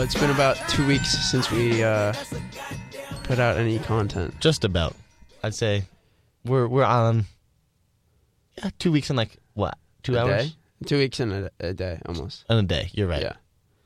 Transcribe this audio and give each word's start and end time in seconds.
It's 0.00 0.14
been 0.18 0.30
about 0.30 0.56
two 0.68 0.86
weeks 0.86 1.10
since 1.30 1.50
we 1.50 1.82
uh, 1.82 2.14
put 3.24 3.38
out 3.38 3.56
any 3.58 3.78
content. 3.80 4.38
Just 4.40 4.64
about. 4.64 4.94
I'd 5.42 5.54
say 5.54 5.84
we're 6.44 6.66
we're 6.66 6.84
on 6.84 7.26
yeah, 8.56 8.70
two 8.78 8.90
weeks 8.90 9.10
and 9.10 9.16
like 9.16 9.36
what? 9.54 9.76
Two 10.02 10.16
A 10.16 10.20
hours? 10.20 10.48
day? 10.50 10.56
Two 10.86 10.98
weeks 10.98 11.20
in 11.20 11.32
a, 11.32 11.50
a 11.60 11.74
day, 11.74 12.00
almost. 12.06 12.44
And 12.48 12.58
a 12.60 12.62
day. 12.62 12.88
You're 12.92 13.08
right. 13.08 13.22
Yeah. 13.22 13.34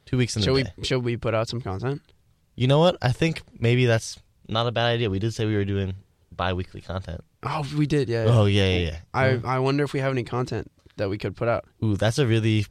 Two 0.06 0.16
weeks 0.16 0.36
in 0.36 0.42
Should 0.42 0.50
a 0.50 0.54
we 0.54 0.62
day. 0.64 0.72
should 0.82 1.02
we 1.02 1.16
put 1.16 1.34
out 1.34 1.48
some 1.48 1.60
content? 1.60 2.02
You 2.54 2.66
know 2.68 2.78
what? 2.78 2.98
I 3.02 3.10
think 3.12 3.42
maybe 3.58 3.86
that's 3.86 4.18
not 4.48 4.66
a 4.66 4.72
bad 4.72 4.86
idea. 4.86 5.10
We 5.10 5.18
did 5.18 5.34
say 5.34 5.46
we 5.46 5.56
were 5.56 5.64
doing 5.64 5.94
bi 6.30 6.52
weekly 6.52 6.82
content. 6.82 7.22
Oh, 7.42 7.66
we 7.76 7.86
did. 7.86 8.08
Yeah. 8.08 8.26
yeah. 8.26 8.30
Oh 8.38 8.44
yeah, 8.44 8.68
yeah, 8.68 8.78
yeah. 8.90 8.96
I 9.12 9.40
I 9.44 9.58
wonder 9.58 9.82
if 9.82 9.92
we 9.92 10.00
have 10.00 10.12
any 10.12 10.24
content 10.24 10.70
that 10.96 11.10
we 11.10 11.18
could 11.18 11.34
put 11.34 11.48
out. 11.48 11.64
Ooh, 11.82 11.96
that's 11.96 12.18
a 12.18 12.26
really 12.26 12.66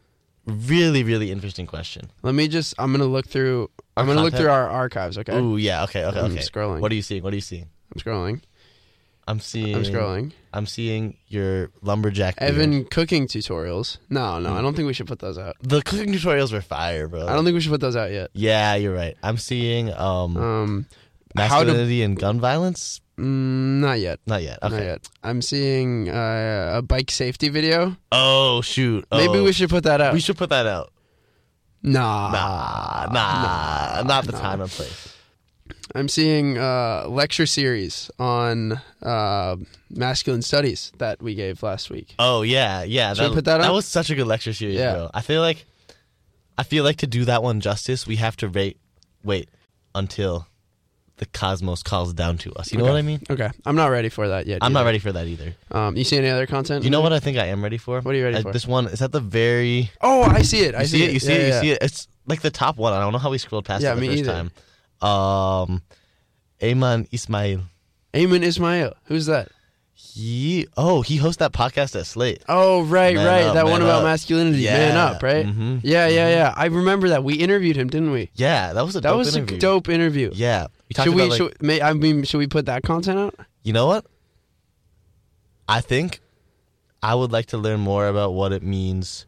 really, 0.46 1.04
really 1.04 1.32
interesting 1.32 1.68
question. 1.68 2.12
Let 2.24 2.36
me 2.36 2.48
just. 2.48 2.74
I'm 2.80 2.92
gonna 2.92 3.06
look 3.06 3.28
through. 3.28 3.70
I'm 3.98 4.06
gonna 4.08 4.22
look 4.22 4.32
content? 4.34 4.42
through 4.42 4.52
our 4.52 4.70
archives. 4.70 5.18
Okay. 5.18 5.38
Ooh, 5.38 5.58
yeah, 5.58 5.84
okay, 5.84 6.06
okay, 6.06 6.20
I'm 6.20 6.32
okay. 6.32 6.42
scrolling. 6.42 6.80
What 6.80 6.92
are 6.92 6.96
you 6.96 7.02
seeing? 7.02 7.24
What 7.24 7.34
are 7.34 7.36
you 7.38 7.42
seeing? 7.42 7.68
I'm 7.94 8.00
scrolling. 8.02 8.42
I'm 9.28 9.40
seeing 9.40 9.76
I'm 9.76 9.84
scrolling. 9.84 10.32
I'm 10.52 10.66
seeing 10.66 11.16
your 11.28 11.70
lumberjack. 11.82 12.40
beard. 12.40 12.52
Evan 12.52 12.86
cooking 12.86 13.28
tutorials. 13.28 13.98
No, 14.10 14.40
no, 14.40 14.54
I 14.54 14.62
don't 14.62 14.76
think 14.76 14.88
we 14.88 14.94
should 14.94 15.08
put 15.08 15.20
those 15.20 15.38
out. 15.38 15.56
The 15.62 15.82
cooking 15.84 16.12
tutorials 16.12 16.52
were 16.52 16.62
fire, 16.62 17.08
bro. 17.08 17.28
I 17.28 17.34
don't 17.34 17.46
think 17.46 17.54
we 17.54 17.62
should 17.62 17.72
put 17.72 17.82
those 17.82 17.96
out 17.96 18.12
yet. 18.12 18.32
Yeah, 18.34 18.76
you're 18.76 18.94
right. 18.94 19.16
I'm 19.22 19.38
seeing 19.38 19.94
um 19.94 20.38
Um, 20.38 20.86
how 21.38 21.60
to? 21.60 21.66
masculinity 21.66 22.02
and 22.02 22.18
gun 22.18 22.40
violence. 22.40 23.00
Mm, 23.22 23.80
not 23.82 24.00
yet. 24.00 24.20
Not 24.26 24.42
yet. 24.42 24.58
Okay. 24.64 24.76
Not 24.76 24.84
yet. 24.84 25.10
I'm 25.24 25.42
seeing 25.42 26.10
uh, 26.10 26.74
a 26.78 26.82
bike 26.82 27.12
safety 27.12 27.50
video. 27.50 27.96
Oh 28.12 28.62
shoot. 28.62 29.06
Maybe 29.12 29.38
Oh. 29.40 29.44
we 29.44 29.54
should 29.54 29.70
put 29.70 29.84
that 29.84 30.02
out. 30.02 30.14
We 30.14 30.20
should 30.20 30.38
put 30.38 30.50
that 30.50 30.66
out. 30.66 30.92
Nah. 31.84 32.32
Nah, 32.32 33.08
nah, 33.12 34.04
not 34.04 34.26
the 34.26 34.32
nah. 34.34 34.40
time 34.40 34.62
and 34.62 34.70
place. 34.70 35.16
I'm 35.94 36.08
seeing 36.08 36.58
a 36.58 37.06
lecture 37.10 37.46
series 37.46 38.10
on 38.18 38.80
uh, 39.02 39.56
masculine 39.90 40.42
studies 40.42 40.92
that 41.00 41.22
we 41.22 41.36
gave 41.36 41.62
last 41.64 41.90
week. 41.90 42.16
Oh 42.18 42.44
yeah, 42.44 42.84
yeah. 42.84 43.14
Should 43.14 43.30
we 43.30 43.36
put 43.36 43.46
that 43.46 43.62
that 43.62 43.74
was 43.74 43.86
such 43.86 44.10
a 44.10 44.16
good 44.16 44.28
lecture 44.28 44.54
series, 44.54 44.78
Yeah. 44.78 44.94
bro. 44.94 45.10
I 45.14 45.22
feel 45.22 45.42
like, 45.42 45.66
I 46.58 46.64
feel 46.64 46.84
like 46.84 46.98
to 46.98 47.08
do 47.08 47.26
that 47.26 47.44
one 47.44 47.60
justice, 47.60 48.08
we 48.08 48.16
have 48.18 48.38
to 48.38 48.48
wait, 48.48 48.78
wait 49.24 49.50
until 49.94 50.48
the 51.22 51.28
cosmos 51.28 51.84
calls 51.84 52.14
down 52.14 52.36
to 52.40 52.52
us. 52.56 52.72
You 52.72 52.80
know 52.80 52.86
Okay. 52.86 52.92
what 52.94 52.98
I 52.98 53.02
mean? 53.04 53.22
Okay. 53.30 53.50
I'm 53.64 53.76
not 53.76 53.92
ready 53.92 54.10
for 54.10 54.28
that 54.28 54.48
yet. 54.48 54.58
I'm 54.64 54.74
not 54.74 54.80
either. 54.80 54.86
ready 54.88 54.98
for 55.00 55.12
that 55.12 55.28
either. 55.28 55.54
Um, 55.70 55.96
you 55.96 56.04
see 56.04 56.18
any 56.18 56.30
other 56.30 56.48
content? 56.48 56.84
You 56.84 56.90
know 56.90 57.02
what 57.02 57.14
I 57.14 57.20
think 57.20 57.38
I 57.38 57.46
am 57.46 57.64
ready 57.64 57.78
for? 57.78 58.02
What 58.02 58.16
are 58.16 58.18
you 58.18 58.24
ready 58.24 58.38
Uh, 58.38 58.42
for? 58.42 58.52
This 58.52 58.66
one 58.68 58.88
is 58.88 59.04
at 59.04 59.12
the 59.12 59.20
very. 59.20 59.92
Oh, 60.02 60.24
I 60.24 60.42
see 60.42 60.62
it. 60.62 60.74
I 60.74 60.82
You 60.82 60.88
see 60.88 61.04
it. 61.04 61.12
You 61.14 61.20
see 61.20 61.34
it. 61.34 61.46
You 61.54 61.60
see 61.62 61.72
it. 61.74 61.78
It's 61.80 62.08
like 62.26 62.42
the 62.42 62.50
top 62.50 62.78
one. 62.78 62.92
I 62.94 63.00
don't 63.00 63.14
know 63.14 63.20
how 63.20 63.30
we 63.30 63.38
scrolled 63.38 63.66
past 63.66 63.84
Yeah, 63.84 63.92
it 63.94 63.96
the 63.96 64.02
me 64.02 64.08
first 64.08 64.20
either. 64.24 64.50
time. 65.00 65.08
Um, 65.08 65.84
Aymann 66.60 67.08
Ismail. 67.12 67.62
Aymann 68.16 68.42
Ismail. 68.44 68.94
Who's 69.06 69.28
that? 69.28 69.50
He 70.04 70.68
oh 70.76 71.02
he 71.04 71.16
hosts 71.18 71.38
that 71.38 71.54
podcast 71.54 71.98
at 71.98 72.06
Slate. 72.06 72.44
Oh, 72.50 72.84
right, 72.84 73.16
Man 73.16 73.26
right. 73.26 73.44
up, 73.46 73.54
that 73.54 73.66
one 73.66 73.82
about 73.82 74.00
up. 74.00 74.04
masculinity. 74.04 74.66
Man 74.66 74.98
up, 74.98 75.24
right? 75.24 75.46
Mhm. 75.46 75.80
Yeah, 75.84 76.08
yeah, 76.08 76.28
yeah. 76.30 76.54
I 76.58 76.66
remember 76.66 77.10
that. 77.10 77.24
We 77.24 77.36
interviewed 77.36 77.78
him, 77.78 77.88
didn't 77.88 78.12
we? 78.12 78.30
Yeah, 78.36 78.74
that 78.74 78.84
was 78.86 78.96
a 78.98 79.02
That 79.02 79.10
dope 79.10 79.18
was 79.20 79.36
interview. 79.36 79.58
a 79.58 79.60
dope 79.60 79.88
interview. 79.90 80.32
Yeah, 80.34 80.68
we 80.90 81.02
Should 81.02 81.14
we? 81.14 81.22
about 81.22 81.30
like, 81.30 81.38
should, 81.38 81.62
may, 81.62 81.82
I 81.82 81.94
mean, 81.94 82.24
should 82.24 82.40
we 82.40 82.48
put 82.48 82.66
that 82.66 82.84
content 82.84 83.20
out? 83.20 83.36
You 83.64 83.72
know 83.74 83.88
what? 83.88 84.06
I 85.70 85.80
think 85.82 86.20
I 87.02 87.16
would 87.16 87.32
like 87.32 87.46
to 87.48 87.58
learn 87.58 87.80
more 87.80 88.08
about 88.08 88.34
what 88.34 88.52
it 88.52 88.64
means 88.64 89.26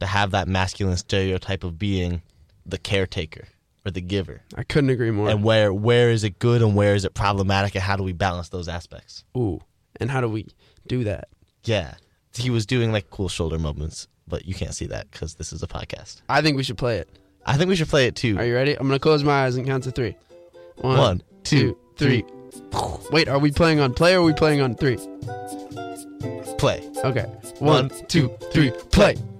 to 0.00 0.06
have 0.06 0.30
that 0.30 0.48
masculine 0.48 0.96
stereotype 0.96 1.62
of 1.64 1.78
being 1.78 2.22
the 2.64 2.78
caretaker 2.78 3.48
or 3.84 3.90
the 3.90 4.00
giver. 4.00 4.40
I 4.56 4.62
couldn't 4.62 4.90
agree 4.90 5.10
more. 5.10 5.28
And 5.28 5.44
where 5.44 5.74
where 5.74 6.10
is 6.10 6.24
it 6.24 6.38
good 6.38 6.62
and 6.62 6.74
where 6.74 6.94
is 6.94 7.04
it 7.04 7.12
problematic 7.12 7.74
and 7.74 7.82
how 7.82 7.96
do 7.96 8.02
we 8.02 8.12
balance 8.12 8.48
those 8.48 8.68
aspects? 8.68 9.24
Ooh, 9.36 9.60
and 10.00 10.10
how 10.10 10.20
do 10.20 10.28
we 10.28 10.46
do 10.86 11.04
that? 11.04 11.28
Yeah. 11.64 11.94
He 12.34 12.50
was 12.50 12.66
doing 12.66 12.92
like 12.92 13.10
cool 13.10 13.28
shoulder 13.28 13.58
movements, 13.58 14.08
but 14.26 14.46
you 14.46 14.54
can't 14.54 14.74
see 14.74 14.86
that 14.86 15.10
cuz 15.12 15.34
this 15.34 15.52
is 15.52 15.62
a 15.62 15.66
podcast. 15.66 16.22
I 16.28 16.40
think 16.42 16.56
we 16.56 16.62
should 16.62 16.78
play 16.78 16.98
it. 16.98 17.08
I 17.44 17.56
think 17.56 17.68
we 17.68 17.76
should 17.76 17.88
play 17.88 18.06
it 18.06 18.14
too. 18.16 18.38
Are 18.38 18.44
you 18.44 18.54
ready? 18.54 18.74
I'm 18.74 18.86
gonna 18.86 18.98
close 18.98 19.22
my 19.24 19.44
eyes 19.44 19.56
and 19.56 19.66
count 19.66 19.84
to 19.84 19.90
three. 19.90 20.16
One, 20.76 21.22
two, 21.44 21.76
three. 21.96 22.24
Wait, 23.10 23.28
are 23.28 23.38
we 23.38 23.50
playing 23.50 23.80
on 23.80 23.92
play 23.94 24.14
or 24.14 24.20
are 24.20 24.22
we 24.22 24.32
playing 24.32 24.60
on 24.60 24.74
three? 24.74 24.96
Play. 26.58 26.88
Okay. 27.04 27.24
One, 27.58 27.88
One, 27.88 27.90
two, 28.08 28.30
three, 28.52 28.70
play. 28.90 29.16
We're 29.16 29.31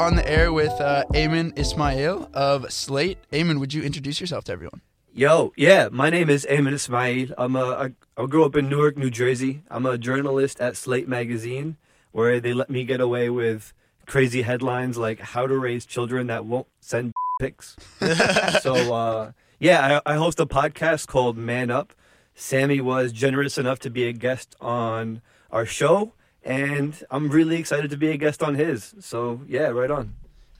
on 0.00 0.16
the 0.16 0.26
air 0.26 0.50
with 0.50 0.72
uh, 0.80 1.04
Aymann 1.12 1.56
Ismail 1.58 2.30
of 2.32 2.72
Slate. 2.72 3.18
Aymann, 3.32 3.60
would 3.60 3.74
you 3.74 3.82
introduce 3.82 4.18
yourself 4.18 4.44
to 4.44 4.52
everyone? 4.52 4.80
Yo, 5.12 5.52
yeah, 5.56 5.90
my 5.92 6.08
name 6.08 6.30
is 6.30 6.46
Aymann 6.48 6.72
Ismail. 6.72 7.34
I'm 7.36 7.54
a, 7.54 7.64
I, 7.64 7.90
I 8.16 8.24
grew 8.24 8.46
up 8.46 8.56
in 8.56 8.70
Newark, 8.70 8.96
New 8.96 9.10
Jersey. 9.10 9.62
I'm 9.70 9.84
a 9.84 9.98
journalist 9.98 10.58
at 10.58 10.78
Slate 10.78 11.06
Magazine, 11.06 11.76
where 12.12 12.40
they 12.40 12.54
let 12.54 12.70
me 12.70 12.84
get 12.84 13.02
away 13.02 13.28
with 13.28 13.74
crazy 14.06 14.40
headlines 14.40 14.96
like 14.96 15.20
"How 15.20 15.46
to 15.46 15.58
Raise 15.58 15.84
Children 15.84 16.28
That 16.28 16.46
Won't 16.46 16.68
Send 16.80 17.12
Pics." 17.40 17.76
so, 18.62 18.94
uh, 18.94 19.32
yeah, 19.58 20.00
I, 20.06 20.14
I 20.14 20.16
host 20.16 20.40
a 20.40 20.46
podcast 20.46 21.08
called 21.08 21.36
Man 21.36 21.70
Up. 21.70 21.92
Sammy 22.34 22.80
was 22.80 23.12
generous 23.12 23.58
enough 23.58 23.78
to 23.80 23.90
be 23.90 24.08
a 24.08 24.14
guest 24.14 24.56
on 24.62 25.20
our 25.50 25.66
show, 25.66 26.14
and 26.44 27.00
I'm 27.10 27.28
really 27.30 27.56
excited 27.56 27.90
to 27.90 27.96
be 27.96 28.10
a 28.10 28.16
guest 28.16 28.42
on 28.42 28.54
his. 28.54 28.94
So, 29.00 29.40
yeah, 29.46 29.68
right 29.68 29.90
on. 29.90 30.14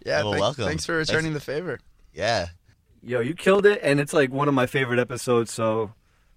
Yeah, 0.04 0.22
Well, 0.22 0.32
thank- 0.32 0.40
welcome. 0.42 0.64
Thanks 0.64 0.86
for 0.86 0.96
returning 0.96 1.34
the 1.34 1.40
favor. 1.40 1.78
Yeah. 2.14 2.46
Yo, 3.02 3.20
you 3.20 3.34
killed 3.34 3.66
it, 3.66 3.80
and 3.82 3.98
it's 4.00 4.12
like 4.12 4.30
one 4.30 4.48
of 4.48 4.54
my 4.54 4.66
favorite 4.66 4.98
episodes. 4.98 5.52
So, 5.52 5.92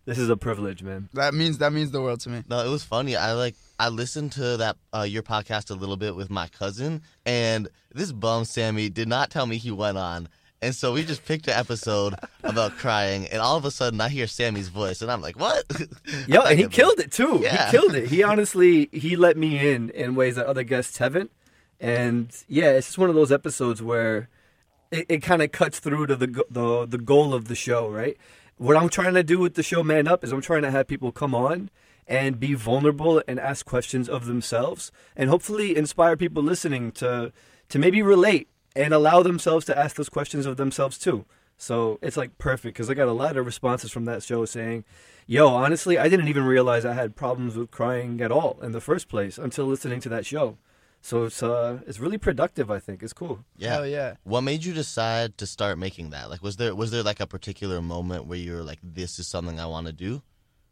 this 0.06 0.18
is 0.18 0.30
a 0.30 0.38
privilege, 0.38 0.84
man. 0.84 1.10
That 1.14 1.34
means 1.34 1.58
that 1.60 1.72
means 1.74 1.92
the 1.92 2.02
world 2.02 2.20
to 2.22 2.30
me. 2.30 2.44
No, 2.50 2.66
it 2.66 2.70
was 2.70 2.84
funny. 2.84 3.16
I 3.16 3.34
like 3.34 3.56
I 3.80 3.90
listened 3.90 4.32
to 4.34 4.58
that 4.58 4.78
uh, 4.94 5.02
your 5.02 5.24
podcast 5.24 5.72
a 5.72 5.74
little 5.74 5.98
bit 5.98 6.16
with 6.16 6.30
my 6.30 6.48
cousin, 6.50 7.02
and 7.26 7.68
this 7.94 8.12
bum 8.12 8.46
Sammy 8.46 8.90
did 8.90 9.08
not 9.08 9.30
tell 9.30 9.46
me 9.46 9.58
he 9.58 9.72
went 9.72 9.98
on, 9.98 10.28
and 10.64 10.74
so 10.74 10.94
we 10.94 11.04
just 11.04 11.26
picked 11.26 11.48
an 11.48 11.54
episode 11.54 12.16
about 12.44 12.78
crying, 12.78 13.28
and 13.28 13.42
all 13.42 13.58
of 13.58 13.66
a 13.66 13.72
sudden 13.72 14.00
I 14.00 14.10
hear 14.10 14.28
Sammy's 14.28 14.70
voice, 14.70 15.02
and 15.02 15.12
I'm 15.12 15.22
like, 15.22 15.38
what? 15.38 15.66
Yo, 16.28 16.42
and 16.42 16.58
he 16.58 16.68
killed 16.68 17.00
it 17.00 17.12
too. 17.12 17.40
Yeah. 17.44 17.66
He 17.66 17.78
killed 17.78 17.96
it. 17.96 18.08
He 18.08 18.24
honestly 18.32 18.90
he 18.92 19.16
let 19.16 19.38
me 19.38 19.70
in 19.70 19.90
in 19.90 20.16
ways 20.16 20.36
that 20.36 20.46
other 20.46 20.64
guests 20.64 20.98
haven't. 20.98 21.32
And 21.80 22.32
yeah, 22.48 22.72
it's 22.72 22.88
just 22.88 22.98
one 22.98 23.10
of 23.10 23.16
those 23.16 23.32
episodes 23.32 23.82
where 23.82 24.30
it, 24.92 25.06
it 25.10 25.20
kind 25.20 25.42
of 25.42 25.52
cuts 25.52 25.80
through 25.80 26.08
to 26.08 26.16
the 26.16 26.46
the 26.50 26.86
the 26.86 26.98
goal 26.98 27.34
of 27.34 27.50
the 27.50 27.56
show, 27.56 27.90
right? 27.90 28.18
What 28.58 28.78
I'm 28.78 28.90
trying 28.90 29.16
to 29.16 29.24
do 29.24 29.40
with 29.40 29.56
the 29.56 29.64
show 29.64 29.84
Man 29.84 30.08
Up 30.08 30.24
is 30.24 30.32
I'm 30.32 30.42
trying 30.42 30.62
to 30.62 30.72
have 30.72 30.88
people 30.88 31.12
come 31.12 31.36
on 31.36 31.70
and 32.08 32.40
be 32.40 32.54
vulnerable 32.54 33.22
and 33.28 33.40
ask 33.40 33.66
questions 33.66 34.08
of 34.08 34.26
themselves 34.26 34.92
and 35.16 35.30
hopefully 35.30 35.76
inspire 35.76 36.16
people 36.16 36.44
listening 36.44 36.92
to 36.94 37.34
to 37.70 37.80
maybe 37.80 38.02
relate 38.02 38.48
and 38.76 38.94
allow 38.94 39.24
themselves 39.24 39.66
to 39.66 39.78
ask 39.78 39.96
those 39.96 40.10
questions 40.10 40.46
of 40.46 40.58
themselves 40.58 40.98
too. 40.98 41.26
So 41.58 42.00
it's 42.02 42.18
like 42.18 42.38
perfect 42.38 42.76
because 42.76 42.90
I 42.90 42.94
got 42.94 43.08
a 43.08 43.14
lot 43.14 43.38
of 43.38 43.46
responses 43.46 43.92
from 43.92 44.06
that 44.06 44.24
show 44.24 44.44
saying, 44.46 44.84
"Yo, 45.28 45.48
honestly, 45.48 45.98
I 45.98 46.10
didn't 46.10 46.28
even 46.28 46.44
realize 46.44 46.84
I 46.84 46.94
had 46.94 47.16
problems 47.16 47.56
with 47.56 47.72
crying 47.72 48.20
at 48.22 48.32
all 48.32 48.60
in 48.62 48.72
the 48.72 48.82
first 48.82 49.08
place 49.08 49.38
until 49.38 49.66
listening 49.66 50.02
to 50.02 50.10
that 50.10 50.26
show." 50.26 50.58
So 51.02 51.26
it's 51.26 51.44
uh 51.44 51.80
it's 51.86 52.00
really 52.00 52.18
productive. 52.18 52.72
I 52.72 52.80
think 52.80 53.04
it's 53.04 53.14
cool. 53.14 53.44
yeah. 53.58 53.74
Hell 53.74 53.88
yeah. 53.88 54.16
What 54.24 54.42
made 54.42 54.64
you 54.64 54.74
decide 54.74 55.38
to 55.38 55.46
start 55.46 55.78
making 55.78 56.10
that? 56.12 56.30
Like, 56.30 56.42
was 56.42 56.56
there 56.58 56.74
was 56.76 56.92
there 56.92 57.04
like 57.04 57.20
a 57.20 57.28
particular 57.28 57.82
moment 57.82 58.26
where 58.26 58.40
you 58.40 58.54
were 58.54 58.64
like, 58.64 58.80
this 58.82 59.20
is 59.20 59.28
something 59.28 59.60
I 59.60 59.66
want 59.66 59.88
to 59.88 59.94
do, 59.94 60.22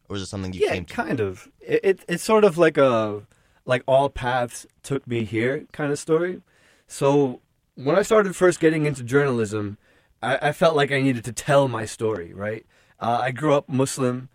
or 0.09 0.13
was 0.13 0.21
it 0.23 0.27
something 0.27 0.53
you 0.53 0.61
yeah, 0.61 0.73
came 0.73 0.85
to? 0.85 0.93
kind 0.93 1.19
of. 1.19 1.49
It, 1.59 1.79
it 1.83 2.05
it's 2.07 2.23
sort 2.23 2.43
of 2.43 2.57
like 2.57 2.77
a 2.77 3.23
like 3.65 3.83
all 3.87 4.09
paths 4.09 4.65
took 4.83 5.05
me 5.05 5.25
here 5.25 5.65
kind 5.71 5.91
of 5.91 5.99
story. 5.99 6.41
So 6.87 7.41
when 7.75 7.95
I 7.95 8.01
started 8.01 8.35
first 8.35 8.59
getting 8.59 8.85
into 8.85 9.03
journalism, 9.03 9.77
I, 10.21 10.49
I 10.49 10.51
felt 10.51 10.75
like 10.75 10.91
I 10.91 11.01
needed 11.01 11.23
to 11.25 11.33
tell 11.33 11.67
my 11.67 11.85
story. 11.85 12.33
Right. 12.33 12.65
Uh, 12.99 13.19
I 13.21 13.31
grew 13.31 13.53
up 13.53 13.67
Muslim, 13.67 14.29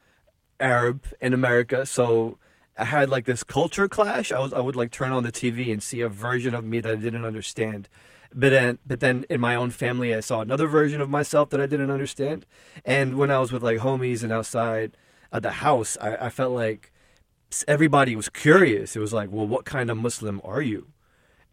Arab 0.59 1.07
in 1.21 1.33
America, 1.33 1.87
so 1.87 2.39
I 2.79 2.85
had 2.85 3.09
like 3.09 3.25
this 3.25 3.45
culture 3.45 3.89
clash. 3.89 4.33
I 4.33 4.39
was 4.39 4.53
I 4.53 4.61
would 4.61 4.77
like 4.77 4.91
turn 4.91 5.13
on 5.13 5.23
the 5.23 5.33
TV 5.33 5.73
and 5.73 5.83
see 5.83 6.01
a 6.01 6.09
version 6.09 6.55
of 6.55 6.65
me 6.65 6.81
that 6.81 6.93
I 6.93 6.97
didn't 6.97 7.25
understand. 7.25 7.89
But 8.35 8.51
then, 8.51 8.79
but 8.85 9.01
then 9.01 9.25
in 9.31 9.41
my 9.41 9.55
own 9.55 9.71
family, 9.71 10.15
I 10.15 10.21
saw 10.21 10.41
another 10.41 10.67
version 10.67 11.01
of 11.01 11.09
myself 11.09 11.51
that 11.51 11.61
I 11.61 11.67
didn't 11.67 11.91
understand. 11.91 12.45
And 12.85 13.17
when 13.17 13.31
I 13.31 13.39
was 13.39 13.53
with 13.53 13.63
like 13.63 13.79
homies 13.79 14.23
and 14.23 14.33
outside 14.33 14.97
at 15.33 15.43
the 15.43 15.53
house, 15.53 15.97
I, 16.01 16.17
I 16.17 16.29
felt 16.29 16.53
like 16.53 16.93
everybody 17.67 18.17
was 18.17 18.29
curious. 18.29 18.97
It 18.97 19.01
was 19.01 19.13
like, 19.13 19.31
well, 19.31 19.47
what 19.47 19.65
kind 19.65 19.91
of 19.91 19.97
Muslim 19.97 20.41
are 20.45 20.61
you? 20.61 20.89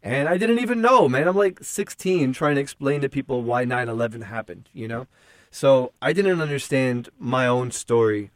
And 0.03 0.27
I 0.27 0.37
didn't 0.37 0.59
even 0.59 0.81
know, 0.81 1.07
man. 1.07 1.29
I'm 1.29 1.37
like 1.37 1.63
16 1.63 2.33
trying 2.33 2.55
to 2.55 2.61
explain 2.61 2.99
to 3.01 3.09
people 3.09 3.41
why 3.41 3.63
9 3.63 3.87
11 3.87 4.23
happened, 4.23 4.69
you 4.73 4.87
know? 4.87 5.07
So 5.49 5.93
I 6.01 6.11
didn't 6.11 6.41
understand 6.41 7.09
my 7.17 7.47
own 7.47 7.71
story, 7.71 8.29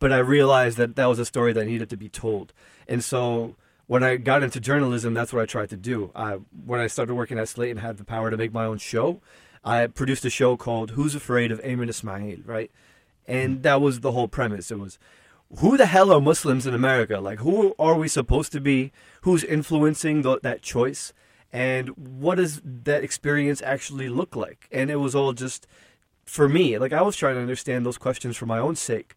but 0.00 0.12
I 0.12 0.18
realized 0.18 0.78
that 0.78 0.96
that 0.96 1.06
was 1.06 1.20
a 1.20 1.24
story 1.24 1.52
that 1.52 1.66
needed 1.66 1.88
to 1.90 1.96
be 1.96 2.08
told. 2.08 2.52
And 2.88 3.04
so 3.04 3.54
when 3.86 4.02
I 4.02 4.16
got 4.16 4.42
into 4.42 4.58
journalism, 4.58 5.14
that's 5.14 5.32
what 5.32 5.42
I 5.42 5.46
tried 5.46 5.68
to 5.70 5.76
do. 5.76 6.10
I, 6.14 6.38
when 6.64 6.80
I 6.80 6.88
started 6.88 7.14
working 7.14 7.38
at 7.38 7.48
Slate 7.48 7.70
and 7.70 7.80
had 7.80 7.98
the 7.98 8.04
power 8.04 8.30
to 8.30 8.36
make 8.36 8.52
my 8.52 8.64
own 8.64 8.78
show, 8.78 9.20
I 9.64 9.86
produced 9.86 10.24
a 10.24 10.30
show 10.30 10.56
called 10.56 10.92
Who's 10.92 11.14
Afraid 11.14 11.52
of 11.52 11.62
Aymann 11.62 11.88
Ismail, 11.88 12.38
right? 12.44 12.70
And 13.28 13.62
that 13.62 13.80
was 13.80 14.00
the 14.00 14.12
whole 14.12 14.28
premise. 14.28 14.72
It 14.72 14.78
was 14.78 14.98
who 15.58 15.76
the 15.76 15.86
hell 15.86 16.12
are 16.12 16.20
Muslims 16.20 16.66
in 16.66 16.74
America? 16.74 17.20
Like, 17.20 17.38
who 17.38 17.74
are 17.78 17.94
we 17.94 18.08
supposed 18.08 18.52
to 18.52 18.60
be? 18.60 18.92
Who's 19.22 19.44
influencing 19.44 20.22
the, 20.22 20.40
that 20.42 20.62
choice? 20.62 21.12
And 21.52 21.88
what 21.96 22.36
does 22.36 22.60
that 22.64 23.04
experience 23.04 23.62
actually 23.62 24.08
look 24.08 24.34
like? 24.34 24.68
And 24.72 24.90
it 24.90 24.96
was 24.96 25.14
all 25.14 25.32
just 25.32 25.66
for 26.24 26.48
me. 26.48 26.78
Like, 26.78 26.92
I 26.92 27.02
was 27.02 27.16
trying 27.16 27.36
to 27.36 27.40
understand 27.40 27.86
those 27.86 27.98
questions 27.98 28.36
for 28.36 28.46
my 28.46 28.58
own 28.58 28.76
sake. 28.76 29.14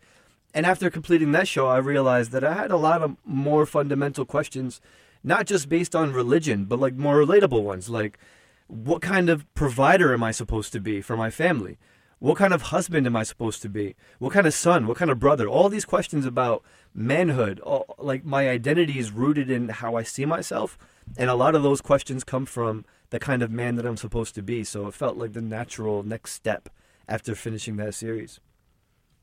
And 0.54 0.66
after 0.66 0.90
completing 0.90 1.31
that 1.34 1.48
show, 1.48 1.68
I 1.68 1.78
realized 1.78 2.32
that 2.32 2.44
I 2.44 2.54
had 2.54 2.72
a 2.72 2.78
lot 2.78 3.02
of 3.02 3.18
more 3.25 3.66
fundamental 3.66 4.25
questions, 4.25 4.82
not 5.24 5.46
just 5.46 5.70
based 5.70 5.96
on 5.96 6.14
religion, 6.14 6.66
but 6.66 6.80
like 6.80 6.96
more 6.96 7.18
relatable 7.18 7.64
ones. 7.64 7.90
Like, 7.90 8.20
what 8.68 9.02
kind 9.02 9.30
of 9.30 9.52
provider 9.56 10.14
am 10.14 10.24
I 10.24 10.32
supposed 10.32 10.72
to 10.74 10.80
be 10.80 11.02
for 11.02 11.18
my 11.18 11.30
family? 11.30 11.78
What 12.19 12.38
kind 12.38 12.54
of 12.54 12.63
husband 12.63 13.07
am 13.07 13.16
I 13.16 13.24
supposed 13.24 13.62
to 13.62 13.69
be? 13.69 13.95
What 14.19 14.33
kind 14.33 14.45
of 14.45 14.54
son? 14.54 14.88
What 14.88 14.98
kind 14.98 15.10
of 15.10 15.19
brother? 15.19 15.48
All 15.48 15.69
these 15.69 15.86
questions 15.86 16.25
about 16.25 16.63
manhood, 16.94 17.62
all, 17.62 17.95
like 17.98 18.25
my 18.25 18.50
identity 18.50 19.00
is 19.00 19.12
rooted 19.12 19.50
in 19.50 19.69
how 19.69 19.95
I 19.95 20.04
see 20.04 20.25
myself. 20.25 20.77
And 21.18 21.30
a 21.30 21.36
lot 21.36 21.56
of 21.56 21.63
those 21.63 21.81
questions 21.81 22.24
come 22.25 22.45
from 22.45 22.86
the 23.10 23.19
kind 23.19 23.42
of 23.42 23.51
man 23.51 23.75
that 23.77 23.86
I'm 23.86 23.98
supposed 23.98 24.36
to 24.36 24.42
be. 24.42 24.66
So 24.66 24.88
it 24.88 24.94
felt 24.94 25.18
like 25.18 25.33
the 25.33 25.42
natural 25.42 26.04
next 26.04 26.33
step 26.33 26.69
after 27.07 27.36
finishing 27.36 27.77
that 27.77 27.95
series. 27.95 28.39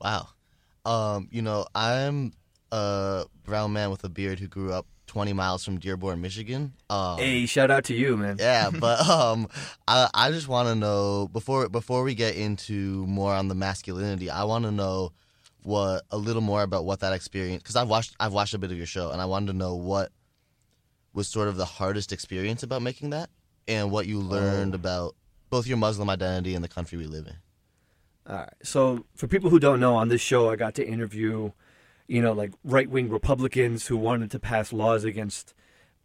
Wow. 0.01 0.29
Um, 0.83 1.29
you 1.31 1.41
know, 1.41 1.65
I'm 1.75 2.33
a 2.71 3.25
brown 3.43 3.73
man 3.73 3.91
with 3.91 4.03
a 4.03 4.09
beard 4.09 4.39
who 4.39 4.47
grew 4.47 4.73
up 4.73 4.87
20 5.07 5.33
miles 5.33 5.63
from 5.65 5.79
Dearborn, 5.79 6.21
Michigan. 6.21 6.73
Um, 6.89 7.17
Hey, 7.17 7.45
shout 7.45 7.71
out 7.71 7.85
to 7.85 7.95
you, 7.95 8.15
man. 8.17 8.37
yeah, 8.39 8.69
but 8.79 9.07
um, 9.09 9.47
I 9.87 10.09
I 10.13 10.31
just 10.31 10.47
want 10.47 10.67
to 10.69 10.75
know 10.75 11.27
before 11.31 11.67
before 11.69 12.03
we 12.03 12.13
get 12.15 12.35
into 12.35 13.05
more 13.07 13.33
on 13.33 13.47
the 13.47 13.55
masculinity, 13.55 14.29
I 14.29 14.43
want 14.43 14.65
to 14.65 14.71
know 14.71 15.11
what 15.63 16.03
a 16.11 16.17
little 16.17 16.41
more 16.41 16.61
about 16.61 16.85
what 16.85 16.99
that 17.01 17.13
experience 17.13 17.61
because 17.63 17.75
I've 17.75 17.89
watched 17.89 18.15
I've 18.19 18.33
watched 18.33 18.53
a 18.53 18.57
bit 18.57 18.71
of 18.71 18.77
your 18.77 18.85
show 18.85 19.11
and 19.11 19.19
I 19.21 19.25
wanted 19.25 19.47
to 19.47 19.57
know 19.57 19.75
what 19.75 20.11
was 21.13 21.27
sort 21.27 21.47
of 21.47 21.57
the 21.57 21.65
hardest 21.65 22.11
experience 22.13 22.61
about 22.63 22.81
making 22.81 23.09
that 23.09 23.29
and 23.67 23.91
what 23.91 24.05
you 24.07 24.19
learned 24.19 24.73
Oh. 24.73 24.75
about 24.75 25.15
both 25.49 25.65
your 25.67 25.77
Muslim 25.77 26.09
identity 26.09 26.53
and 26.55 26.63
the 26.63 26.67
country 26.69 26.97
we 26.97 27.05
live 27.07 27.27
in. 27.27 27.35
All 28.29 28.35
right. 28.39 28.53
So, 28.61 29.05
for 29.15 29.27
people 29.27 29.49
who 29.49 29.59
don't 29.59 29.79
know, 29.79 29.95
on 29.95 30.09
this 30.09 30.19
show, 30.21 30.49
I 30.49 30.57
got 30.57 30.75
to 30.75 30.85
interview, 30.87 31.51
you 32.07 32.21
know, 32.21 32.31
like 32.33 32.51
right 32.63 32.89
wing 32.89 33.09
Republicans 33.09 33.87
who 33.87 33.97
wanted 33.97 34.31
to 34.31 34.39
pass 34.39 34.71
laws 34.71 35.03
against 35.03 35.53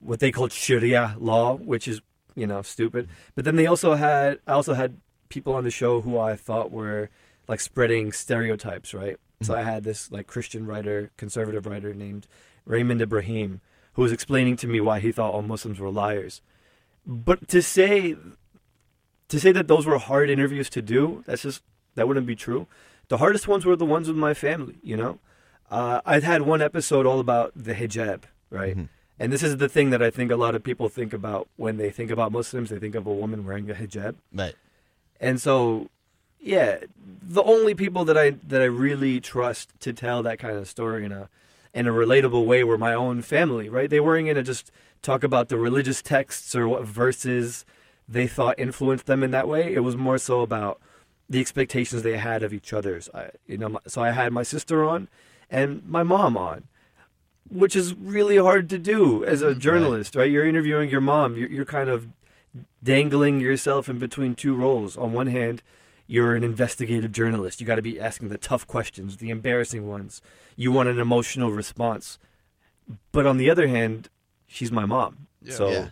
what 0.00 0.20
they 0.20 0.32
called 0.32 0.52
Sharia 0.52 1.16
law, 1.18 1.56
which 1.56 1.86
is, 1.86 2.00
you 2.34 2.46
know, 2.46 2.62
stupid. 2.62 3.08
But 3.34 3.44
then 3.44 3.56
they 3.56 3.66
also 3.66 3.94
had, 3.94 4.40
I 4.46 4.52
also 4.52 4.74
had 4.74 4.98
people 5.28 5.54
on 5.54 5.64
the 5.64 5.70
show 5.70 6.00
who 6.00 6.18
I 6.18 6.36
thought 6.36 6.72
were 6.72 7.08
like 7.48 7.60
spreading 7.60 8.12
stereotypes, 8.12 8.92
right? 8.92 9.16
So 9.42 9.52
mm-hmm. 9.52 9.60
I 9.60 9.70
had 9.70 9.84
this 9.84 10.10
like 10.10 10.26
Christian 10.26 10.66
writer, 10.66 11.10
conservative 11.16 11.66
writer 11.66 11.94
named 11.94 12.26
Raymond 12.64 13.00
Ibrahim, 13.00 13.60
who 13.94 14.02
was 14.02 14.12
explaining 14.12 14.56
to 14.56 14.66
me 14.66 14.80
why 14.80 15.00
he 15.00 15.12
thought 15.12 15.32
all 15.32 15.42
Muslims 15.42 15.78
were 15.78 15.90
liars. 15.90 16.40
But 17.06 17.48
to 17.48 17.62
say 17.62 18.16
to 19.28 19.40
say 19.40 19.52
that 19.52 19.66
those 19.66 19.86
were 19.86 19.98
hard 19.98 20.30
interviews 20.30 20.68
to 20.70 20.82
do, 20.82 21.24
that's 21.26 21.42
just 21.42 21.62
that 21.94 22.06
wouldn't 22.06 22.26
be 22.26 22.36
true. 22.36 22.66
The 23.08 23.18
hardest 23.18 23.48
ones 23.48 23.64
were 23.64 23.76
the 23.76 23.84
ones 23.84 24.08
with 24.08 24.16
my 24.16 24.34
family, 24.34 24.76
you 24.82 24.96
know? 24.96 25.18
Uh, 25.72 26.02
I've 26.04 26.22
had 26.22 26.42
one 26.42 26.60
episode 26.60 27.06
all 27.06 27.18
about 27.18 27.52
the 27.56 27.72
hijab, 27.72 28.24
right? 28.50 28.76
Mhm. 28.76 28.88
And 29.18 29.32
this 29.32 29.42
is 29.42 29.56
the 29.56 29.70
thing 29.70 29.88
that 29.88 30.02
I 30.02 30.10
think 30.10 30.30
a 30.30 30.36
lot 30.36 30.54
of 30.54 30.62
people 30.62 30.90
think 30.90 31.14
about 31.14 31.48
when 31.56 31.78
they 31.78 31.88
think 31.90 32.10
about 32.10 32.30
Muslims. 32.30 32.68
They 32.68 32.78
think 32.78 32.94
of 32.94 33.06
a 33.06 33.12
woman 33.12 33.46
wearing 33.46 33.70
a 33.70 33.74
hijab. 33.74 34.16
Right. 34.34 34.54
And 35.18 35.40
so, 35.40 35.88
yeah, 36.38 36.80
the 37.22 37.42
only 37.42 37.74
people 37.74 38.04
that 38.04 38.18
I 38.18 38.30
that 38.48 38.60
I 38.60 38.66
really 38.66 39.18
trust 39.18 39.70
to 39.80 39.94
tell 39.94 40.22
that 40.22 40.38
kind 40.38 40.58
of 40.58 40.68
story 40.68 41.06
in 41.06 41.12
a 41.12 41.30
in 41.72 41.86
a 41.86 41.92
relatable 41.92 42.44
way 42.44 42.62
were 42.64 42.76
my 42.76 42.92
own 42.92 43.22
family, 43.22 43.70
right? 43.70 43.88
They 43.88 44.00
weren't 44.00 44.26
gonna 44.26 44.42
just 44.42 44.70
talk 45.00 45.24
about 45.24 45.48
the 45.48 45.56
religious 45.56 46.02
texts 46.02 46.54
or 46.54 46.68
what 46.68 46.84
verses 46.84 47.64
they 48.06 48.26
thought 48.26 48.58
influenced 48.58 49.06
them 49.06 49.22
in 49.22 49.30
that 49.30 49.48
way. 49.48 49.72
It 49.72 49.80
was 49.80 49.96
more 49.96 50.18
so 50.18 50.42
about 50.42 50.80
the 51.30 51.40
expectations 51.40 52.02
they 52.02 52.18
had 52.18 52.42
of 52.42 52.52
each 52.52 52.74
other's. 52.74 53.08
I, 53.14 53.30
you 53.46 53.56
know, 53.56 53.80
so 53.86 54.02
I 54.02 54.10
had 54.10 54.34
my 54.34 54.42
sister 54.42 54.84
on 54.84 55.08
and 55.52 55.86
my 55.86 56.02
mom 56.02 56.36
on, 56.36 56.64
which 57.48 57.76
is 57.76 57.94
really 57.94 58.38
hard 58.38 58.68
to 58.70 58.78
do 58.78 59.24
as 59.24 59.42
a 59.42 59.54
mm, 59.54 59.58
journalist, 59.58 60.16
right? 60.16 60.30
You're 60.30 60.46
interviewing 60.46 60.88
your 60.90 61.02
mom. 61.02 61.36
You're, 61.36 61.50
you're 61.50 61.64
kind 61.64 61.88
of 61.90 62.08
dangling 62.82 63.40
yourself 63.40 63.88
in 63.88 63.98
between 63.98 64.34
two 64.34 64.54
roles. 64.54 64.96
On 64.96 65.12
one 65.12 65.26
hand, 65.28 65.62
you're 66.06 66.34
an 66.34 66.42
investigative 66.42 67.12
journalist. 67.12 67.60
You 67.60 67.66
got 67.66 67.76
to 67.76 67.82
be 67.82 68.00
asking 68.00 68.30
the 68.30 68.38
tough 68.38 68.66
questions, 68.66 69.18
the 69.18 69.30
embarrassing 69.30 69.86
ones. 69.86 70.20
You 70.56 70.72
want 70.72 70.88
an 70.88 70.98
emotional 70.98 71.50
response. 71.50 72.18
But 73.12 73.26
on 73.26 73.36
the 73.36 73.50
other 73.50 73.68
hand, 73.68 74.08
she's 74.46 74.72
my 74.72 74.86
mom. 74.86 75.26
Yeah. 75.42 75.54
So 75.54 75.70
Yeah. 75.70 75.88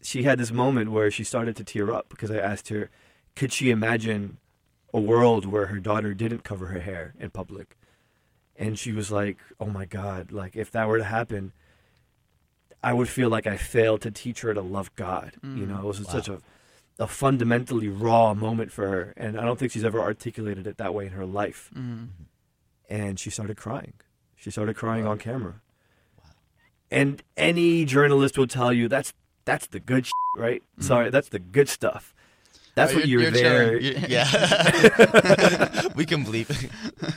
she 0.00 0.22
had 0.22 0.38
this 0.38 0.52
moment 0.52 0.90
where 0.92 1.10
she 1.10 1.24
started 1.24 1.56
to 1.56 1.64
tear 1.64 1.92
up 1.92 2.08
because 2.08 2.30
I 2.30 2.38
asked 2.38 2.68
her, 2.68 2.88
could 3.36 3.52
she 3.52 3.70
imagine 3.70 4.38
a 4.94 5.00
world 5.00 5.44
where 5.44 5.66
her 5.66 5.78
daughter 5.78 6.14
didn't 6.14 6.44
cover 6.44 6.66
her 6.66 6.80
hair 6.80 7.14
in 7.18 7.30
public? 7.30 7.76
And 8.60 8.76
she 8.78 8.90
was 8.92 9.10
like, 9.12 9.38
"Oh 9.60 9.66
my 9.66 9.84
God! 9.84 10.32
Like 10.32 10.56
if 10.56 10.70
that 10.72 10.88
were 10.88 10.98
to 10.98 11.04
happen, 11.04 11.52
I 12.82 12.92
would 12.92 13.08
feel 13.08 13.28
like 13.28 13.46
I 13.46 13.56
failed 13.56 14.00
to 14.02 14.10
teach 14.10 14.40
her 14.40 14.52
to 14.52 14.60
love 14.60 14.94
God. 14.96 15.36
You 15.42 15.64
know, 15.66 15.78
it 15.78 15.84
was 15.84 16.00
Wow. 16.04 16.12
such 16.12 16.28
a 16.28 16.40
a 17.00 17.06
fundamentally 17.06 17.86
raw 17.88 18.34
moment 18.34 18.72
for 18.72 18.88
her, 18.88 19.14
and 19.16 19.38
I 19.38 19.44
don't 19.44 19.56
think 19.56 19.70
she's 19.70 19.84
ever 19.84 20.00
articulated 20.00 20.66
it 20.66 20.78
that 20.78 20.92
way 20.92 21.06
in 21.06 21.12
her 21.12 21.24
life. 21.24 21.70
Mhm. 21.72 22.08
And 22.90 23.20
she 23.20 23.30
started 23.30 23.56
crying. 23.56 23.92
She 24.34 24.50
started 24.50 24.74
crying 24.74 25.06
on 25.06 25.18
camera. 25.18 25.60
And 26.90 27.22
any 27.36 27.84
journalist 27.84 28.36
will 28.38 28.46
tell 28.48 28.72
you 28.72 28.88
that's 28.88 29.12
that's 29.44 29.66
the 29.68 29.78
good 29.80 30.06
shit, 30.06 30.12
right? 30.36 30.62
Sorry, 30.80 31.10
that's 31.10 31.28
the 31.28 31.38
good 31.38 31.68
stuff. 31.68 32.12
That's 32.78 32.92
Oh, 32.92 32.96
what 32.96 33.08
you're- 33.08 33.30
there. 33.30 33.78
Yeah. 33.80 34.24
we 35.96 36.06
can 36.06 36.24
bleep. 36.24 36.48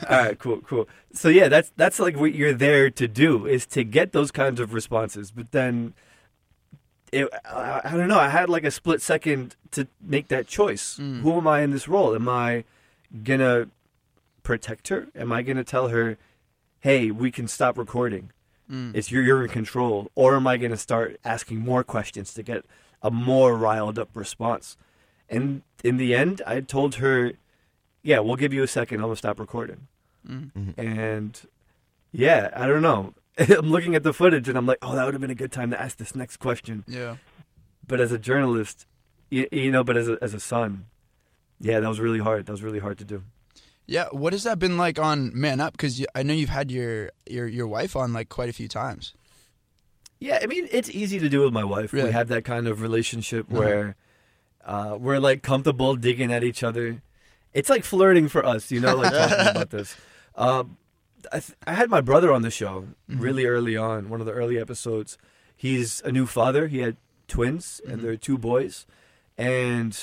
All 0.10 0.18
right, 0.18 0.39
cool, 0.39 0.58
cool. 0.62 0.88
So 1.13 1.30
yeah, 1.30 1.48
that's 1.50 1.72
that's 1.77 2.00
like 2.00 2.18
what 2.18 2.34
you're 2.34 2.53
there 2.53 2.89
to 2.89 3.08
do 3.08 3.46
is 3.46 3.65
to 3.68 3.84
get 3.84 4.12
those 4.12 4.32
kinds 4.32 4.60
of 4.60 4.74
responses. 4.74 5.30
But 5.32 5.51
then, 5.51 5.94
it, 7.12 7.27
I, 7.46 7.82
I 7.84 7.91
don't 7.98 8.08
know. 8.08 8.20
I 8.20 8.30
had 8.30 8.50
like 8.50 8.63
a 8.63 8.72
split 8.72 9.01
second 9.01 9.56
to 9.72 9.88
make 10.01 10.30
that 10.30 10.48
choice. 10.48 10.98
Mm. 10.98 11.22
Who 11.22 11.38
am 11.38 11.48
I 11.48 11.62
in 11.62 11.72
this 11.72 11.88
role? 11.88 12.15
Am 12.15 12.27
I 12.27 12.63
gonna 13.24 13.68
protect 14.44 14.88
her? 14.88 15.08
Am 15.15 15.32
I 15.32 15.41
gonna 15.44 15.63
tell 15.63 15.89
her, 15.89 16.18
"Hey, 16.80 17.12
we 17.12 17.30
can 17.32 17.48
stop 17.48 17.77
recording. 17.77 18.32
Mm. 18.70 18.96
It's 18.96 19.12
you're 19.12 19.24
you're 19.24 19.44
in 19.44 19.50
control," 19.50 20.10
or 20.15 20.36
am 20.36 20.48
I 20.48 20.58
gonna 20.58 20.77
start 20.77 21.20
asking 21.24 21.60
more 21.60 21.84
questions 21.84 22.34
to 22.34 22.41
get 22.44 22.65
a 23.03 23.12
more 23.12 23.56
riled 23.58 24.00
up 24.00 24.10
response? 24.15 24.75
And 25.31 25.61
in 25.83 25.97
the 25.97 26.13
end, 26.13 26.41
I 26.45 26.59
told 26.61 26.95
her, 26.95 27.33
"Yeah, 28.03 28.19
we'll 28.19 28.35
give 28.35 28.53
you 28.53 28.61
a 28.63 28.67
second. 28.67 28.97
I'm 28.97 29.03
gonna 29.05 29.15
stop 29.15 29.39
recording." 29.39 29.88
Mm. 30.27 30.73
And 30.77 31.41
yeah, 32.11 32.50
I 32.55 32.67
don't 32.67 32.81
know. 32.81 33.13
I'm 33.38 33.71
looking 33.71 33.95
at 33.95 34.03
the 34.03 34.13
footage 34.13 34.47
and 34.50 34.57
I'm 34.57 34.65
like, 34.67 34.77
oh, 34.81 34.93
that 34.95 35.05
would 35.05 35.13
have 35.13 35.21
been 35.21 35.31
a 35.31 35.35
good 35.35 35.51
time 35.51 35.71
to 35.71 35.81
ask 35.81 35.97
this 35.97 36.13
next 36.15 36.38
question. 36.38 36.83
Yeah. 36.88 37.15
But 37.88 38.00
as 38.01 38.11
a 38.11 38.19
journalist, 38.19 38.85
you, 39.29 39.47
you 39.51 39.71
know, 39.71 39.83
but 39.83 39.95
as 39.97 40.07
a, 40.09 40.17
as 40.21 40.33
a 40.33 40.39
son, 40.39 40.85
yeah, 41.59 41.79
that 41.79 41.88
was 41.88 42.00
really 42.00 42.19
hard. 42.19 42.45
That 42.45 42.51
was 42.51 42.61
really 42.61 42.79
hard 42.79 42.97
to 43.00 43.05
do. 43.05 43.23
Yeah. 43.88 44.09
What 44.11 44.33
has 44.33 44.43
that 44.43 44.59
been 44.59 44.77
like 44.77 45.00
on 45.00 45.31
Man 45.33 45.59
Up? 45.61 45.71
Because 45.73 46.05
I 46.13 46.21
know 46.23 46.33
you've 46.33 46.50
had 46.50 46.69
your, 46.69 47.11
your 47.27 47.47
your 47.47 47.67
wife 47.67 47.95
on 47.95 48.11
like 48.13 48.29
quite 48.29 48.50
a 48.50 48.53
few 48.53 48.67
times. 48.67 49.13
Yeah, 50.19 50.39
I 50.43 50.45
mean, 50.45 50.67
it's 50.69 50.89
easy 50.89 51.17
to 51.17 51.29
do 51.29 51.41
with 51.41 51.51
my 51.53 51.63
wife. 51.63 51.93
Really? 51.93 52.09
We 52.09 52.13
have 52.13 52.27
that 52.27 52.45
kind 52.45 52.67
of 52.67 52.81
relationship 52.81 53.47
Uh-huh. 53.50 53.59
where 53.59 53.95
uh, 54.65 54.98
we're 55.00 55.20
like 55.20 55.41
comfortable 55.44 55.96
digging 55.96 56.32
at 56.32 56.44
each 56.44 56.63
other. 56.63 57.01
It's 57.53 57.70
like 57.70 57.84
flirting 57.84 58.27
for 58.27 58.46
us, 58.46 58.72
you 58.72 58.80
know, 58.80 58.96
like 58.96 59.12
talking 59.12 59.48
about 59.48 59.70
this. 59.77 59.96
Um, 60.36 60.77
I, 61.32 61.39
th- 61.39 61.58
I 61.68 61.74
had 61.74 61.89
my 61.89 62.01
brother 62.01 62.32
on 62.32 62.41
the 62.41 62.50
show 62.51 62.88
really 63.08 63.46
early 63.46 63.75
on, 63.77 64.10
one 64.10 64.20
of 64.22 64.25
the 64.25 64.32
early 64.34 64.58
episodes. 64.60 65.18
He's 65.56 66.01
a 66.01 66.12
new 66.12 66.25
father. 66.25 66.68
He 66.68 66.80
had 66.80 66.98
twins, 67.27 67.82
and 67.88 68.00
Mhm. 68.00 68.01
they're 68.03 68.18
two 68.18 68.38
boys. 68.38 68.86
And 69.38 69.98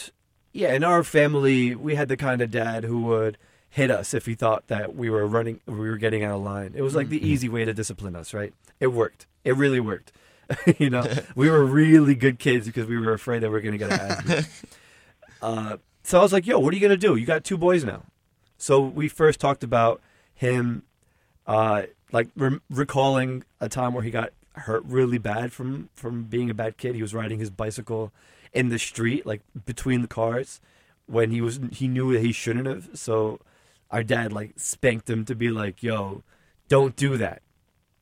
yeah, 0.52 0.72
in 0.72 0.84
our 0.84 1.02
family, 1.04 1.74
we 1.74 1.94
had 1.94 2.08
the 2.08 2.16
kind 2.16 2.40
of 2.40 2.50
dad 2.50 2.84
who 2.84 3.02
would 3.02 3.38
hit 3.70 3.90
us 3.90 4.14
if 4.14 4.26
he 4.26 4.34
thought 4.34 4.66
that 4.68 4.94
we 4.96 5.10
were 5.10 5.26
running, 5.26 5.60
we 5.66 5.88
were 5.90 5.96
getting 5.98 6.24
out 6.24 6.36
of 6.36 6.42
line. 6.42 6.72
It 6.74 6.82
was 6.82 6.94
like 6.94 7.08
the 7.08 7.20
Mhm. 7.20 7.24
easy 7.24 7.48
way 7.48 7.64
to 7.64 7.74
discipline 7.74 8.16
us, 8.16 8.32
right? 8.32 8.54
It 8.80 8.88
worked. 8.88 9.26
It 9.44 9.56
really 9.56 9.80
worked. 9.80 10.12
you 10.78 10.90
know, 10.90 11.04
we 11.34 11.50
were 11.50 11.64
really 11.64 12.14
good 12.14 12.38
kids 12.38 12.66
because 12.66 12.86
we 12.86 12.98
were 12.98 13.12
afraid 13.12 13.40
that 13.40 13.48
we 13.48 13.52
were 13.52 13.60
going 13.60 13.78
to 13.78 13.78
get 13.78 13.92
our 13.92 14.06
ass 14.06 14.64
uh, 15.42 15.76
so 16.02 16.18
I 16.18 16.22
was 16.22 16.32
like, 16.32 16.46
"Yo, 16.46 16.58
what 16.58 16.72
are 16.72 16.76
you 16.76 16.80
going 16.80 16.98
to 16.98 17.06
do? 17.06 17.16
You 17.16 17.26
got 17.26 17.44
two 17.44 17.58
boys 17.58 17.84
now." 17.84 18.04
So 18.56 18.80
we 18.80 19.08
first 19.08 19.40
talked 19.40 19.62
about 19.62 20.00
him, 20.34 20.82
uh, 21.46 21.82
like 22.12 22.28
re- 22.34 22.60
recalling 22.70 23.44
a 23.60 23.68
time 23.68 23.92
where 23.92 24.02
he 24.02 24.10
got 24.10 24.30
hurt 24.52 24.82
really 24.86 25.18
bad 25.18 25.52
from 25.52 25.90
from 25.94 26.24
being 26.24 26.48
a 26.48 26.54
bad 26.54 26.78
kid. 26.78 26.94
He 26.94 27.02
was 27.02 27.12
riding 27.12 27.38
his 27.38 27.50
bicycle 27.50 28.10
in 28.54 28.70
the 28.70 28.78
street, 28.78 29.26
like 29.26 29.42
between 29.66 30.00
the 30.00 30.08
cars, 30.08 30.60
when 31.06 31.30
he 31.30 31.42
was 31.42 31.60
he 31.72 31.88
knew 31.88 32.12
that 32.14 32.22
he 32.22 32.32
shouldn't 32.32 32.66
have. 32.66 32.88
So 32.94 33.40
our 33.90 34.02
dad 34.02 34.32
like 34.32 34.54
spanked 34.56 35.10
him 35.10 35.24
to 35.26 35.34
be 35.34 35.50
like, 35.50 35.82
"Yo, 35.82 36.22
don't 36.68 36.96
do 36.96 37.18
that. 37.18 37.42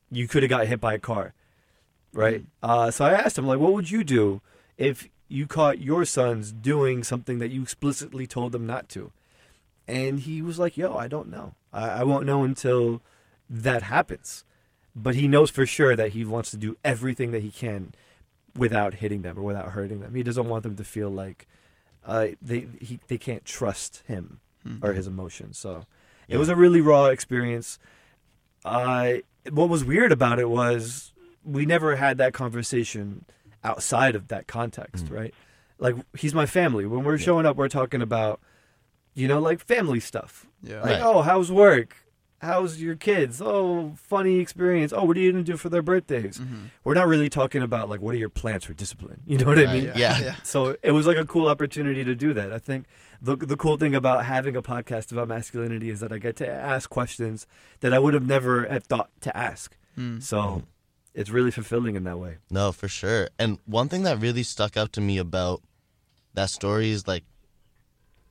You 0.09 0.29
could 0.29 0.43
have 0.43 0.49
got 0.49 0.67
hit 0.67 0.79
by 0.79 0.93
a 0.93 0.99
car." 0.99 1.33
Right. 2.13 2.45
Uh, 2.63 2.89
so 2.91 3.05
I 3.05 3.13
asked 3.13 3.37
him 3.37 3.45
like, 3.47 3.59
"What 3.59 3.73
would 3.73 3.91
you 3.91 4.03
do 4.03 4.41
if 4.77 5.07
you 5.27 5.45
caught 5.45 5.79
your 5.79 6.05
sons 6.05 6.51
doing 6.51 7.03
something 7.03 7.39
that 7.39 7.49
you 7.51 7.61
explicitly 7.61 8.25
told 8.25 8.51
them 8.53 8.65
not 8.65 8.89
to?" 8.89 9.11
And 9.87 10.19
he 10.21 10.41
was 10.41 10.57
like, 10.59 10.77
"Yo, 10.77 10.95
I 10.95 11.07
don't 11.07 11.29
know. 11.29 11.53
I, 11.71 11.89
I 11.89 12.03
won't 12.03 12.25
know 12.25 12.43
until 12.43 13.01
that 13.49 13.83
happens." 13.83 14.43
But 14.95 15.13
he 15.15 15.27
knows 15.27 15.51
for 15.51 15.65
sure 15.67 15.95
that 15.95 16.13
he 16.13 16.25
wants 16.25 16.49
to 16.51 16.57
do 16.57 16.75
everything 16.83 17.31
that 17.31 17.43
he 17.43 17.51
can 17.51 17.93
without 18.55 18.95
hitting 18.95 19.21
them 19.21 19.37
or 19.37 19.43
without 19.43 19.71
hurting 19.73 19.99
them. 19.99 20.15
He 20.15 20.23
doesn't 20.23 20.49
want 20.49 20.63
them 20.63 20.75
to 20.77 20.83
feel 20.83 21.09
like 21.11 21.47
uh, 22.05 22.29
they 22.41 22.67
he, 22.81 22.99
they 23.07 23.17
can't 23.19 23.45
trust 23.45 24.01
him 24.07 24.39
or 24.81 24.93
his 24.93 25.05
emotions. 25.07 25.57
So 25.59 25.85
it 26.27 26.33
Yeah. 26.33 26.39
was 26.39 26.49
a 26.49 26.55
really 26.55 26.81
raw 26.81 27.05
experience. 27.05 27.77
Uh, 28.65 29.17
what 29.51 29.69
was 29.69 29.85
weird 29.85 30.11
about 30.11 30.39
it 30.39 30.49
was 30.49 31.13
we 31.47 31.65
never 31.65 31.95
had 31.95 32.17
that 32.17 32.33
conversation 32.33 33.25
outside 33.63 34.15
of 34.15 34.27
that 34.27 34.47
context, 34.47 35.05
Mm. 35.05 35.11
right? 35.17 35.33
Like 35.79 35.95
he's 36.17 36.33
my 36.33 36.45
family. 36.45 36.85
When 36.85 37.03
we're 37.03 37.17
showing 37.17 37.45
up, 37.45 37.55
we're 37.55 37.67
talking 37.69 38.01
about 38.01 38.39
you 39.13 39.27
know 39.27 39.39
like 39.39 39.59
family 39.59 39.99
stuff. 39.99 40.45
Yeah. 40.61 40.81
Like, 40.81 40.85
Right. 40.91 41.01
oh, 41.01 41.21
how's 41.21 41.51
work? 41.51 41.95
How's 42.39 42.79
your 42.79 42.95
kids? 42.95 43.41
Oh, 43.41 43.93
funny 43.97 44.37
experience. 44.39 44.93
Oh, 44.95 45.05
what 45.05 45.17
are 45.17 45.19
you 45.19 45.31
gonna 45.31 45.43
do 45.43 45.57
for 45.57 45.69
their 45.69 45.81
birthdays? 45.81 46.37
Mhm. 46.37 46.69
We're 46.83 46.93
not 46.93 47.07
really 47.07 47.29
talking 47.29 47.63
about 47.63 47.89
like 47.89 47.99
what 48.01 48.13
are 48.13 48.17
your 48.19 48.29
plans 48.29 48.63
for 48.65 48.73
discipline. 48.73 49.21
You 49.25 49.39
know 49.39 49.45
what 49.47 49.57
I 49.57 49.65
Right. 49.65 49.73
mean? 49.85 49.91
Yeah. 49.95 50.19
yeah. 50.19 50.35
So 50.43 50.75
it 50.83 50.91
was 50.91 51.07
like 51.07 51.17
a 51.17 51.25
cool 51.25 51.47
opportunity 51.47 52.03
to 52.03 52.13
do 52.13 52.33
that. 52.35 52.51
I 52.53 52.59
think 52.59 52.85
the 53.21 53.35
the 53.35 53.57
cool 53.57 53.77
thing 53.77 53.95
about 53.95 54.25
having 54.25 54.55
a 54.55 54.61
podcast 54.61 55.11
about 55.11 55.27
masculinity 55.27 55.89
is 55.89 55.99
that 56.01 56.11
I 56.11 56.19
get 56.19 56.35
to 56.37 56.47
ask 56.47 56.89
questions 56.89 57.47
that 57.79 57.91
I 57.93 57.97
would 57.99 58.13
have 58.13 58.27
never 58.27 58.67
have 58.67 58.83
thought 58.83 59.09
to 59.21 59.35
ask. 59.35 59.75
Mm. 59.97 60.21
So 60.21 60.61
it's 61.17 61.31
really 61.31 61.49
fulfilling 61.49 61.95
in 61.95 62.03
that 62.03 62.19
way. 62.19 62.37
No, 62.51 62.71
for 62.71 62.87
sure. 62.87 63.29
And 63.39 63.57
one 63.65 63.89
thing 63.89 64.03
that 64.03 64.21
really 64.21 64.43
stuck 64.43 64.77
out 64.77 64.93
to 64.93 65.01
me 65.01 65.17
about 65.17 65.63
that 66.35 66.51
story 66.51 66.91
is 66.91 67.07
like 67.07 67.23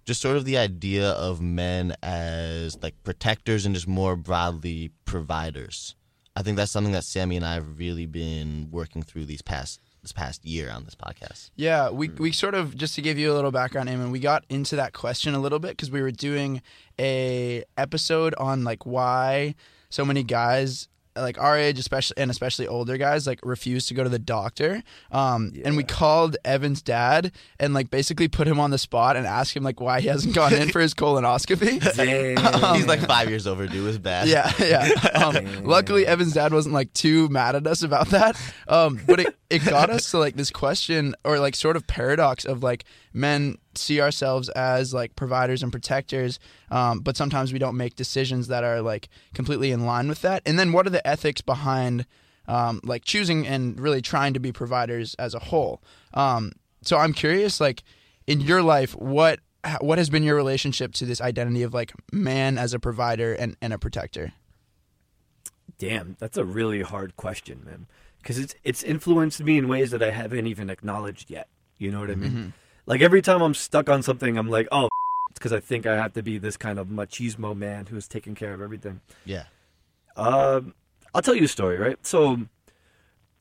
just 0.04 0.20
sort 0.22 0.36
of 0.36 0.44
the 0.44 0.56
idea 0.56 1.10
of 1.10 1.40
men 1.42 1.96
as 2.00 2.80
like 2.80 2.94
protectors 3.02 3.66
and 3.66 3.74
just 3.74 3.88
more 3.88 4.14
broadly 4.14 4.92
providers. 5.04 5.96
I 6.36 6.42
think 6.42 6.56
that's 6.56 6.70
something 6.70 6.92
that 6.92 7.02
Sammy 7.02 7.36
and 7.36 7.44
I 7.44 7.54
have 7.54 7.76
really 7.76 8.06
been 8.06 8.68
working 8.70 9.02
through 9.02 9.24
these 9.24 9.42
past 9.42 9.80
this 10.02 10.12
past 10.12 10.44
year 10.44 10.70
on 10.70 10.84
this 10.84 10.94
podcast. 10.94 11.50
Yeah, 11.56 11.90
we 11.90 12.08
mm. 12.08 12.20
we 12.20 12.30
sort 12.30 12.54
of 12.54 12.76
just 12.76 12.94
to 12.94 13.02
give 13.02 13.18
you 13.18 13.32
a 13.32 13.34
little 13.34 13.50
background, 13.50 13.88
Aymann, 13.88 14.12
we 14.12 14.20
got 14.20 14.44
into 14.48 14.76
that 14.76 14.92
question 14.92 15.34
a 15.34 15.40
little 15.40 15.58
bit 15.58 15.70
because 15.70 15.90
we 15.90 16.02
were 16.02 16.12
doing 16.12 16.62
a 17.00 17.64
episode 17.76 18.32
on 18.38 18.62
like 18.62 18.86
why 18.86 19.56
so 19.88 20.04
many 20.04 20.22
guys 20.22 20.88
like 21.16 21.38
our 21.38 21.58
age, 21.58 21.78
especially 21.78 22.16
and 22.18 22.30
especially 22.30 22.66
older 22.66 22.96
guys, 22.96 23.26
like 23.26 23.40
refuse 23.42 23.86
to 23.86 23.94
go 23.94 24.02
to 24.04 24.08
the 24.08 24.18
doctor. 24.18 24.82
Um, 25.10 25.52
and 25.64 25.76
we 25.76 25.84
called 25.84 26.36
Evan's 26.44 26.82
dad 26.82 27.32
and 27.58 27.74
like 27.74 27.90
basically 27.90 28.28
put 28.28 28.46
him 28.46 28.60
on 28.60 28.70
the 28.70 28.78
spot 28.78 29.16
and 29.16 29.26
asked 29.26 29.56
him 29.56 29.62
like 29.62 29.80
why 29.80 30.00
he 30.00 30.08
hasn't 30.08 30.34
gone 30.34 30.54
in 30.54 30.70
for 30.70 30.80
his 30.80 30.94
colonoscopy. 30.94 31.80
Damn. 31.96 32.74
He's 32.74 32.86
like 32.86 33.00
five 33.00 33.28
years 33.28 33.46
overdue. 33.46 33.86
Is 33.86 33.98
bad. 33.98 34.28
Yeah, 34.28 34.52
yeah. 34.60 34.88
Um, 35.14 35.64
luckily, 35.64 36.06
Evan's 36.06 36.34
dad 36.34 36.52
wasn't 36.52 36.74
like 36.74 36.92
too 36.92 37.28
mad 37.28 37.56
at 37.56 37.66
us 37.66 37.82
about 37.82 38.08
that. 38.08 38.40
Um, 38.68 39.00
but 39.06 39.20
it, 39.20 39.36
it 39.50 39.64
got 39.64 39.90
us 39.90 40.10
to 40.10 40.18
like 40.18 40.36
this 40.36 40.50
question 40.50 41.14
or 41.24 41.38
like 41.38 41.54
sort 41.54 41.76
of 41.76 41.86
paradox 41.86 42.44
of 42.44 42.62
like 42.62 42.84
men 43.12 43.58
see 43.78 44.00
ourselves 44.00 44.48
as 44.50 44.92
like 44.94 45.16
providers 45.16 45.62
and 45.62 45.72
protectors, 45.72 46.38
um, 46.70 47.00
but 47.00 47.16
sometimes 47.16 47.52
we 47.52 47.58
don't 47.58 47.76
make 47.76 47.96
decisions 47.96 48.48
that 48.48 48.64
are 48.64 48.80
like 48.82 49.08
completely 49.34 49.70
in 49.70 49.86
line 49.86 50.08
with 50.08 50.22
that. 50.22 50.42
And 50.46 50.58
then 50.58 50.72
what 50.72 50.86
are 50.86 50.90
the 50.90 51.06
ethics 51.06 51.40
behind 51.40 52.06
um, 52.48 52.80
like 52.84 53.04
choosing 53.04 53.46
and 53.46 53.78
really 53.80 54.00
trying 54.00 54.34
to 54.34 54.40
be 54.40 54.52
providers 54.52 55.14
as 55.18 55.34
a 55.34 55.38
whole? 55.38 55.82
Um, 56.14 56.52
so 56.82 56.98
I'm 56.98 57.12
curious, 57.12 57.60
like 57.60 57.82
in 58.26 58.40
your 58.40 58.62
life, 58.62 58.94
what 58.96 59.40
what 59.80 59.98
has 59.98 60.10
been 60.10 60.22
your 60.22 60.36
relationship 60.36 60.92
to 60.94 61.04
this 61.04 61.20
identity 61.20 61.62
of 61.62 61.74
like 61.74 61.92
man 62.12 62.56
as 62.56 62.72
a 62.72 62.78
provider 62.78 63.32
and, 63.32 63.56
and 63.60 63.72
a 63.72 63.78
protector? 63.78 64.32
Damn, 65.78 66.16
that's 66.20 66.36
a 66.36 66.44
really 66.44 66.82
hard 66.82 67.16
question, 67.16 67.62
man. 67.64 67.86
Because 68.18 68.38
it's 68.38 68.54
it's 68.64 68.82
influenced 68.82 69.42
me 69.42 69.58
in 69.58 69.68
ways 69.68 69.90
that 69.90 70.02
I 70.02 70.10
haven't 70.10 70.46
even 70.46 70.70
acknowledged 70.70 71.30
yet. 71.30 71.48
You 71.78 71.90
know 71.90 72.00
what 72.00 72.10
I 72.10 72.14
mean? 72.14 72.52
Like 72.86 73.00
every 73.00 73.20
time 73.20 73.42
I'm 73.42 73.54
stuck 73.54 73.88
on 73.88 74.02
something, 74.02 74.38
I'm 74.38 74.48
like, 74.48 74.68
oh, 74.72 74.88
it's 75.30 75.38
because 75.38 75.52
I 75.52 75.60
think 75.60 75.86
I 75.86 75.96
have 75.96 76.12
to 76.14 76.22
be 76.22 76.38
this 76.38 76.56
kind 76.56 76.78
of 76.78 76.88
machismo 76.88 77.56
man 77.56 77.86
who's 77.86 78.08
taking 78.08 78.34
care 78.34 78.54
of 78.54 78.62
everything. 78.62 79.00
Yeah. 79.24 79.44
Um, 80.16 80.74
I'll 81.14 81.22
tell 81.22 81.34
you 81.34 81.44
a 81.44 81.48
story, 81.48 81.76
right? 81.76 81.98
So, 82.06 82.42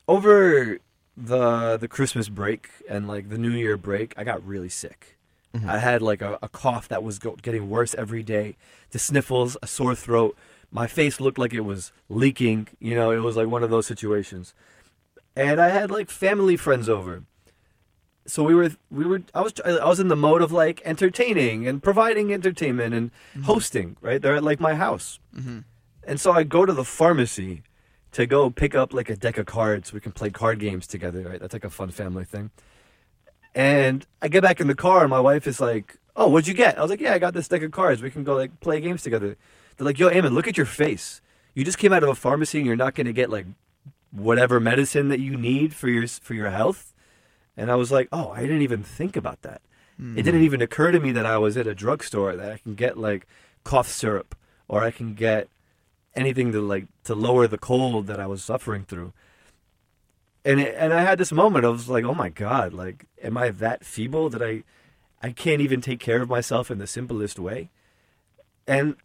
over 0.08 0.80
the 1.18 1.78
the 1.78 1.88
Christmas 1.88 2.28
break 2.28 2.70
and 2.90 3.08
like 3.08 3.30
the 3.30 3.38
New 3.38 3.52
Year 3.52 3.78
break, 3.78 4.14
I 4.18 4.24
got 4.24 4.46
really 4.46 4.70
sick. 4.70 5.18
I 5.66 5.78
had 5.78 6.02
like 6.02 6.22
a, 6.22 6.38
a 6.42 6.50
cough 6.50 6.90
that 6.90 7.02
was 7.02 7.18
go- 7.18 7.38
getting 7.42 7.70
worse 7.70 7.96
every 7.96 8.24
day, 8.24 8.58
the 8.92 9.00
sniffles, 9.00 9.56
a 9.64 9.68
sore 9.68 9.96
throat. 9.96 10.36
My 10.70 10.86
face 10.86 11.22
looked 11.22 11.38
like 11.38 11.54
it 11.54 11.62
was 11.62 11.94
leaking. 12.10 12.68
You 12.80 12.94
know, 12.96 13.12
it 13.12 13.20
was 13.20 13.38
like 13.38 13.48
one 13.48 13.64
of 13.64 13.70
those 13.70 13.88
situations. 13.88 14.54
And 15.34 15.62
I 15.62 15.70
had 15.70 15.92
like 15.92 16.10
family 16.10 16.58
friends 16.58 16.90
over. 16.90 17.24
So 18.28 18.44
we 18.44 18.56
were 18.56 18.72
we 18.90 19.06
were 19.06 19.22
I 19.34 19.42
was 19.42 19.54
I 19.64 19.86
was 19.86 20.00
in 20.00 20.08
the 20.08 20.16
mode 20.16 20.42
of 20.42 20.52
like 20.52 20.82
entertaining 20.84 21.68
and 21.68 21.82
providing 21.82 22.34
entertainment 22.34 22.94
and 22.94 23.12
mm-hmm. 23.12 23.44
hosting, 23.44 23.98
right? 24.02 24.22
They're 24.22 24.36
at 24.36 24.44
like 24.44 24.60
my 24.60 24.74
house. 24.74 25.20
Mm-hmm. 25.36 25.60
And 26.08 26.20
so 26.20 26.32
I 26.32 26.44
go 26.44 26.66
to 26.66 26.74
the 26.74 26.84
pharmacy 26.84 27.64
to 28.14 28.26
go 28.26 28.50
pick 28.50 28.74
up 28.74 28.94
like 28.94 29.10
a 29.10 29.16
deck 29.16 29.38
of 29.38 29.46
cards. 29.46 29.92
We 29.92 30.00
can 30.00 30.12
play 30.12 30.30
card 30.30 30.60
games 30.60 30.88
together, 30.88 31.24
right? 31.24 31.40
That's 31.40 31.54
like 31.54 31.66
a 31.66 31.70
fun 31.70 31.92
family 31.92 32.24
thing. 32.24 32.50
And 33.54 34.06
I 34.22 34.28
get 34.28 34.42
back 34.42 34.60
in 34.60 34.68
the 34.68 34.76
car, 34.76 35.02
and 35.02 35.10
my 35.10 35.20
wife 35.20 35.48
is 35.48 35.60
like, 35.60 35.98
"Oh, 36.16 36.28
what'd 36.28 36.48
you 36.48 36.54
get?" 36.54 36.78
I 36.78 36.82
was 36.82 36.90
like, 36.90 37.02
"Yeah, 37.02 37.14
I 37.14 37.20
got 37.20 37.34
this 37.34 37.48
deck 37.48 37.62
of 37.62 37.72
cards. 37.72 38.02
We 38.02 38.12
can 38.12 38.24
go 38.24 38.36
like 38.36 38.60
play 38.60 38.82
games 38.82 39.02
together." 39.02 39.38
They're 39.78 39.86
like, 39.86 40.00
"Yo, 40.00 40.10
Aymann, 40.10 40.34
look 40.34 40.48
at 40.48 40.58
your 40.58 40.66
face. 40.66 41.22
You 41.54 41.64
just 41.64 41.78
came 41.78 41.94
out 41.94 42.04
of 42.04 42.10
a 42.10 42.16
pharmacy, 42.16 42.58
and 42.58 42.68
you're 42.68 42.76
not 42.76 42.96
going 42.96 43.08
to 43.08 43.14
get 43.14 43.30
like 43.30 43.46
whatever 44.12 44.60
medicine 44.60 45.10
that 45.10 45.20
you 45.20 45.38
need 45.38 45.74
for 45.74 45.90
your 45.90 46.08
for 46.08 46.34
your 46.34 46.50
health." 46.50 46.94
And 47.58 47.72
I 47.72 47.76
was 47.76 47.92
like, 47.92 48.10
"Oh, 48.12 48.32
I 48.32 48.42
didn't 48.42 48.62
even 48.62 48.84
think 48.84 49.16
about 49.16 49.42
that. 49.44 49.62
It 49.98 50.24
didn't 50.24 50.42
hmm. 50.42 50.46
even 50.46 50.62
occur 50.62 50.92
to 50.92 51.00
me 51.00 51.14
that 51.14 51.26
I 51.26 51.38
was 51.38 51.56
at 51.56 51.68
a 51.68 51.74
drugstore 51.74 52.36
that 52.36 52.52
I 52.52 52.58
can 52.58 52.76
get 52.76 52.98
like 52.98 53.26
cough 53.64 53.88
syrup 53.88 54.36
or 54.68 54.84
I 54.84 54.92
can 54.92 55.14
get 55.14 55.48
anything 56.14 56.52
to 56.52 56.60
like 56.60 56.88
to 57.06 57.16
lower 57.16 57.48
the 57.48 57.58
cold 57.58 58.08
that 58.08 58.20
I 58.20 58.28
was 58.28 58.44
suffering 58.44 58.84
through." 58.84 59.14
And 60.44 60.60
it, 60.60 60.76
and 60.78 60.94
I 60.94 61.02
had 61.02 61.18
this 61.18 61.32
moment. 61.32 61.66
I 61.66 61.70
was 61.70 61.90
like, 61.90 62.04
"Oh 62.04 62.14
my 62.14 62.30
god! 62.30 62.74
Like, 62.74 63.06
am 63.24 63.38
I 63.38 63.50
that 63.52 63.86
feeble 63.86 64.30
that 64.30 64.44
I 64.44 64.64
I 65.24 65.32
can't 65.32 65.62
even 65.62 65.82
take 65.82 66.00
care 66.00 66.22
of 66.22 66.30
myself 66.30 66.70
in 66.70 66.78
the 66.78 66.88
simplest 66.88 67.40
way?" 67.40 67.70
And 68.68 68.96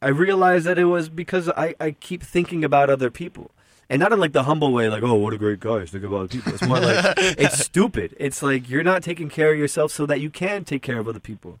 I 0.00 0.08
realized 0.08 0.66
that 0.66 0.78
it 0.78 0.84
was 0.84 1.08
because 1.08 1.48
I, 1.48 1.74
I 1.80 1.90
keep 1.92 2.22
thinking 2.22 2.64
about 2.64 2.90
other 2.90 3.10
people. 3.10 3.50
And 3.88 4.00
not 4.00 4.12
in 4.12 4.18
like 4.18 4.32
the 4.32 4.42
humble 4.42 4.72
way, 4.72 4.88
like, 4.88 5.02
oh, 5.02 5.14
what 5.14 5.32
a 5.32 5.38
great 5.38 5.60
guy, 5.60 5.84
think 5.86 6.04
about 6.04 6.30
people. 6.30 6.52
It's 6.52 6.62
more 6.62 6.80
like, 6.80 7.14
it's 7.18 7.64
stupid. 7.64 8.16
It's 8.18 8.42
like 8.42 8.68
you're 8.68 8.82
not 8.82 9.02
taking 9.02 9.28
care 9.28 9.52
of 9.52 9.58
yourself 9.58 9.92
so 9.92 10.06
that 10.06 10.20
you 10.20 10.28
can 10.28 10.64
take 10.64 10.82
care 10.82 10.98
of 10.98 11.06
other 11.06 11.20
people. 11.20 11.60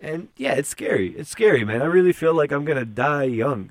And 0.00 0.28
yeah, 0.36 0.52
it's 0.52 0.68
scary. 0.68 1.16
It's 1.16 1.30
scary, 1.30 1.64
man. 1.64 1.80
I 1.80 1.86
really 1.86 2.12
feel 2.12 2.34
like 2.34 2.52
I'm 2.52 2.64
going 2.64 2.78
to 2.78 2.84
die 2.84 3.24
young 3.24 3.70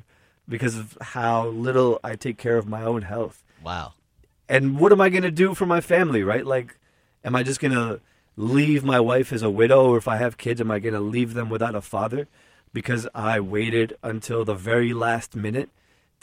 because 0.50 0.76
of 0.76 0.98
how 1.00 1.48
little 1.48 2.00
I 2.04 2.16
take 2.16 2.38
care 2.38 2.58
of 2.58 2.68
my 2.68 2.84
own 2.84 3.04
health. 3.04 3.44
Wow. 3.64 3.94
And 4.50 4.80
what 4.80 4.92
am 4.92 5.00
I 5.00 5.10
going 5.10 5.24
to 5.24 5.32
do 5.32 5.54
for 5.54 5.68
my 5.68 5.80
family, 5.80 6.24
right? 6.24 6.46
Like, 6.46 6.78
am 7.24 7.36
I 7.36 7.44
just 7.44 7.60
going 7.60 7.74
to 7.74 8.02
leave 8.36 8.84
my 8.84 9.00
wife 9.00 9.32
as 9.32 9.44
a 9.44 9.50
widow? 9.50 9.92
Or 9.92 9.98
if 9.98 10.08
I 10.08 10.18
have 10.18 10.38
kids, 10.38 10.60
am 10.60 10.72
I 10.72 10.80
going 10.80 10.96
to 10.96 11.00
leave 11.00 11.36
them 11.36 11.50
without 11.50 11.76
a 11.76 11.82
father? 11.82 12.28
because 12.74 13.08
I 13.14 13.40
waited 13.40 13.96
until 14.04 14.44
the 14.44 14.56
very 14.56 14.94
last 14.94 15.36
minute 15.36 15.70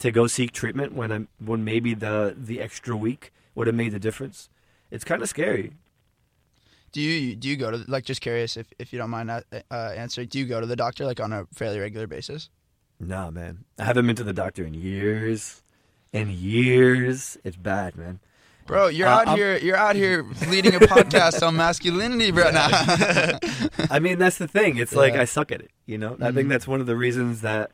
to 0.01 0.11
go 0.11 0.27
seek 0.27 0.51
treatment 0.51 0.93
when 0.93 1.11
I 1.11 1.19
when 1.43 1.63
maybe 1.63 1.93
the 1.93 2.35
the 2.37 2.59
extra 2.61 2.95
week 2.97 3.31
would 3.55 3.67
have 3.67 3.75
made 3.75 3.91
the 3.93 3.99
difference. 3.99 4.49
It's 4.91 5.03
kind 5.03 5.21
of 5.21 5.29
scary. 5.29 5.73
Do 6.91 6.99
you 7.01 7.35
do 7.35 7.47
you 7.47 7.55
go 7.55 7.71
to 7.71 7.77
like 7.87 8.03
just 8.05 8.19
curious 8.21 8.57
if, 8.57 8.67
if 8.77 8.91
you 8.91 8.99
don't 8.99 9.09
mind 9.09 9.31
uh, 9.31 9.41
uh, 9.71 9.93
answering? 9.95 10.27
Do 10.27 10.39
you 10.39 10.45
go 10.45 10.59
to 10.59 10.67
the 10.67 10.75
doctor 10.75 11.05
like 11.05 11.19
on 11.21 11.31
a 11.31 11.45
fairly 11.53 11.79
regular 11.79 12.07
basis? 12.07 12.49
Nah, 12.99 13.31
man. 13.31 13.63
I 13.79 13.85
haven't 13.85 14.05
been 14.05 14.15
to 14.17 14.23
the 14.23 14.33
doctor 14.33 14.63
in 14.65 14.73
years 14.73 15.63
in 16.11 16.29
years. 16.29 17.37
It's 17.43 17.55
bad, 17.55 17.95
man. 17.95 18.19
Bro, 18.67 18.87
you're 18.89 19.07
Uh, 19.07 19.11
out 19.21 19.27
I'm- 19.29 19.37
here. 19.37 19.57
You're 19.57 19.77
out 19.77 19.95
here 19.95 20.25
leading 20.49 20.75
a 20.75 20.79
podcast 20.79 21.45
on 21.45 21.55
masculinity, 21.55 22.31
bro. 22.31 22.51
now. 22.51 22.67
I 23.89 23.99
mean, 23.99 24.19
that's 24.19 24.37
the 24.37 24.47
thing. 24.47 24.77
It's 24.77 24.93
like 24.95 25.13
I 25.13 25.25
suck 25.25 25.51
at 25.51 25.61
it. 25.61 25.71
You 25.85 25.97
know, 25.97 26.15
I 26.21 26.31
think 26.31 26.47
Mhm. 26.47 26.49
that's 26.49 26.67
one 26.67 26.79
of 26.81 26.85
the 26.87 26.95
reasons 26.95 27.41
that 27.41 27.71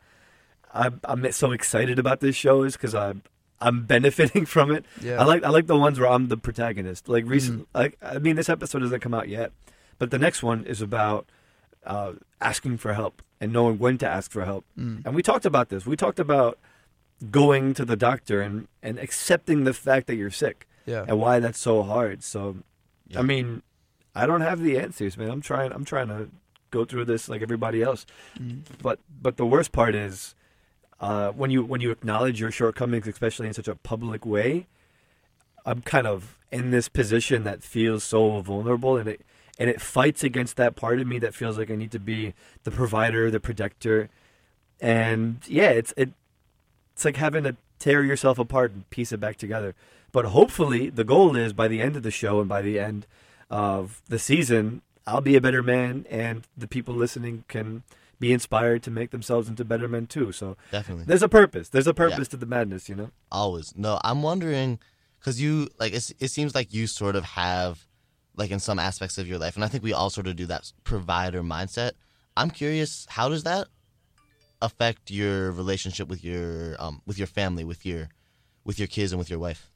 I'm, 0.74 1.00
I'm 1.03 1.31
so 1.31 1.51
excited 1.51 1.97
about 2.00 2.19
this 2.19 2.36
show 2.36 2.63
is 2.63 2.74
because 2.74 2.93
I'm 2.95 3.24
I'm 3.59 3.86
benefiting 3.86 4.45
from 4.55 4.71
it. 4.71 4.86
yeah. 5.01 5.19
I 5.21 5.24
like 5.25 5.43
I 5.43 5.50
like 5.50 5.67
the 5.67 5.77
ones 5.77 6.00
where 6.00 6.09
I'm 6.09 6.27
the 6.27 6.38
protagonist. 6.38 7.07
Like 7.09 7.25
recent, 7.27 7.62
Mm-hmm. 7.62 7.77
like 7.77 7.97
I 8.01 8.19
mean, 8.19 8.36
this 8.36 8.50
episode 8.50 8.79
doesn't 8.79 9.00
come 9.00 9.13
out 9.13 9.29
yet, 9.29 9.51
but 9.97 10.12
the 10.12 10.19
next 10.19 10.43
one 10.43 10.65
is 10.65 10.81
about 10.81 11.25
uh, 11.86 12.13
asking 12.41 12.77
for 12.77 12.93
help 12.93 13.21
and 13.39 13.51
knowing 13.53 13.79
when 13.79 13.97
to 14.00 14.07
ask 14.07 14.29
for 14.31 14.43
help. 14.45 14.65
Mm. 14.77 15.05
And 15.05 15.15
we 15.15 15.24
talked 15.24 15.45
about 15.45 15.69
this. 15.69 15.86
We 15.86 15.95
talked 15.95 16.19
about 16.19 16.57
going 17.31 17.74
to 17.74 17.86
the 17.86 17.95
doctor 17.95 18.41
and 18.41 18.67
and 18.83 19.00
accepting 19.00 19.63
the 19.63 19.74
fact 19.74 20.07
that 20.07 20.15
you're 20.15 20.29
sick 20.31 20.67
Yeah. 20.86 21.05
and 21.07 21.19
why 21.19 21.39
that's 21.39 21.59
so 21.59 21.81
hard. 21.83 22.24
So, 22.24 22.57
Yeah. 23.07 23.19
I 23.19 23.21
mean, 23.24 23.63
I 24.13 24.25
don't 24.25 24.41
have 24.41 24.62
the 24.62 24.77
answers, 24.77 25.17
man. 25.17 25.29
I'm 25.29 25.41
trying. 25.41 25.71
I'm 25.71 25.86
trying 25.86 26.09
to 26.09 26.29
go 26.71 26.83
through 26.86 27.05
this 27.05 27.29
like 27.29 27.41
everybody 27.41 27.81
else. 27.81 28.05
Mm. 28.39 28.62
But 28.81 29.00
but 29.21 29.38
the 29.38 29.45
worst 29.45 29.71
part 29.71 29.95
is 29.95 30.36
uh, 31.00 31.32
when 31.32 31.51
you 31.51 31.63
when 31.63 31.82
you 31.82 31.92
acknowledge 31.92 32.39
your 32.39 32.51
shortcomings, 32.51 33.08
especially 33.08 33.48
in 33.48 33.54
such 33.54 33.68
a 33.68 33.75
public 33.75 34.25
way. 34.25 34.68
I'm 35.66 35.82
kind 35.82 36.08
of 36.08 36.38
in 36.50 36.72
this 36.72 36.88
position 36.88 37.44
that 37.44 37.62
feels 37.62 38.04
so 38.04 38.39
vulnerable, 38.39 38.98
and 38.98 39.08
it 39.08 39.22
and 39.60 39.70
it 39.70 39.82
fights 39.82 40.24
against 40.24 40.56
that 40.58 40.75
part 40.75 41.00
of 41.00 41.08
me 41.08 41.20
that 41.20 41.36
feels 41.36 41.58
like 41.58 41.70
I 41.70 41.75
need 41.75 41.92
to 41.92 42.00
be 42.00 42.34
the 42.63 42.72
provider, 42.72 43.30
the 43.30 43.39
protector, 43.39 44.10
and 44.80 45.39
yeah, 45.48 45.70
it's 45.70 45.94
it 45.98 46.12
it's 46.94 47.06
like 47.06 47.18
having 47.18 47.44
to 47.44 47.56
tear 47.80 48.04
yourself 48.04 48.39
apart 48.39 48.72
and 48.72 48.89
piece 48.89 49.12
it 49.12 49.20
back 49.20 49.38
together. 49.38 49.75
But 50.12 50.25
hopefully, 50.25 50.89
the 50.89 51.04
goal 51.04 51.36
is 51.36 51.54
by 51.54 51.68
the 51.68 51.82
end 51.82 51.96
of 51.96 52.04
the 52.04 52.12
show 52.12 52.39
and 52.39 52.50
by 52.50 52.62
the 52.62 52.80
end 52.80 53.06
of 53.50 54.01
the 54.08 54.18
season, 54.18 54.82
I'll 55.06 55.22
be 55.22 55.36
a 55.36 55.42
better 55.42 55.62
man, 55.62 56.06
and 56.10 56.44
the 56.58 56.68
people 56.68 56.94
listening 56.94 57.44
can 57.48 57.84
be 58.19 58.33
inspired 58.33 58.83
to 58.83 58.91
make 58.91 59.12
themselves 59.12 59.47
into 59.47 59.63
better 59.63 59.88
men 59.88 60.07
too. 60.07 60.31
So 60.31 60.57
Definitely. 60.71 61.05
there's 61.05 61.24
a 61.24 61.29
purpose. 61.29 61.69
There's 61.69 61.88
a 61.88 61.93
purpose 61.93 62.27
to 62.29 62.38
the 62.38 62.45
madness, 62.45 62.89
you 62.89 62.95
know. 62.95 63.12
Always. 63.31 63.74
No, 63.75 64.00
I'm 64.03 64.24
wondering 64.24 64.79
because 65.19 65.41
you 65.41 65.69
like 65.79 65.93
it's, 65.93 66.12
it 66.19 66.29
seems 66.29 66.55
like 66.55 66.74
you 66.74 66.88
sort 66.88 67.15
of 67.15 67.24
have 67.24 67.86
like 68.36 68.51
in 68.51 68.59
some 68.59 68.79
aspects 68.79 69.17
of 69.17 69.27
your 69.27 69.38
life, 69.39 69.55
and 69.55 69.63
I 69.63 69.67
think 69.67 69.83
we 69.83 69.93
all 69.93 70.09
sort 70.09 70.27
of 70.27 70.36
do 70.36 70.45
that 70.47 70.71
provider 70.83 71.41
mindset. 71.41 71.91
I'm 72.36 72.51
curious, 72.51 73.05
how 73.09 73.29
does 73.29 73.43
that 73.43 73.67
affect 74.62 75.12
your 75.12 75.51
relationship 75.51 76.07
with 76.07 76.24
your 76.24 76.75
um 76.79 77.01
with 77.05 77.17
your 77.17 77.27
family, 77.27 77.63
with 77.63 77.86
your 77.86 78.09
with 78.63 78.79
your 78.79 78.88
kids, 78.88 79.12
and 79.12 79.19
with 79.19 79.29
your 79.29 79.39
wife? 79.39 79.71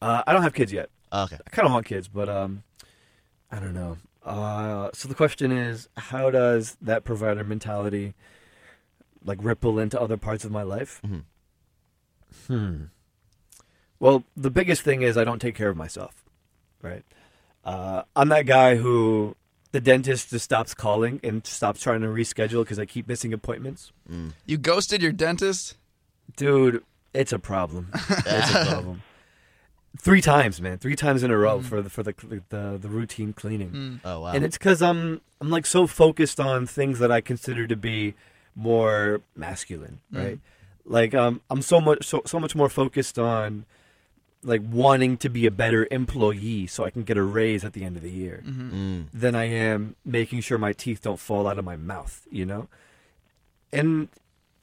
Uh, 0.00 0.22
I 0.26 0.32
don't 0.32 0.42
have 0.42 0.54
kids 0.54 0.72
yet. 0.72 0.90
Oh, 1.12 1.24
okay. 1.24 1.36
I 1.46 1.50
kind 1.50 1.66
of 1.66 1.72
want 1.72 1.86
kids, 1.86 2.08
but 2.08 2.28
um, 2.28 2.62
I 3.50 3.60
don't 3.60 3.74
know. 3.74 3.98
Uh, 4.24 4.90
so 4.94 5.08
the 5.08 5.14
question 5.14 5.50
is, 5.52 5.88
how 5.96 6.30
does 6.30 6.76
that 6.80 7.04
provider 7.04 7.42
mentality 7.44 8.14
like 9.24 9.38
ripple 9.42 9.78
into 9.78 10.00
other 10.00 10.16
parts 10.16 10.44
of 10.44 10.50
my 10.50 10.62
life? 10.62 11.00
Mhm. 11.04 11.24
Hmm. 12.46 12.82
Well, 13.98 14.24
the 14.36 14.50
biggest 14.50 14.82
thing 14.82 15.02
is 15.02 15.16
I 15.16 15.24
don't 15.24 15.38
take 15.40 15.54
care 15.54 15.68
of 15.68 15.76
myself, 15.76 16.24
right? 16.80 17.04
Uh, 17.64 18.02
I'm 18.16 18.28
that 18.30 18.46
guy 18.46 18.76
who 18.76 19.36
the 19.70 19.80
dentist 19.80 20.30
just 20.30 20.44
stops 20.44 20.74
calling 20.74 21.20
and 21.22 21.46
stops 21.46 21.80
trying 21.80 22.00
to 22.02 22.08
reschedule 22.08 22.62
because 22.64 22.78
I 22.78 22.84
keep 22.86 23.06
missing 23.06 23.32
appointments. 23.32 23.92
Mm. 24.10 24.32
You 24.44 24.58
ghosted 24.58 25.02
your 25.02 25.12
dentist. 25.12 25.76
Dude, 26.36 26.82
it's 27.14 27.32
a 27.32 27.38
problem. 27.38 27.90
it's 27.94 28.50
a 28.54 28.64
problem. 28.68 29.02
Three 29.98 30.20
times, 30.22 30.60
man. 30.60 30.78
Three 30.78 30.96
times 30.96 31.22
in 31.22 31.30
a 31.30 31.36
row 31.36 31.58
Mm. 31.60 31.64
for 31.64 31.82
the 31.82 31.90
for 31.90 32.02
the 32.02 32.14
the, 32.48 32.78
the 32.80 32.88
routine 32.88 33.32
cleaning. 33.32 33.70
Mm. 33.70 34.00
Oh 34.04 34.20
wow. 34.20 34.32
and 34.32 34.44
it's 34.44 34.56
because 34.58 34.80
I'm 34.82 35.20
I'm 35.40 35.50
like 35.50 35.66
so 35.66 35.86
focused 35.86 36.40
on 36.40 36.66
things 36.66 36.98
that 36.98 37.12
I 37.12 37.20
consider 37.20 37.66
to 37.66 37.76
be 37.76 38.14
more 38.56 39.20
masculine, 39.36 40.00
Mm. 40.12 40.18
right? 40.18 40.38
Like 40.84 41.14
um, 41.14 41.40
I'm 41.50 41.62
so 41.62 41.80
much 41.80 42.06
so, 42.06 42.22
so 42.24 42.40
much 42.40 42.54
more 42.56 42.68
focused 42.68 43.18
on 43.18 43.64
like 44.42 44.62
wanting 44.68 45.16
to 45.18 45.28
be 45.28 45.46
a 45.46 45.50
better 45.52 45.86
employee 45.92 46.66
so 46.66 46.84
I 46.84 46.90
can 46.90 47.04
get 47.04 47.16
a 47.16 47.22
raise 47.22 47.64
at 47.64 47.74
the 47.74 47.84
end 47.84 47.96
of 47.96 48.02
the 48.02 48.10
year 48.10 48.42
Mhm. 48.44 48.70
Mm. 48.72 49.04
than 49.14 49.36
I 49.36 49.44
am 49.44 49.94
making 50.04 50.40
sure 50.40 50.58
my 50.58 50.72
teeth 50.72 51.02
don't 51.02 51.20
fall 51.20 51.46
out 51.46 51.58
of 51.58 51.64
my 51.64 51.76
mouth, 51.76 52.26
you 52.30 52.44
know? 52.44 52.66
And 53.72 54.08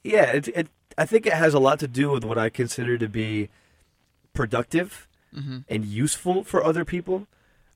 yeah, 0.04 0.24
it, 0.32 0.48
it 0.48 0.68
I 0.98 1.06
think 1.06 1.24
it 1.24 1.32
has 1.32 1.54
a 1.54 1.58
lot 1.58 1.78
to 1.80 1.88
do 1.88 2.10
with 2.10 2.24
what 2.24 2.36
I 2.36 2.50
consider 2.50 2.98
to 2.98 3.08
be 3.08 3.48
productive 4.34 5.06
Mhm. 5.34 5.64
and 5.68 5.84
useful 5.84 6.42
for 6.44 6.64
other 6.64 6.84
people, 6.84 7.26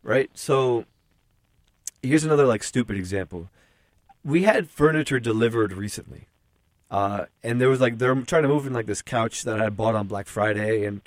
right? 0.03 0.31
So 0.35 0.87
here's 2.03 2.25
another 2.25 2.47
like 2.47 2.63
stupid 2.63 2.97
example. 2.97 3.51
We 4.25 4.43
had 4.43 4.69
furniture 4.69 5.21
delivered 5.21 5.73
recently. 5.73 6.29
Uh, 6.91 7.27
and 7.43 7.61
there 7.61 7.69
was 7.69 7.81
like 7.81 7.99
they're 7.99 8.15
trying 8.23 8.43
to 8.43 8.49
move 8.49 8.67
in 8.67 8.73
like 8.73 8.87
this 8.87 9.03
couch 9.03 9.43
that 9.45 9.61
I 9.61 9.65
had 9.65 9.77
bought 9.77 9.95
on 9.95 10.07
Black 10.07 10.27
Friday 10.27 10.85
and 10.85 11.01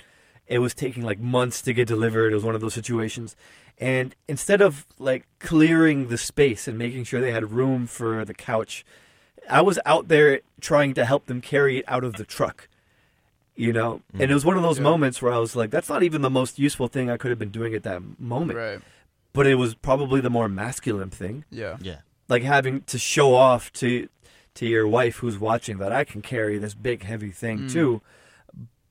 it 0.48 0.60
was 0.60 0.74
taking 0.74 1.04
like 1.04 1.20
months 1.20 1.62
to 1.64 1.74
get 1.74 1.88
delivered. 1.88 2.32
It 2.32 2.36
was 2.36 2.44
one 2.44 2.56
of 2.56 2.62
those 2.62 2.74
situations. 2.74 3.36
And 3.78 4.16
instead 4.28 4.62
of 4.62 4.86
like 4.98 5.28
clearing 5.40 6.08
the 6.08 6.18
space 6.18 6.68
and 6.68 6.78
making 6.78 7.04
sure 7.04 7.22
they 7.22 7.32
had 7.32 7.52
room 7.52 7.86
for 7.88 8.26
the 8.26 8.34
couch, 8.34 8.86
I 9.50 9.62
was 9.62 9.80
out 9.86 10.08
there 10.08 10.42
trying 10.60 10.94
to 10.96 11.06
help 11.06 11.28
them 11.28 11.42
carry 11.42 11.78
it 11.80 11.86
out 11.88 12.04
of 12.04 12.14
the 12.14 12.26
truck. 12.26 12.68
You 13.58 13.74
know? 13.74 14.02
And 14.14 14.30
it 14.32 14.34
was 14.34 14.46
one 14.46 14.56
of 14.56 14.62
those 14.64 14.78
Yeah. 14.78 14.84
moments 14.84 15.22
where 15.22 15.34
I 15.34 15.40
was 15.40 15.56
like, 15.56 15.72
that's 15.72 15.90
not 15.90 16.04
even 16.04 16.22
the 16.22 16.30
most 16.30 16.58
useful 16.60 16.88
thing 16.88 17.10
I 17.10 17.18
could 17.18 17.32
have 17.32 17.40
been 17.40 17.50
doing 17.50 17.74
at 17.74 17.84
that 17.84 18.02
moment. 18.20 18.58
Right. 18.58 18.80
But 19.34 19.48
it 19.48 19.56
was 19.56 19.74
probably 19.74 20.22
the 20.22 20.30
more 20.30 20.48
masculine 20.48 21.10
thing. 21.10 21.44
Yeah. 21.50 21.78
Yeah. 21.82 22.02
Like 22.30 22.44
having 22.44 22.82
to 22.84 22.98
show 23.00 23.34
off 23.36 23.74
to 23.74 24.08
to 24.56 24.66
your 24.66 24.88
wife 24.88 25.18
who's 25.18 25.38
watching 25.38 25.78
that 25.80 25.92
I 25.92 26.04
can 26.04 26.22
carry 26.22 26.58
this 26.58 26.74
big 26.74 27.04
heavy 27.04 27.32
thing 27.32 27.60
Mm. 27.62 27.72
too. 27.72 28.02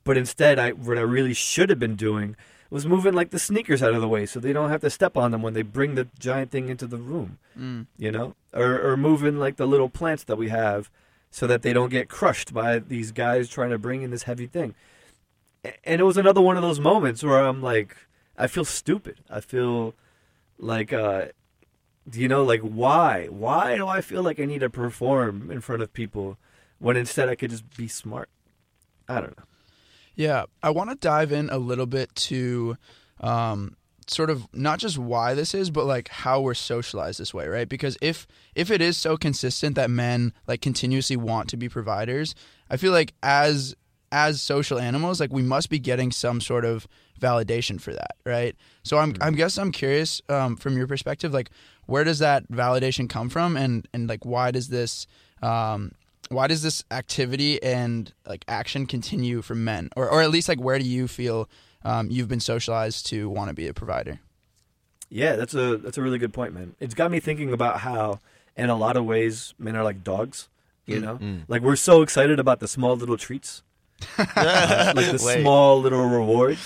But 0.04 0.16
instead 0.16 0.58
I 0.58 0.70
what 0.70 0.98
I 0.98 1.02
really 1.02 1.34
should 1.34 1.70
have 1.70 1.78
been 1.80 1.96
doing 1.96 2.36
was 2.70 2.86
moving 2.86 3.14
like 3.14 3.30
the 3.30 3.38
sneakers 3.38 3.82
out 3.82 3.94
of 3.94 4.00
the 4.00 4.08
way 4.08 4.26
so 4.26 4.40
they 4.40 4.52
don't 4.52 4.70
have 4.70 4.80
to 4.82 4.90
step 4.90 5.16
on 5.16 5.30
them 5.30 5.42
when 5.42 5.54
they 5.54 5.62
bring 5.62 5.94
the 5.94 6.08
giant 6.18 6.50
thing 6.50 6.68
into 6.68 6.86
the 6.86 6.96
room 6.98 7.38
Mm. 7.58 7.86
you 7.98 8.10
know, 8.12 8.34
or 8.52 8.80
or 8.80 8.96
moving 8.96 9.38
like 9.38 9.56
the 9.56 9.66
little 9.66 9.88
plants 9.88 10.24
that 10.24 10.36
we 10.36 10.48
have, 10.50 10.90
so 11.30 11.46
that 11.46 11.62
they 11.62 11.72
don't 11.72 11.90
get 11.90 12.08
crushed 12.08 12.54
by 12.54 12.78
these 12.78 13.12
guys 13.12 13.48
trying 13.48 13.70
to 13.70 13.78
bring 13.78 14.02
in 14.02 14.10
this 14.10 14.24
heavy 14.24 14.46
thing. 14.46 14.74
And 15.84 16.00
it 16.00 16.04
was 16.04 16.16
another 16.16 16.40
one 16.40 16.56
of 16.56 16.62
those 16.62 16.80
moments 16.80 17.22
where 17.22 17.38
I'm 17.38 17.62
like, 17.62 17.96
I 18.38 18.46
feel 18.46 18.64
stupid. 18.64 19.20
I 19.28 19.40
feel 19.40 19.94
like, 20.58 20.92
uh, 20.92 21.26
you 22.12 22.28
know, 22.28 22.44
like 22.44 22.60
why? 22.60 23.26
Why 23.26 23.76
do 23.76 23.86
I 23.86 24.00
feel 24.00 24.22
like 24.22 24.38
I 24.38 24.44
need 24.44 24.60
to 24.60 24.70
perform 24.70 25.50
in 25.50 25.60
front 25.60 25.82
of 25.82 25.92
people 25.92 26.38
when 26.78 26.96
instead 26.96 27.28
I 27.28 27.34
could 27.34 27.50
just 27.50 27.76
be 27.76 27.88
smart? 27.88 28.28
I 29.08 29.20
don't 29.20 29.36
know. 29.36 29.44
Yeah, 30.14 30.44
I 30.62 30.70
want 30.70 30.90
to 30.90 30.96
dive 30.96 31.32
in 31.32 31.50
a 31.50 31.58
little 31.58 31.86
bit 31.86 32.14
to 32.14 32.76
um, 33.20 33.76
sort 34.08 34.30
of 34.30 34.46
not 34.52 34.78
just 34.78 34.98
why 34.98 35.34
this 35.34 35.54
is, 35.54 35.70
but 35.70 35.84
like 35.84 36.08
how 36.08 36.40
we're 36.40 36.54
socialized 36.54 37.20
this 37.20 37.34
way, 37.34 37.48
right? 37.48 37.68
Because 37.68 37.96
if 38.00 38.26
if 38.54 38.70
it 38.70 38.80
is 38.80 38.96
so 38.96 39.16
consistent 39.16 39.74
that 39.76 39.90
men 39.90 40.32
like 40.46 40.60
continuously 40.60 41.16
want 41.16 41.48
to 41.50 41.56
be 41.56 41.68
providers, 41.68 42.34
I 42.70 42.76
feel 42.76 42.92
like 42.92 43.14
as 43.22 43.74
as 44.12 44.40
social 44.40 44.78
animals, 44.78 45.20
like 45.20 45.32
we 45.32 45.42
must 45.42 45.68
be 45.70 45.78
getting 45.78 46.12
some 46.12 46.40
sort 46.40 46.64
of 46.64 46.86
validation 47.20 47.80
for 47.80 47.92
that, 47.92 48.16
right? 48.24 48.54
So 48.82 48.98
I'm 48.98 49.14
I'm 49.20 49.34
guess 49.34 49.58
I'm 49.58 49.72
curious 49.72 50.22
um, 50.28 50.56
from 50.56 50.76
your 50.76 50.86
perspective, 50.86 51.32
like 51.32 51.50
where 51.86 52.04
does 52.04 52.20
that 52.20 52.48
validation 52.48 53.08
come 53.08 53.28
from, 53.28 53.56
and 53.56 53.88
and 53.92 54.08
like 54.08 54.24
why 54.24 54.50
does 54.50 54.68
this 54.68 55.06
um, 55.42 55.92
why 56.28 56.46
does 56.46 56.62
this 56.62 56.84
activity 56.90 57.62
and 57.62 58.12
like 58.26 58.44
action 58.48 58.86
continue 58.86 59.42
for 59.42 59.54
men 59.54 59.90
or, 59.96 60.08
or 60.10 60.22
at 60.22 60.30
least 60.30 60.48
like 60.48 60.60
where 60.60 60.78
do 60.78 60.84
you 60.84 61.06
feel 61.06 61.48
um, 61.86 62.10
you've 62.10 62.28
been 62.28 62.40
socialized 62.40 63.06
to 63.06 63.28
want 63.30 63.48
to 63.48 63.54
be 63.54 63.66
a 63.68 63.72
provider 63.74 64.18
Yeah, 65.08 65.36
that's 65.36 65.54
a 65.54 65.76
that's 65.76 65.96
a 65.98 66.02
really 66.02 66.18
good 66.18 66.32
point, 66.32 66.52
man. 66.52 66.74
It's 66.80 66.94
got 66.94 67.10
me 67.10 67.20
thinking 67.20 67.52
about 67.52 67.80
how, 67.80 68.18
in 68.56 68.68
a 68.70 68.74
lot 68.76 68.96
of 68.96 69.04
ways, 69.04 69.54
men 69.58 69.76
are 69.76 69.84
like 69.84 70.02
dogs. 70.02 70.48
You 70.86 71.00
know, 71.00 71.16
Mm. 71.18 71.42
like 71.48 71.62
we're 71.62 71.76
so 71.90 72.02
excited 72.02 72.38
about 72.38 72.58
the 72.60 72.68
small 72.68 72.94
little 72.96 73.16
treats, 73.16 73.62
uh, 74.18 74.92
like 74.96 75.06
the 75.16 75.22
Wait. 75.24 75.40
small 75.42 75.80
little 75.80 76.04
rewards. 76.08 76.60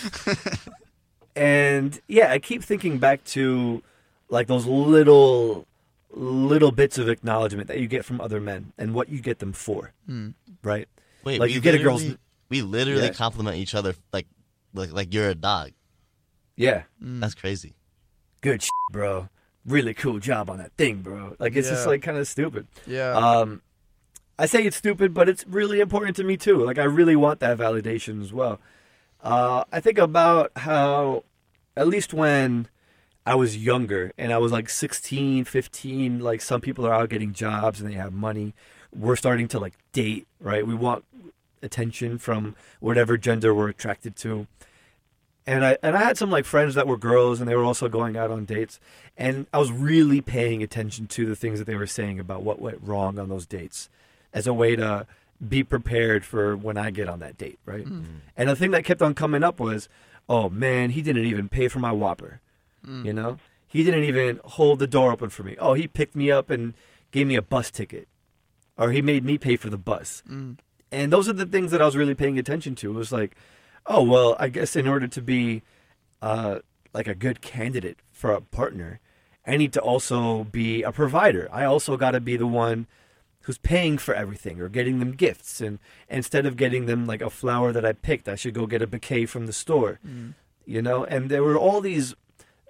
and 1.37 2.00
yeah, 2.09 2.30
I 2.33 2.38
keep 2.38 2.62
thinking 2.62 2.98
back 2.98 3.24
to 3.37 3.83
like 4.28 4.46
those 4.46 4.66
little 4.66 5.66
little 6.12 6.72
bits 6.72 6.98
of 6.98 7.09
acknowledgement 7.09 7.68
that 7.68 7.78
you 7.78 7.87
get 7.87 8.04
from 8.04 8.20
other 8.20 8.40
men 8.40 8.72
and 8.76 8.94
what 8.94 9.09
you 9.09 9.20
get 9.20 9.38
them 9.38 9.52
for, 9.52 9.92
Hmm. 10.06 10.30
right? 10.62 10.88
Wait, 11.24 11.38
Like, 11.40 11.50
you 11.52 11.61
get 11.61 11.74
a 11.74 11.78
girl's- 11.78 12.16
We 12.48 12.62
literally 12.62 13.04
Yeah. 13.04 13.12
compliment 13.12 13.56
each 13.59 13.74
other 13.76 13.94
like 14.12 14.26
like 14.74 14.92
like 14.92 15.12
you're 15.14 15.28
a 15.30 15.35
dog. 15.35 15.70
Yeah, 16.56 16.83
Mm. 17.02 17.20
That's 17.20 17.35
crazy. 17.35 17.74
good 18.42 18.62
shit, 18.62 18.70
bro. 18.92 19.28
Really 19.66 19.92
cool 19.94 20.18
job 20.18 20.48
on 20.50 20.59
that 20.59 20.72
thing, 20.76 21.02
bro. 21.02 21.37
Like 21.38 21.54
it's 21.56 21.68
just 21.68 21.85
Yeah. 21.85 21.90
like 21.90 22.02
kind 22.02 22.16
of 22.18 22.26
stupid. 22.28 22.66
yeah 22.87 23.12
Um, 23.12 23.62
I 24.38 24.46
say 24.46 24.64
it's 24.64 24.76
stupid, 24.76 25.12
but 25.12 25.28
it's 25.28 25.46
really 25.46 25.80
important 25.80 26.16
to 26.16 26.24
me 26.24 26.37
too. 26.37 26.64
Like 26.64 26.78
I 26.78 26.85
really 26.85 27.16
want 27.16 27.40
that 27.40 27.59
validation 27.59 28.22
as 28.22 28.33
well. 28.33 28.59
Uh, 29.22 29.64
I 29.70 29.80
think 29.80 29.98
about 29.98 30.50
how, 30.56 31.24
at 31.76 31.87
least 31.88 32.14
when 32.14 32.68
I 33.26 33.35
was 33.35 33.56
younger 33.59 34.12
and 34.16 34.33
I 34.33 34.38
was 34.38 34.50
like 34.50 34.70
16, 34.70 35.44
15, 35.44 36.20
like 36.20 36.40
some 36.40 36.62
people 36.62 36.87
are 36.87 36.94
out 36.94 37.11
getting 37.11 37.35
jobs 37.35 37.80
and 37.83 37.90
they 37.90 37.94
have 37.96 38.14
money. 38.14 38.54
We're 38.94 39.16
starting 39.16 39.46
to 39.48 39.59
like 39.59 39.74
date, 39.92 40.26
right? 40.40 40.66
We 40.66 40.74
want 40.74 41.04
attention 41.62 42.16
from 42.16 42.56
whatever 42.80 43.18
gender 43.18 43.54
we're 43.54 43.68
attracted 43.68 44.16
to. 44.16 44.46
And 45.50 45.64
I 45.64 45.76
and 45.82 45.96
I 45.96 46.02
had 46.04 46.16
some 46.16 46.30
like 46.30 46.44
friends 46.44 46.76
that 46.76 46.86
were 46.86 46.96
girls 46.96 47.40
and 47.40 47.48
they 47.48 47.56
were 47.56 47.64
also 47.64 47.88
going 47.88 48.16
out 48.16 48.30
on 48.30 48.44
dates 48.44 48.78
and 49.16 49.46
I 49.52 49.58
was 49.58 49.72
really 49.72 50.20
paying 50.20 50.62
attention 50.62 51.06
to 51.08 51.26
the 51.26 51.34
things 51.34 51.58
that 51.58 51.64
they 51.64 51.74
were 51.74 51.88
saying 51.88 52.20
about 52.20 52.42
what 52.42 52.60
went 52.60 52.78
wrong 52.80 53.18
on 53.18 53.28
those 53.28 53.46
dates 53.46 53.88
as 54.32 54.46
a 54.46 54.54
way 54.54 54.76
to 54.76 55.06
be 55.46 55.64
prepared 55.64 56.24
for 56.24 56.56
when 56.56 56.76
I 56.76 56.90
get 56.90 57.08
on 57.08 57.18
that 57.18 57.36
date, 57.36 57.58
right? 57.64 57.84
Hmm. 57.84 58.02
And 58.36 58.48
the 58.48 58.54
thing 58.54 58.70
that 58.70 58.84
kept 58.84 59.02
on 59.02 59.14
coming 59.14 59.42
up 59.42 59.58
was, 59.58 59.88
"Oh 60.28 60.48
man, 60.50 60.90
he 60.90 61.02
didn't 61.02 61.24
even 61.24 61.48
pay 61.48 61.66
for 61.66 61.80
my 61.80 61.92
Whopper." 61.92 62.40
Hmm. 62.84 63.04
You 63.04 63.12
know? 63.12 63.38
He 63.66 63.84
didn't 63.84 64.04
even 64.04 64.40
hold 64.44 64.78
the 64.78 64.86
door 64.86 65.12
open 65.12 65.30
for 65.30 65.42
me. 65.42 65.56
Oh, 65.58 65.74
he 65.74 65.86
picked 65.86 66.16
me 66.16 66.30
up 66.30 66.50
and 66.50 66.74
gave 67.10 67.26
me 67.26 67.36
a 67.36 67.42
bus 67.42 67.70
ticket. 67.70 68.08
Or 68.76 68.90
he 68.90 69.00
made 69.00 69.24
me 69.24 69.38
pay 69.38 69.56
for 69.56 69.70
the 69.70 69.78
bus. 69.78 70.22
Hmm. 70.26 70.52
And 70.90 71.12
those 71.12 71.28
are 71.28 71.32
the 71.32 71.46
things 71.46 71.70
that 71.70 71.80
I 71.80 71.86
was 71.86 71.96
really 71.96 72.14
paying 72.14 72.38
attention 72.38 72.74
to. 72.76 72.90
It 72.90 72.94
was 72.94 73.12
like, 73.12 73.36
oh 73.86 74.02
well, 74.02 74.36
I 74.38 74.48
guess 74.48 74.76
in 74.76 74.86
order 74.86 75.06
to 75.08 75.22
be 75.22 75.62
uh, 76.22 76.60
like 76.92 77.08
a 77.08 77.14
good 77.14 77.40
candidate 77.40 77.98
for 78.12 78.32
a 78.32 78.40
partner, 78.40 79.00
I 79.46 79.56
need 79.56 79.72
to 79.74 79.80
also 79.80 80.44
be 80.44 80.82
a 80.82 80.92
provider. 80.92 81.48
I 81.52 81.64
also 81.64 81.96
got 81.96 82.12
to 82.12 82.20
be 82.20 82.36
the 82.36 82.46
one 82.46 82.86
who's 83.42 83.58
paying 83.58 83.98
for 83.98 84.14
everything 84.14 84.60
or 84.60 84.68
getting 84.68 84.98
them 84.98 85.12
gifts. 85.12 85.60
And 85.60 85.78
instead 86.08 86.46
of 86.46 86.56
getting 86.56 86.86
them 86.86 87.06
like 87.06 87.22
a 87.22 87.30
flower 87.30 87.72
that 87.72 87.84
I 87.84 87.92
picked, 87.92 88.28
I 88.28 88.34
should 88.34 88.54
go 88.54 88.66
get 88.66 88.82
a 88.82 88.86
bouquet 88.86 89.26
from 89.26 89.46
the 89.46 89.52
store. 89.52 89.98
You 90.66 90.82
know, 90.82 91.04
and 91.04 91.30
there 91.30 91.42
were 91.42 91.56
all 91.56 91.80
these 91.80 92.14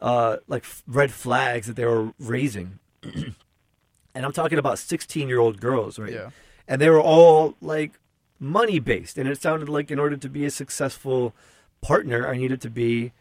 uh, 0.01 0.39
like 0.47 0.65
red 0.87 1.13
flags 1.13 1.67
that 1.67 1.77
they 1.77 1.85
were 1.85 2.13
raising. 2.19 2.79
and 3.03 3.35
I'm 4.15 4.33
talking 4.33 4.59
about 4.59 4.79
16 4.79 5.29
year 5.29 5.39
old 5.39 5.61
girls, 5.61 5.99
right? 5.99 6.13
Yeah. 6.13 6.31
And 6.69 6.81
they 6.81 6.89
were 6.89 7.01
all 7.01 7.57
like 7.61 8.00
money 8.41 8.79
based. 8.79 9.19
And 9.19 9.29
it 9.29 9.41
sounded 9.41 9.69
like 9.69 9.91
in 9.91 9.99
order 9.99 10.17
to 10.17 10.29
be 10.29 10.45
a 10.45 10.51
successful 10.51 11.35
partner, 11.81 12.27
I 12.27 12.37
needed 12.37 12.61
to 12.63 12.71
be 12.71 13.13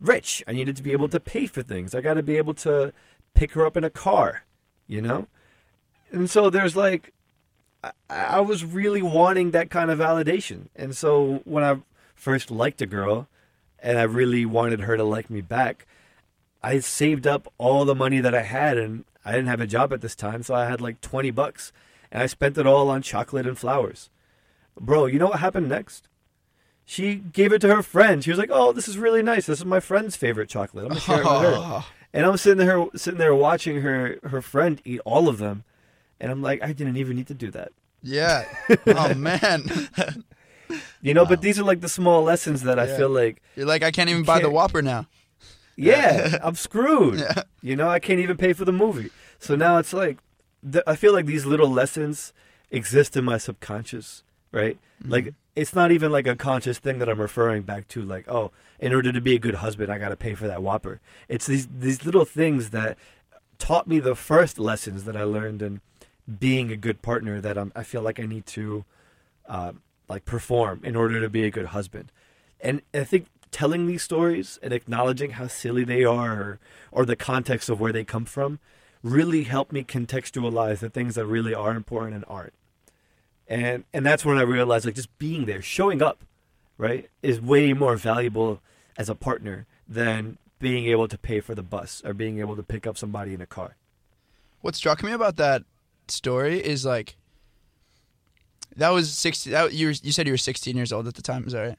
rich. 0.00 0.42
I 0.48 0.52
needed 0.52 0.74
to 0.76 0.82
be 0.82 0.92
able 0.92 1.08
to 1.10 1.20
pay 1.20 1.46
for 1.46 1.62
things. 1.62 1.94
I 1.94 2.00
got 2.00 2.14
to 2.14 2.22
be 2.22 2.38
able 2.38 2.54
to 2.54 2.92
pick 3.34 3.52
her 3.52 3.64
up 3.64 3.76
in 3.76 3.84
a 3.84 3.90
car, 3.90 4.44
you 4.88 5.00
know? 5.00 5.28
And 6.10 6.28
so 6.28 6.50
there's 6.50 6.74
like, 6.74 7.12
I, 7.84 7.92
I 8.08 8.40
was 8.40 8.64
really 8.64 9.02
wanting 9.02 9.52
that 9.52 9.70
kind 9.70 9.90
of 9.90 9.98
validation. 9.98 10.68
And 10.74 10.96
so 10.96 11.42
when 11.44 11.62
I 11.62 11.78
first 12.14 12.50
liked 12.50 12.82
a 12.82 12.86
girl 12.86 13.28
and 13.78 13.98
I 13.98 14.02
really 14.02 14.44
wanted 14.44 14.80
her 14.80 14.96
to 14.96 15.04
like 15.04 15.30
me 15.30 15.40
back, 15.40 15.86
I 16.62 16.78
saved 16.78 17.26
up 17.26 17.52
all 17.58 17.84
the 17.84 17.94
money 17.94 18.20
that 18.20 18.34
I 18.34 18.42
had 18.42 18.78
and 18.78 19.04
I 19.24 19.32
didn't 19.32 19.48
have 19.48 19.60
a 19.60 19.66
job 19.66 19.92
at 19.92 20.00
this 20.00 20.14
time, 20.14 20.42
so 20.42 20.54
I 20.54 20.66
had 20.66 20.80
like 20.80 21.00
20 21.00 21.30
bucks 21.30 21.72
and 22.10 22.22
I 22.22 22.26
spent 22.26 22.58
it 22.58 22.66
all 22.66 22.88
on 22.88 23.02
chocolate 23.02 23.46
and 23.46 23.58
flowers. 23.58 24.10
Bro, 24.80 25.06
you 25.06 25.18
know 25.18 25.26
what 25.28 25.40
happened 25.40 25.68
next? 25.68 26.08
She 26.84 27.14
gave 27.16 27.52
it 27.52 27.60
to 27.60 27.74
her 27.74 27.82
friend. 27.82 28.22
She 28.24 28.30
was 28.30 28.38
like, 28.38 28.50
"Oh, 28.52 28.72
this 28.72 28.88
is 28.88 28.98
really 28.98 29.22
nice. 29.22 29.46
This 29.46 29.60
is 29.60 29.64
my 29.64 29.80
friend's 29.80 30.16
favorite 30.16 30.48
chocolate. 30.48 30.84
I'm 30.84 30.88
gonna 30.90 31.00
share 31.00 31.20
it 31.20 31.24
with 31.24 31.54
her." 31.64 31.84
And 32.14 32.26
I'm 32.26 32.36
sitting 32.36 32.58
there, 32.66 32.84
sitting 32.94 33.18
there 33.18 33.34
watching 33.34 33.80
her 33.80 34.18
her 34.24 34.42
friend 34.42 34.82
eat 34.84 35.00
all 35.06 35.28
of 35.30 35.38
them, 35.38 35.64
and 36.20 36.30
I'm 36.30 36.42
like, 36.42 36.62
I 36.62 36.72
didn't 36.74 36.98
even 36.98 37.16
need 37.16 37.28
to 37.28 37.34
do 37.34 37.50
that. 37.52 37.72
Yeah. 38.02 38.44
Oh 38.86 39.14
man. 39.14 39.64
You 41.02 41.12
know, 41.14 41.26
but 41.26 41.42
these 41.42 41.58
are 41.58 41.64
like 41.64 41.80
the 41.80 41.88
small 41.88 42.22
lessons 42.22 42.62
that 42.62 42.78
I 42.78 42.86
feel 42.86 43.10
like, 43.10 43.42
You're 43.56 43.66
like 43.66 43.82
I 43.82 43.90
can't 43.90 44.08
even 44.08 44.22
buy 44.24 44.36
the 44.38 44.42
can't- 44.44 44.54
Whopper 44.54 44.80
now. 44.82 45.06
yeah, 45.76 46.38
I'm 46.42 46.54
screwed. 46.54 47.18
Yeah. 47.20 47.42
You 47.60 47.76
know, 47.76 47.88
I 47.90 47.98
can't 47.98 48.20
even 48.20 48.36
pay 48.38 48.52
for 48.54 48.64
the 48.64 48.72
movie. 48.72 49.10
So 49.38 49.54
now 49.54 49.76
it's 49.78 49.92
like, 49.92 50.18
I 50.86 50.96
feel 50.96 51.12
like 51.12 51.26
these 51.26 51.44
little 51.44 51.68
lessons 51.68 52.32
exist 52.70 53.16
in 53.18 53.24
my 53.24 53.36
subconscious, 53.38 54.22
right? 54.52 54.78
Like, 55.04 55.34
it's 55.56 55.74
not 55.74 55.90
even 55.90 56.12
like 56.12 56.26
a 56.26 56.36
conscious 56.36 56.78
thing 56.78 56.98
that 56.98 57.08
I'm 57.08 57.20
referring 57.20 57.62
back 57.62 57.88
to, 57.88 58.02
like, 58.02 58.28
oh, 58.28 58.52
in 58.78 58.94
order 58.94 59.12
to 59.12 59.20
be 59.20 59.34
a 59.34 59.38
good 59.38 59.56
husband, 59.56 59.90
I 59.90 59.98
got 59.98 60.10
to 60.10 60.16
pay 60.16 60.34
for 60.34 60.46
that 60.46 60.62
Whopper. 60.62 61.00
It's 61.28 61.46
these, 61.46 61.66
these 61.66 62.04
little 62.04 62.24
things 62.24 62.70
that 62.70 62.96
taught 63.58 63.86
me 63.86 63.98
the 63.98 64.14
first 64.14 64.58
lessons 64.58 65.04
that 65.04 65.16
I 65.16 65.24
learned 65.24 65.62
in 65.62 65.80
being 66.38 66.70
a 66.70 66.76
good 66.76 67.02
partner 67.02 67.40
that 67.40 67.58
I'm, 67.58 67.72
I 67.74 67.82
feel 67.82 68.02
like 68.02 68.20
I 68.20 68.26
need 68.26 68.46
to, 68.46 68.84
uh, 69.48 69.72
like, 70.08 70.24
perform 70.24 70.80
in 70.84 70.96
order 70.96 71.20
to 71.20 71.28
be 71.28 71.44
a 71.44 71.50
good 71.50 71.66
husband. 71.66 72.12
And 72.60 72.82
I 72.94 73.04
think 73.04 73.26
telling 73.50 73.86
these 73.86 74.02
stories 74.02 74.58
and 74.62 74.72
acknowledging 74.72 75.32
how 75.32 75.46
silly 75.46 75.84
they 75.84 76.04
are 76.04 76.32
or, 76.32 76.58
or 76.90 77.04
the 77.04 77.16
context 77.16 77.68
of 77.68 77.80
where 77.80 77.92
they 77.92 78.04
come 78.04 78.24
from 78.24 78.58
really 79.02 79.42
helped 79.44 79.72
me 79.72 79.84
contextualize 79.84 80.78
the 80.78 80.88
things 80.88 81.16
that 81.16 81.26
really 81.26 81.54
are 81.54 81.72
important 81.74 82.14
and 82.14 82.24
aren't. 82.28 82.54
And 83.48 83.84
and 83.92 84.06
that's 84.06 84.24
when 84.24 84.38
I 84.38 84.42
realized 84.42 84.84
like 84.84 84.94
just 84.94 85.16
being 85.18 85.46
there, 85.46 85.62
showing 85.62 86.02
up, 86.02 86.24
right, 86.78 87.08
is 87.22 87.40
way 87.40 87.72
more 87.72 87.96
valuable 87.96 88.60
as 88.96 89.08
a 89.08 89.14
partner 89.14 89.66
than 89.88 90.38
being 90.58 90.86
able 90.86 91.08
to 91.08 91.18
pay 91.18 91.40
for 91.40 91.54
the 91.54 91.62
bus 91.62 92.02
or 92.04 92.14
being 92.14 92.38
able 92.38 92.56
to 92.56 92.62
pick 92.62 92.86
up 92.86 92.96
somebody 92.96 93.34
in 93.34 93.40
a 93.40 93.46
car. 93.46 93.76
What 94.60 94.76
struck 94.76 95.02
me 95.02 95.12
about 95.12 95.36
that 95.36 95.64
story 96.08 96.64
is 96.64 96.84
like 96.84 97.16
that 98.76 98.90
was 98.90 99.12
60 99.12 99.50
that 99.50 99.72
you 99.72 99.88
were, 99.88 99.94
you 100.02 100.12
said 100.12 100.26
you 100.26 100.32
were 100.32 100.38
16 100.38 100.76
years 100.76 100.92
old 100.92 101.08
at 101.08 101.14
the 101.14 101.22
time, 101.22 101.46
is 101.46 101.52
that 101.52 101.62
right? 101.62 101.78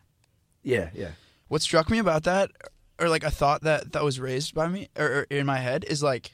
Yeah, 0.62 0.89
yeah. 0.93 1.12
What 1.47 1.62
struck 1.62 1.89
me 1.89 1.97
about 1.97 2.23
that 2.23 2.52
or 2.99 3.10
like 3.10 3.23
a 3.23 3.32
thought 3.32 3.62
that 3.62 3.93
that 3.93 4.04
was 4.04 4.19
raised 4.19 4.54
by 4.54 4.67
me 4.67 4.89
or, 4.97 5.06
or 5.06 5.21
in 5.30 5.45
my 5.45 5.58
head 5.58 5.86
is 5.86 6.04
like 6.04 6.34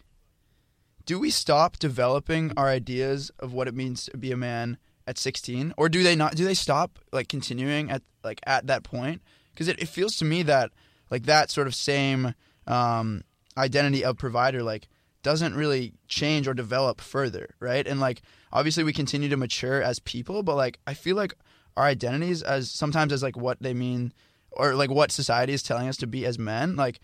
do 1.06 1.18
we 1.18 1.30
stop 1.30 1.80
developing 1.80 2.52
our 2.56 2.68
ideas 2.68 3.32
of 3.40 3.54
what 3.54 3.68
it 3.68 3.74
means 3.74 4.06
to 4.06 4.18
be 4.18 4.32
a 4.32 4.38
man 4.38 4.78
at 5.10 5.18
16 5.18 5.74
or 5.78 5.90
do 5.90 6.04
they 6.04 6.16
not 6.16 6.36
do 6.36 6.46
they 6.46 6.54
stop 6.54 7.00
like 7.12 7.28
continuing 7.28 7.90
at 7.92 8.02
like 8.24 8.40
at 8.46 8.68
that 8.68 8.84
point? 8.84 9.22
Because 9.52 9.68
it, 9.68 9.80
it 9.82 9.88
feels 9.88 10.16
to 10.18 10.26
me 10.26 10.44
that 10.44 10.72
like 11.10 11.24
that 11.24 11.50
sort 11.50 11.68
of 11.68 11.76
same 11.76 12.36
um, 12.68 13.24
identity 13.58 14.06
of 14.06 14.18
provider 14.18 14.64
like 14.64 14.88
doesn't 15.22 15.56
really 15.56 15.94
change 16.08 16.48
or 16.48 16.54
develop 16.54 17.02
further 17.02 17.56
right? 17.60 17.86
And 17.86 18.00
like 18.00 18.22
obviously 18.54 18.84
we 18.84 18.94
continue 18.94 19.30
to 19.30 19.38
mature 19.38 19.82
as 19.82 20.00
people 20.00 20.44
but 20.44 20.56
like 20.56 20.80
i 20.88 20.94
feel 20.94 21.16
like 21.16 21.36
our 21.78 21.86
identities 21.86 22.42
as 22.42 22.72
sometimes 22.72 23.14
as 23.14 23.22
like 23.22 23.38
what 23.38 23.62
they 23.62 23.74
mean 23.74 24.12
or 24.52 24.74
like 24.76 24.90
what 24.90 25.12
society 25.12 25.54
is 25.54 25.64
telling 25.64 25.88
us 25.88 25.98
to 25.98 26.08
be 26.08 26.26
as 26.26 26.40
men 26.40 26.76
like 26.76 27.00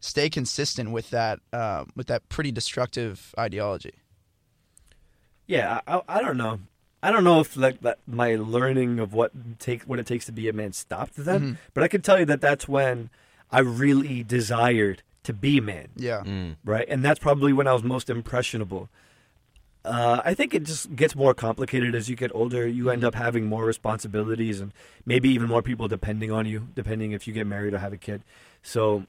stay 0.00 0.30
consistent 0.30 0.90
with 0.90 1.10
that 1.10 1.38
uh, 1.52 1.84
with 1.94 2.06
that 2.08 2.28
pretty 2.28 2.50
destructive 2.50 3.34
ideology. 3.38 3.94
Yeah, 5.46 5.80
I, 5.86 6.00
I 6.08 6.22
don't 6.22 6.36
know. 6.36 6.60
I 7.02 7.10
don't 7.10 7.24
know 7.24 7.40
if 7.40 7.56
like 7.56 7.80
that 7.80 7.98
my 8.06 8.34
learning 8.36 8.98
of 8.98 9.14
what 9.14 9.32
take 9.58 9.82
what 9.84 9.98
it 9.98 10.06
takes 10.06 10.26
to 10.26 10.32
be 10.32 10.48
a 10.48 10.52
man 10.52 10.72
stopped 10.72 11.14
then, 11.16 11.58
but 11.74 11.82
I 11.82 11.88
can 11.88 12.02
tell 12.02 12.18
you 12.18 12.26
that 12.26 12.40
that's 12.42 12.68
when 12.68 13.08
I 13.50 13.60
really 13.60 14.22
desired 14.22 15.02
to 15.24 15.32
be 15.32 15.58
a 15.58 15.62
man, 15.62 15.88
yeah 15.96 16.22
Mm. 16.24 16.56
right? 16.64 16.86
And 16.88 17.04
that's 17.04 17.18
probably 17.18 17.52
when 17.52 17.66
I 17.66 17.72
was 17.72 17.82
most 17.82 18.10
impressionable. 18.10 18.88
Uh, 19.82 20.20
I 20.24 20.34
think 20.34 20.52
it 20.52 20.64
just 20.64 20.94
gets 20.94 21.16
more 21.16 21.32
complicated 21.32 21.94
as 21.94 22.10
you 22.10 22.16
get 22.16 22.30
older. 22.34 22.66
You 22.68 22.90
end 22.90 23.02
up 23.02 23.14
having 23.14 23.46
more 23.46 23.64
responsibilities 23.64 24.60
and 24.60 24.72
maybe 25.06 25.30
even 25.30 25.48
more 25.48 25.62
people 25.62 25.88
depending 25.88 26.30
on 26.30 26.44
you, 26.44 26.68
depending 26.74 27.12
if 27.12 27.26
you 27.26 27.32
get 27.32 27.46
married 27.46 27.72
or 27.72 27.78
have 27.78 27.92
a 27.94 27.96
kid. 27.96 28.22
So 28.62 29.06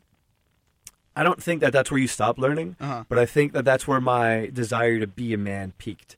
I 1.13 1.23
don't 1.23 1.43
think 1.43 1.59
that 1.59 1.73
that's 1.73 1.91
where 1.91 1.99
you 1.99 2.07
stop 2.07 2.37
learning, 2.37 2.77
Uh-huh. 2.79 3.03
but 3.09 3.19
I 3.19 3.25
think 3.25 3.51
that 3.51 3.65
that's 3.65 3.85
where 3.85 3.99
my 3.99 4.49
desire 4.53 4.97
to 5.01 5.07
be 5.07 5.33
a 5.33 5.37
man 5.37 5.73
peaked 5.77 6.15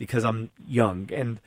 because 0.00 0.24
I'm 0.24 0.50
young. 0.66 1.10
And 1.12 1.40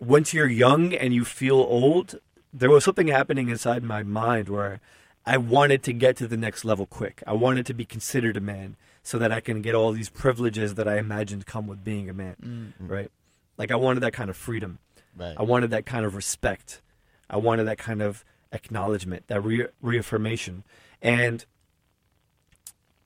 once 0.00 0.32
you're 0.32 0.48
young 0.48 0.94
and 0.94 1.12
you 1.12 1.26
feel 1.26 1.56
old, 1.56 2.18
there 2.54 2.70
was 2.70 2.82
something 2.82 3.08
happening 3.08 3.50
inside 3.50 3.82
my 3.82 4.02
mind 4.02 4.48
where 4.48 4.80
I 5.26 5.36
wanted 5.36 5.82
to 5.82 5.92
get 5.92 6.16
to 6.16 6.26
the 6.26 6.38
next 6.38 6.64
level 6.64 6.86
quick. 6.86 7.22
I 7.26 7.34
wanted 7.34 7.66
to 7.66 7.74
be 7.74 7.84
considered 7.84 8.38
a 8.38 8.40
man 8.40 8.76
so 9.02 9.18
that 9.18 9.30
I 9.30 9.40
can 9.40 9.60
get 9.60 9.74
all 9.74 9.92
these 9.92 10.08
privileges 10.08 10.76
that 10.76 10.88
I 10.88 10.96
imagined 10.96 11.44
come 11.44 11.66
with 11.66 11.84
being 11.84 12.08
a 12.08 12.14
man, 12.14 12.36
mm-hmm. 12.42 12.90
right? 12.90 13.10
Like 13.58 13.70
I 13.70 13.76
wanted 13.76 14.00
that 14.00 14.14
kind 14.14 14.30
of 14.30 14.38
freedom. 14.38 14.78
Right. 15.14 15.36
I 15.38 15.42
wanted 15.42 15.68
that 15.72 15.84
kind 15.84 16.06
of 16.06 16.14
respect. 16.14 16.80
I 17.28 17.36
wanted 17.36 17.64
that 17.64 17.76
kind 17.76 18.00
of 18.00 18.24
acknowledgement, 18.52 19.26
that 19.26 19.42
re- 19.42 19.68
reaffirmation. 19.82 20.64
And 21.02 21.44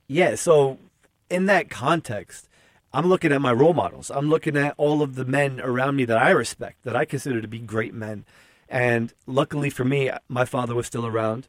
yeah, 0.07 0.35
so 0.35 0.77
in 1.29 1.47
that 1.47 1.69
context, 1.69 2.47
I'm 2.93 3.07
looking 3.07 3.31
at 3.31 3.41
my 3.41 3.51
role 3.51 3.73
models. 3.73 4.11
I'm 4.11 4.29
looking 4.29 4.55
at 4.55 4.75
all 4.77 5.01
of 5.01 5.15
the 5.15 5.25
men 5.25 5.59
around 5.59 5.95
me 5.95 6.05
that 6.05 6.17
I 6.17 6.29
respect, 6.29 6.83
that 6.83 6.95
I 6.95 7.05
consider 7.05 7.41
to 7.41 7.47
be 7.47 7.59
great 7.59 7.93
men. 7.93 8.25
And 8.69 9.13
luckily 9.25 9.69
for 9.69 9.83
me, 9.83 10.11
my 10.29 10.45
father 10.45 10.75
was 10.75 10.87
still 10.87 11.05
around. 11.07 11.47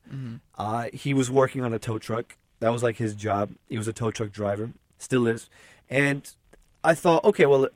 Uh, 0.57 0.89
he 0.93 1.13
was 1.13 1.31
working 1.31 1.63
on 1.63 1.73
a 1.75 1.79
tow 1.79 1.99
truck. 1.99 2.37
That 2.61 2.73
was 2.73 2.83
like 2.83 2.97
his 2.97 3.15
job. 3.15 3.51
He 3.69 3.77
was 3.77 3.89
a 3.89 3.93
tow 3.93 4.11
truck 4.11 4.33
driver, 4.33 4.71
still 4.99 5.27
is. 5.27 5.51
And 5.91 6.31
I 6.83 6.95
thought, 6.95 7.25
okay, 7.25 7.47
well, 7.47 7.69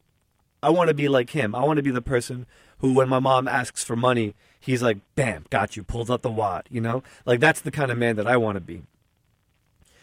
I 0.62 0.70
want 0.70 0.88
to 0.88 0.94
be 0.94 1.09
like 1.09 1.31
him. 1.31 1.54
I 1.54 1.64
want 1.64 1.76
to 1.76 1.83
be 1.83 1.90
the 1.90 2.02
person 2.02 2.46
who, 2.78 2.94
when 2.94 3.09
my 3.09 3.18
mom 3.18 3.46
asks 3.46 3.85
for 3.85 3.96
money, 3.96 4.35
he's 4.59 4.83
like, 4.83 4.98
bam, 5.14 5.44
got 5.50 5.76
you, 5.76 5.83
pulls 5.83 6.11
out 6.11 6.22
the 6.22 6.31
wad, 6.31 6.66
you 6.70 6.81
know? 6.81 7.02
Like 7.26 7.40
that's 7.40 7.61
the 7.61 7.70
kind 7.70 7.90
of 7.90 7.98
man 7.98 8.16
that 8.16 8.26
I 8.26 8.37
want 8.37 8.57
to 8.57 8.61
be. 8.61 8.83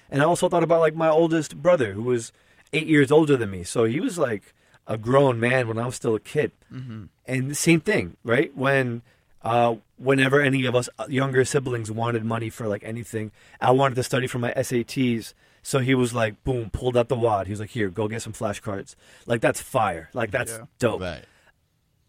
And 0.09 0.21
I 0.21 0.25
also 0.25 0.49
thought 0.49 0.63
about 0.63 0.81
like 0.81 0.95
my 0.95 1.09
oldest 1.09 1.61
brother 1.61 1.93
who 1.93 2.03
was 2.03 2.31
eight 2.75 2.87
years 2.87 3.11
older 3.11 3.35
than 3.37 3.49
me. 3.51 3.63
So 3.63 3.85
he 3.85 3.99
was 3.99 4.17
like 4.17 4.53
a 4.87 4.97
grown 4.97 5.39
man 5.39 5.67
when 5.67 5.77
I 5.79 5.85
was 5.85 5.95
still 5.95 6.15
a 6.15 6.19
kid. 6.19 6.51
Mm-hmm. 6.71 7.05
And 7.25 7.49
the 7.51 7.55
same 7.55 7.79
thing, 7.81 8.17
right? 8.23 8.55
When 8.55 9.01
uh, 9.41 9.75
whenever 9.97 10.41
any 10.41 10.65
of 10.65 10.75
us 10.75 10.89
younger 11.07 11.45
siblings 11.45 11.89
wanted 11.91 12.23
money 12.25 12.49
for 12.49 12.67
like 12.67 12.83
anything, 12.83 13.31
I 13.61 13.71
wanted 13.71 13.95
to 13.95 14.03
study 14.03 14.27
for 14.27 14.39
my 14.39 14.51
SATs. 14.53 15.33
So 15.63 15.79
he 15.79 15.95
was 15.95 16.13
like, 16.13 16.43
boom, 16.43 16.69
pulled 16.69 16.95
out 16.95 17.09
the 17.09 17.15
wad. 17.15 17.47
He 17.47 17.51
was 17.51 17.59
like, 17.59 17.71
here, 17.71 17.89
go 17.89 18.07
get 18.07 18.21
some 18.21 18.33
flashcards. 18.33 18.95
Like 19.25 19.41
that's 19.41 19.61
fire. 19.61 20.09
Like 20.13 20.29
that's 20.31 20.51
Yeah. 20.51 20.65
dope. 20.77 21.01
Right. 21.01 21.23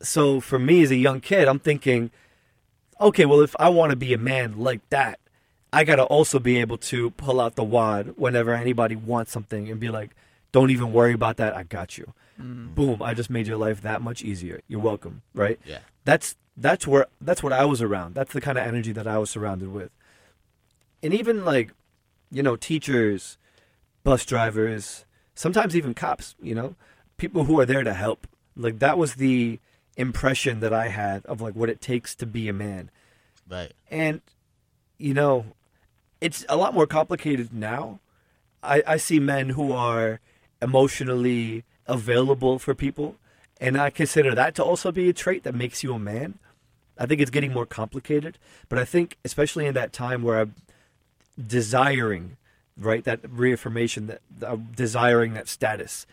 So 0.02 0.40
for 0.40 0.58
me 0.58 0.82
as 0.82 0.90
a 0.90 0.96
young 0.96 1.20
kid, 1.20 1.48
I'm 1.48 1.58
thinking, 1.58 2.10
okay, 3.00 3.24
well 3.24 3.40
if 3.40 3.56
I 3.58 3.68
want 3.70 3.90
to 3.90 3.96
be 3.96 4.12
a 4.12 4.18
man 4.18 4.58
like 4.58 4.86
that, 4.90 5.18
I 5.72 5.84
gotta 5.84 6.04
also 6.04 6.38
be 6.38 6.58
able 6.58 6.78
to 6.78 7.10
pull 7.12 7.40
out 7.40 7.54
the 7.54 7.64
wad 7.64 8.14
whenever 8.16 8.54
anybody 8.54 8.96
wants 8.96 9.32
something 9.32 9.70
and 9.70 9.80
be 9.80 9.88
like, 9.88 10.10
don't 10.56 10.70
even 10.70 10.90
worry 10.90 11.12
about 11.12 11.36
that. 11.36 11.54
I 11.54 11.64
got 11.64 11.98
you. 11.98 12.14
Mm-hmm. 12.40 12.68
Boom! 12.72 13.02
I 13.02 13.12
just 13.12 13.28
made 13.28 13.46
your 13.46 13.58
life 13.58 13.82
that 13.82 14.00
much 14.00 14.22
easier. 14.22 14.62
You're 14.68 14.80
welcome. 14.80 15.20
Right? 15.34 15.60
Yeah. 15.66 15.80
That's 16.06 16.34
that's 16.56 16.86
where 16.86 17.08
that's 17.20 17.42
what 17.42 17.52
I 17.52 17.66
was 17.66 17.82
around. 17.82 18.14
That's 18.14 18.32
the 18.32 18.40
kind 18.40 18.56
of 18.56 18.66
energy 18.66 18.92
that 18.92 19.06
I 19.06 19.18
was 19.18 19.28
surrounded 19.28 19.70
with. 19.70 19.90
And 21.02 21.12
even 21.12 21.44
like, 21.44 21.74
you 22.30 22.42
know, 22.42 22.56
teachers, 22.56 23.36
bus 24.02 24.24
drivers, 24.24 25.04
sometimes 25.34 25.76
even 25.76 25.92
cops, 25.92 26.34
you 26.40 26.54
know, 26.54 26.74
people 27.18 27.44
who 27.44 27.60
are 27.60 27.66
there 27.66 27.84
to 27.84 27.92
help. 27.92 28.26
Like 28.56 28.78
that 28.78 28.96
was 28.96 29.16
the 29.16 29.60
impression 29.98 30.60
that 30.60 30.72
I 30.72 30.88
had 30.88 31.26
of 31.26 31.42
like 31.42 31.54
what 31.54 31.68
it 31.68 31.82
takes 31.82 32.14
to 32.14 32.24
be 32.24 32.48
a 32.48 32.54
man. 32.54 32.90
Right. 33.46 33.74
And 33.90 34.22
you 34.96 35.12
know, 35.12 35.44
it's 36.22 36.46
a 36.48 36.56
lot 36.56 36.72
more 36.72 36.86
complicated 36.86 37.52
now. 37.52 38.00
I, 38.62 38.82
I 38.86 38.96
see 38.96 39.20
men 39.20 39.50
who 39.50 39.72
are 39.72 40.20
emotionally 40.60 41.64
available 41.86 42.58
for 42.58 42.74
people, 42.74 43.16
and 43.60 43.76
I 43.76 43.90
consider 43.90 44.34
that 44.34 44.54
to 44.56 44.64
also 44.64 44.92
be 44.92 45.08
a 45.08 45.12
trait 45.12 45.44
that 45.44 45.54
makes 45.54 45.82
you 45.82 45.94
a 45.94 45.98
man. 45.98 46.38
I 46.98 47.06
think 47.06 47.20
it's 47.20 47.30
getting 47.30 47.52
more 47.52 47.66
complicated, 47.66 48.38
but 48.68 48.78
I 48.78 48.84
think 48.84 49.18
especially 49.24 49.66
in 49.66 49.74
that 49.74 49.92
time 49.92 50.22
where 50.22 50.40
I'm 50.40 50.54
desiring, 51.46 52.36
right, 52.76 53.04
that 53.04 53.20
reaffirmation, 53.28 54.06
that 54.06 54.20
uh, 54.42 54.56
desiring 54.74 55.34
that 55.34 55.48
status, 55.48 56.06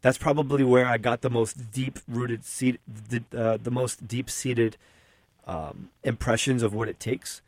that's 0.00 0.18
probably 0.18 0.62
where 0.62 0.86
I 0.86 0.96
got 0.98 1.22
the 1.22 1.30
most 1.30 1.72
deep 1.72 1.98
rooted 2.06 2.44
seat, 2.44 2.80
the, 2.86 3.22
uh, 3.36 3.58
the 3.60 3.70
most 3.70 4.06
deep 4.06 4.30
seated 4.30 4.76
um, 5.46 5.90
impressions 6.04 6.62
of 6.62 6.72
what 6.72 6.88
it 6.88 7.00
takes. 7.00 7.42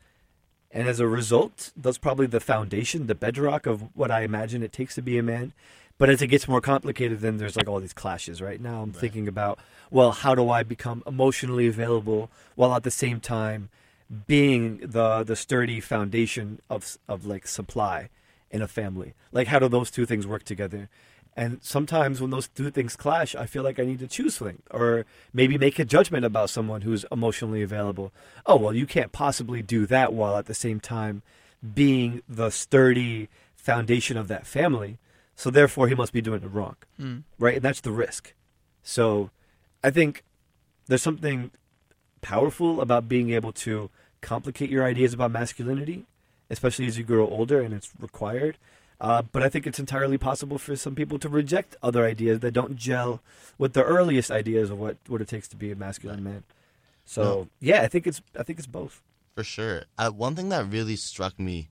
And 0.73 0.87
as 0.87 0.99
a 0.99 1.07
result, 1.07 1.71
that's 1.75 1.97
probably 1.97 2.27
the 2.27 2.39
foundation, 2.39 3.07
the 3.07 3.15
bedrock 3.15 3.65
of 3.65 3.95
what 3.95 4.11
I 4.11 4.21
imagine 4.21 4.63
it 4.63 4.73
takes 4.73 4.95
to 4.95 5.01
be 5.01 5.17
a 5.17 5.23
man. 5.23 5.53
But 6.01 6.09
as 6.09 6.19
it 6.23 6.29
gets 6.29 6.47
more 6.47 6.61
complicated, 6.61 7.19
then 7.19 7.37
there's 7.37 7.55
like 7.55 7.67
all 7.67 7.79
these 7.79 7.93
clashes. 7.93 8.41
Right 8.41 8.59
now, 8.59 8.81
I'm 8.81 8.91
thinking 8.91 9.27
about, 9.27 9.59
well, 9.91 10.11
how 10.11 10.33
do 10.33 10.49
I 10.49 10.63
become 10.63 11.03
emotionally 11.05 11.67
available 11.67 12.31
while 12.55 12.73
at 12.73 12.81
the 12.81 12.89
same 12.89 13.19
time 13.19 13.69
being 14.25 14.79
the 14.79 15.21
the 15.21 15.35
sturdy 15.35 15.79
foundation 15.79 16.59
of 16.71 16.97
of 17.07 17.27
like 17.27 17.45
supply 17.45 18.09
in 18.49 18.63
a 18.63 18.67
family? 18.67 19.13
Like, 19.31 19.45
how 19.45 19.59
do 19.59 19.69
those 19.69 19.91
two 19.91 20.07
things 20.07 20.25
work 20.25 20.41
together? 20.41 20.89
And 21.37 21.59
sometimes 21.61 22.19
when 22.19 22.31
those 22.31 22.47
two 22.47 22.71
things 22.71 22.95
clash, 22.95 23.35
I 23.35 23.45
feel 23.45 23.61
like 23.61 23.79
I 23.79 23.85
need 23.85 23.99
to 23.99 24.07
choose 24.07 24.37
something 24.37 24.63
or 24.71 25.05
maybe 25.31 25.59
make 25.59 25.77
a 25.77 25.85
judgment 25.85 26.25
about 26.25 26.49
someone 26.49 26.81
who's 26.81 27.05
emotionally 27.11 27.61
available. 27.61 28.11
Oh, 28.47 28.55
well, 28.55 28.73
you 28.73 28.87
can't 28.87 29.11
possibly 29.11 29.61
do 29.61 29.85
that 29.85 30.13
while 30.13 30.35
at 30.35 30.47
the 30.47 30.55
same 30.55 30.79
time 30.79 31.21
being 31.75 32.23
the 32.27 32.49
sturdy 32.49 33.29
foundation 33.55 34.17
of 34.17 34.29
that 34.29 34.47
family. 34.47 34.97
So 35.35 35.49
therefore, 35.49 35.87
he 35.87 35.95
must 35.95 36.13
be 36.13 36.21
doing 36.21 36.43
it 36.43 36.47
wrong. 36.47 36.75
Mm. 36.99 37.23
Right? 37.39 37.55
And 37.55 37.63
that's 37.63 37.81
the 37.81 37.91
risk. 37.91 38.33
So 38.83 39.29
I 39.83 39.89
think 39.89 40.23
there's 40.87 41.01
something 41.01 41.51
powerful 42.21 42.81
about 42.81 43.07
being 43.09 43.31
able 43.31 43.51
to 43.51 43.89
complicate 44.21 44.69
your 44.69 44.83
ideas 44.83 45.13
about 45.13 45.31
masculinity, 45.31 46.05
especially 46.49 46.85
as 46.85 46.97
you 46.97 47.03
grow 47.03 47.27
older 47.27 47.61
and 47.61 47.73
it's 47.73 47.89
required. 47.99 48.57
Uh, 48.99 49.23
but 49.23 49.41
I 49.41 49.49
think 49.49 49.65
it's 49.65 49.79
entirely 49.79 50.19
possible 50.19 50.59
for 50.59 50.75
some 50.75 50.93
people 50.93 51.17
to 51.19 51.29
reject 51.29 51.75
other 51.81 52.05
ideas 52.05 52.41
that 52.41 52.51
don't 52.51 52.75
gel 52.75 53.19
with 53.57 53.73
the 53.73 53.83
earliest 53.83 54.29
ideas 54.29 54.69
of 54.69 54.79
what, 54.79 54.97
what 55.07 55.21
it 55.21 55.27
takes 55.27 55.47
to 55.49 55.55
be 55.55 55.71
a 55.71 55.75
masculine 55.75 56.23
man. 56.23 56.43
So 57.05 57.23
No. 57.23 57.47
yeah, 57.59 57.81
I 57.81 57.87
think 57.87 58.05
it's 58.05 58.21
I 58.37 58.43
think 58.43 58.59
it's 58.59 58.67
both. 58.67 59.01
For 59.33 59.43
sure. 59.43 59.85
Uh, 59.97 60.11
one 60.11 60.35
thing 60.35 60.49
that 60.49 60.69
really 60.71 60.95
struck 60.95 61.39
me 61.39 61.69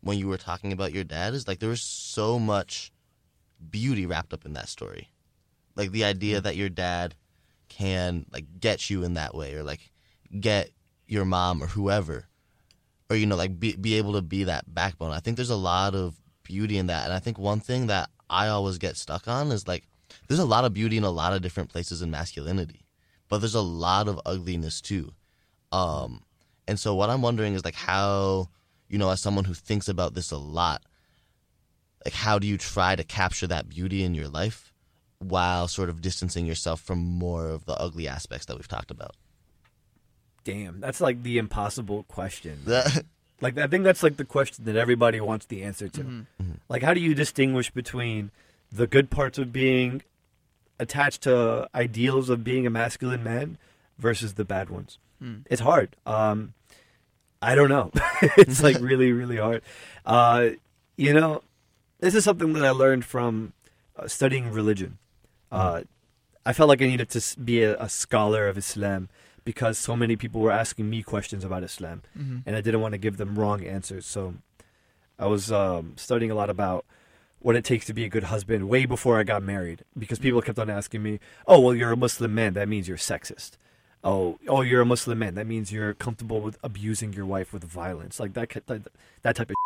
when 0.00 0.18
you 0.18 0.28
were 0.28 0.38
talking 0.38 0.72
about 0.72 0.92
your 0.92 1.04
dad 1.04 1.34
is 1.34 1.46
like 1.46 1.58
there 1.58 1.68
was 1.68 1.82
so 1.82 2.38
much 2.38 2.92
beauty 3.70 4.06
wrapped 4.06 4.32
up 4.32 4.46
in 4.46 4.54
that 4.54 4.68
story. 4.68 5.10
Like 5.76 5.92
the 5.92 6.04
idea 6.04 6.40
that 6.40 6.56
your 6.56 6.68
dad 6.68 7.14
can 7.68 8.26
like 8.32 8.44
get 8.58 8.90
you 8.90 9.04
in 9.04 9.14
that 9.14 9.34
way 9.34 9.54
or 9.54 9.62
like 9.62 9.92
get 10.38 10.70
your 11.06 11.24
mom 11.24 11.62
or 11.62 11.66
whoever 11.66 12.26
or 13.08 13.16
you 13.16 13.26
know 13.26 13.36
like 13.36 13.58
be 13.58 13.76
be 13.76 13.94
able 13.94 14.14
to 14.14 14.22
be 14.22 14.44
that 14.44 14.72
backbone. 14.72 15.10
I 15.10 15.20
think 15.20 15.36
there's 15.36 15.50
a 15.50 15.56
lot 15.56 15.94
of 15.94 16.16
beauty 16.42 16.78
in 16.78 16.86
that. 16.86 17.04
And 17.04 17.12
I 17.12 17.18
think 17.18 17.38
one 17.38 17.60
thing 17.60 17.86
that 17.88 18.10
I 18.28 18.48
always 18.48 18.78
get 18.78 18.96
stuck 18.96 19.28
on 19.28 19.52
is 19.52 19.68
like 19.68 19.86
there's 20.28 20.40
a 20.40 20.44
lot 20.44 20.64
of 20.64 20.74
beauty 20.74 20.96
in 20.96 21.04
a 21.04 21.10
lot 21.10 21.32
of 21.32 21.42
different 21.42 21.70
places 21.70 22.02
in 22.02 22.10
masculinity. 22.10 22.86
But 23.28 23.38
there's 23.38 23.54
a 23.54 23.60
lot 23.60 24.08
of 24.08 24.20
ugliness 24.24 24.80
too. 24.80 25.12
Um 25.72 26.22
and 26.70 26.78
so 26.78 26.94
what 26.94 27.10
I'm 27.10 27.20
wondering 27.20 27.54
is 27.54 27.64
like 27.64 27.74
how, 27.74 28.48
you 28.90 28.98
know, 28.98 29.08
as 29.10 29.20
someone 29.20 29.44
who 29.44 29.54
thinks 29.54 29.88
about 29.88 30.14
this 30.14 30.30
a 30.30 30.36
lot, 30.36 30.82
like 32.04 32.12
how 32.12 32.38
do 32.38 32.46
you 32.46 32.58
try 32.58 32.96
to 32.96 33.04
capture 33.04 33.46
that 33.46 33.68
beauty 33.68 34.02
in 34.02 34.14
your 34.14 34.28
life 34.28 34.72
while 35.20 35.68
sort 35.68 35.88
of 35.88 36.02
distancing 36.02 36.44
yourself 36.44 36.80
from 36.80 36.98
more 36.98 37.46
of 37.48 37.64
the 37.66 37.74
ugly 37.74 38.08
aspects 38.08 38.46
that 38.46 38.56
we've 38.56 38.68
talked 38.68 38.90
about? 38.90 39.14
Damn, 40.44 40.80
that's 40.80 41.00
like 41.00 41.22
the 41.22 41.38
impossible 41.38 42.04
question. 42.04 42.58
Like 43.42 43.56
I 43.56 43.66
think 43.68 43.84
that's 43.84 44.02
like 44.02 44.18
the 44.18 44.24
question 44.24 44.66
that 44.66 44.76
everybody 44.76 45.18
wants 45.18 45.46
the 45.46 45.62
answer 45.62 45.88
to. 45.88 46.00
Mm-hmm. 46.02 46.52
Like 46.68 46.82
how 46.82 46.92
do 46.92 47.00
you 47.00 47.14
distinguish 47.14 47.70
between 47.70 48.30
the 48.70 48.86
good 48.86 49.08
parts 49.08 49.38
of 49.38 49.50
being 49.52 50.02
attached 50.78 51.22
to 51.22 51.66
ideals 51.74 52.28
of 52.28 52.44
being 52.44 52.66
a 52.66 52.70
masculine 52.70 53.24
man 53.24 53.56
versus 53.98 54.34
the 54.34 54.44
bad 54.44 54.68
ones? 54.68 54.98
Mm. 55.22 55.44
It's 55.48 55.62
hard. 55.62 55.96
Um 56.04 56.52
I 57.42 57.54
don't 57.54 57.68
know. 57.68 57.90
it's 58.36 58.62
like 58.62 58.78
really 58.90 59.12
really 59.12 59.36
hard. 59.36 59.62
Uh 60.04 60.50
you 60.96 61.14
know, 61.14 61.42
this 62.00 62.14
is 62.14 62.24
something 62.24 62.52
that 62.54 62.64
I 62.64 62.70
learned 62.70 63.04
from 63.04 63.52
uh, 63.96 64.06
studying 64.08 64.50
religion. 64.52 64.98
Uh 65.50 65.82
I 66.44 66.52
felt 66.52 66.68
like 66.68 66.80
I 66.82 66.86
needed 66.86 67.10
to 67.10 67.40
be 67.40 67.62
a, 67.62 67.78
a 67.80 67.88
scholar 67.88 68.48
of 68.48 68.56
Islam 68.58 69.08
because 69.44 69.78
so 69.78 69.94
many 69.96 70.16
people 70.16 70.40
were 70.40 70.50
asking 70.50 70.88
me 70.90 71.02
questions 71.02 71.44
about 71.44 71.62
Islam 71.62 72.02
Mm-hmm. 72.18 72.38
and 72.46 72.56
I 72.56 72.60
didn't 72.60 72.80
want 72.80 72.92
to 72.92 72.98
give 72.98 73.16
them 73.16 73.38
wrong 73.38 73.64
answers. 73.64 74.06
So 74.06 74.34
I 75.18 75.26
was 75.26 75.50
um, 75.52 75.94
studying 75.96 76.30
a 76.30 76.34
lot 76.34 76.48
about 76.50 76.84
what 77.40 77.56
it 77.56 77.64
takes 77.64 77.86
to 77.86 77.94
be 77.94 78.04
a 78.04 78.08
good 78.08 78.24
husband 78.24 78.68
way 78.68 78.84
before 78.86 79.18
I 79.18 79.22
got 79.22 79.42
married 79.42 79.82
because 79.98 80.18
people 80.18 80.42
kept 80.42 80.58
on 80.58 80.68
asking 80.68 81.02
me, 81.02 81.20
"Oh, 81.46 81.58
well, 81.60 81.74
you're 81.74 81.92
a 81.92 81.96
Muslim 81.96 82.34
man. 82.34 82.52
That 82.54 82.68
means 82.68 82.86
you're 82.88 82.98
sexist." 82.98 83.52
Oh, 84.02 84.38
oh, 84.48 84.62
you're 84.62 84.80
a 84.80 84.86
Muslim 84.86 85.18
man. 85.18 85.34
That 85.34 85.46
means 85.46 85.72
you're 85.72 85.94
comfortable 85.94 86.40
with 86.40 86.58
abusing 86.62 87.12
your 87.12 87.26
wife 87.26 87.52
with 87.52 87.64
violence, 87.64 88.18
like 88.18 88.32
that, 88.32 88.48
that, 88.66 88.82
that 89.22 89.36
type 89.36 89.50
of. 89.50 89.56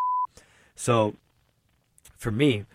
So, 0.75 1.15
for 2.17 2.31
me, 2.31 2.65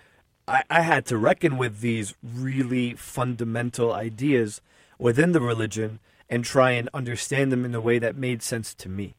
I, 0.48 0.62
I 0.70 0.80
had 0.80 1.04
to 1.06 1.18
reckon 1.18 1.58
with 1.58 1.80
these 1.80 2.14
really 2.22 2.94
fundamental 2.94 3.92
ideas 3.92 4.60
within 4.98 5.32
the 5.32 5.40
religion 5.40 5.98
and 6.30 6.44
try 6.44 6.70
and 6.72 6.88
understand 6.94 7.52
them 7.52 7.64
in 7.64 7.74
a 7.74 7.80
way 7.80 7.98
that 7.98 8.16
made 8.16 8.42
sense 8.42 8.72
to 8.74 8.88
me. 8.88 9.14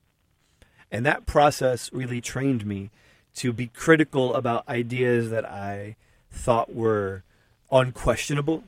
And 0.91 1.05
that 1.05 1.25
process 1.25 1.91
really 1.93 2.21
trained 2.21 2.65
me 2.65 2.89
to 3.35 3.53
be 3.53 3.67
critical 3.67 4.33
about 4.33 4.67
ideas 4.67 5.29
that 5.29 5.45
I 5.45 5.95
thought 6.29 6.73
were 6.73 7.23
unquestionable. 7.71 8.63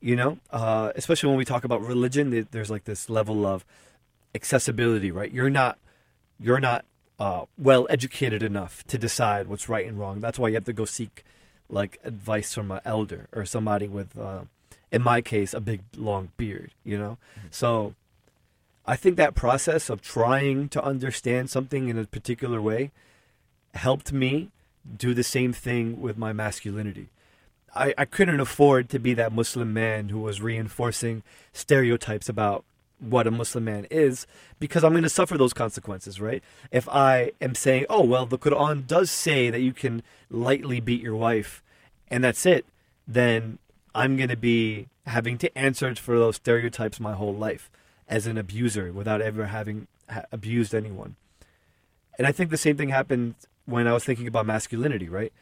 You 0.00 0.16
know, 0.16 0.38
uh, 0.50 0.92
especially 0.96 1.28
when 1.28 1.36
we 1.36 1.44
talk 1.44 1.64
about 1.64 1.82
religion, 1.82 2.46
there's 2.50 2.70
like 2.70 2.84
this 2.84 3.10
level 3.10 3.44
of 3.44 3.64
accessibility, 4.34 5.10
right? 5.10 5.30
You're 5.30 5.50
not, 5.50 5.78
you're 6.38 6.60
not 6.60 6.86
uh, 7.18 7.44
well 7.58 7.86
educated 7.90 8.42
enough 8.42 8.82
to 8.84 8.96
decide 8.96 9.46
what's 9.46 9.68
right 9.68 9.86
and 9.86 9.98
wrong. 9.98 10.20
That's 10.20 10.38
why 10.38 10.48
you 10.48 10.54
have 10.54 10.64
to 10.64 10.72
go 10.72 10.86
seek 10.86 11.22
like 11.68 11.98
advice 12.02 12.54
from 12.54 12.70
an 12.70 12.80
elder 12.84 13.28
or 13.32 13.44
somebody 13.44 13.88
with, 13.88 14.18
uh, 14.18 14.40
in 14.90 15.02
my 15.02 15.20
case, 15.20 15.52
a 15.52 15.60
big 15.60 15.82
long 15.96 16.30
beard. 16.38 16.72
You 16.82 16.98
know, 16.98 17.18
so 17.50 17.94
I 18.86 18.96
think 18.96 19.16
that 19.16 19.34
process 19.34 19.90
of 19.90 20.00
trying 20.00 20.70
to 20.70 20.82
understand 20.82 21.50
something 21.50 21.88
in 21.88 21.98
a 21.98 22.06
particular 22.06 22.60
way 22.62 22.90
helped 23.74 24.12
me 24.12 24.48
do 24.96 25.12
the 25.12 25.22
same 25.22 25.52
thing 25.52 26.00
with 26.00 26.16
my 26.16 26.32
masculinity. 26.32 27.08
I, 27.74 27.94
I 27.96 28.04
couldn't 28.04 28.40
afford 28.40 28.88
to 28.90 28.98
be 28.98 29.14
that 29.14 29.32
Muslim 29.32 29.72
man 29.72 30.08
who 30.08 30.20
was 30.20 30.40
reinforcing 30.40 31.22
stereotypes 31.52 32.28
about 32.28 32.64
what 32.98 33.26
a 33.26 33.30
Muslim 33.30 33.64
man 33.64 33.86
is 33.90 34.26
because 34.58 34.84
I'm 34.84 34.92
going 34.92 35.02
to 35.04 35.08
suffer 35.08 35.38
those 35.38 35.54
consequences, 35.54 36.20
right? 36.20 36.42
If 36.70 36.88
I 36.88 37.32
am 37.40 37.54
saying, 37.54 37.86
oh, 37.88 38.04
well, 38.04 38.26
the 38.26 38.38
Quran 38.38 38.86
does 38.86 39.10
say 39.10 39.50
that 39.50 39.60
you 39.60 39.72
can 39.72 40.02
lightly 40.30 40.80
beat 40.80 41.00
your 41.00 41.16
wife 41.16 41.62
and 42.08 42.22
that's 42.22 42.44
it, 42.44 42.66
then 43.06 43.58
I'm 43.94 44.16
going 44.16 44.28
to 44.28 44.36
be 44.36 44.88
having 45.06 45.38
to 45.38 45.58
answer 45.58 45.94
for 45.94 46.18
those 46.18 46.36
stereotypes 46.36 47.00
my 47.00 47.14
whole 47.14 47.34
life 47.34 47.70
as 48.08 48.26
an 48.26 48.36
abuser 48.36 48.92
without 48.92 49.22
ever 49.22 49.46
having 49.46 49.86
ha- 50.08 50.24
abused 50.30 50.74
anyone. 50.74 51.16
And 52.18 52.26
I 52.26 52.32
think 52.32 52.50
the 52.50 52.56
same 52.56 52.76
thing 52.76 52.90
happened 52.90 53.34
when 53.64 53.86
I 53.86 53.92
was 53.92 54.04
thinking 54.04 54.26
about 54.26 54.46
masculinity, 54.46 55.08
right? 55.08 55.32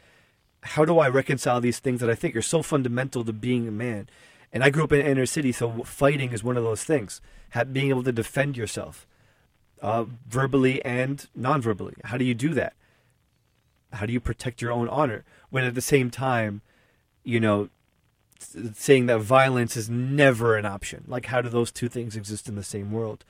How 0.61 0.85
do 0.85 0.99
I 0.99 1.07
reconcile 1.07 1.61
these 1.61 1.79
things 1.79 2.01
that 2.01 2.09
I 2.09 2.15
think 2.15 2.35
are 2.35 2.41
so 2.41 2.61
fundamental 2.61 3.23
to 3.23 3.33
being 3.33 3.67
a 3.67 3.71
man? 3.71 4.09
And 4.51 4.63
I 4.63 4.69
grew 4.69 4.83
up 4.83 4.91
in 4.91 5.05
inner 5.05 5.25
city, 5.25 5.51
so 5.51 5.83
fighting 5.83 6.31
is 6.31 6.43
one 6.43 6.57
of 6.57 6.63
those 6.63 6.83
things. 6.83 7.21
being 7.71 7.89
able 7.89 8.03
to 8.03 8.11
defend 8.11 8.57
yourself, 8.57 9.07
uh, 9.81 10.05
verbally 10.27 10.83
and 10.83 11.27
non-verbally. 11.35 11.95
How 12.05 12.17
do 12.17 12.25
you 12.25 12.33
do 12.33 12.53
that? 12.55 12.73
How 13.93 14.05
do 14.05 14.13
you 14.13 14.19
protect 14.19 14.61
your 14.61 14.71
own 14.71 14.87
honor 14.89 15.23
when 15.49 15.63
at 15.63 15.75
the 15.75 15.81
same 15.81 16.11
time, 16.11 16.61
you 17.23 17.39
know, 17.39 17.69
saying 18.73 19.07
that 19.07 19.19
violence 19.19 19.75
is 19.75 19.89
never 19.89 20.55
an 20.57 20.65
option? 20.65 21.05
Like, 21.07 21.27
how 21.27 21.41
do 21.41 21.49
those 21.49 21.71
two 21.71 21.89
things 21.89 22.15
exist 22.15 22.47
in 22.47 22.55
the 22.55 22.63
same 22.63 22.91
world? 22.91 23.25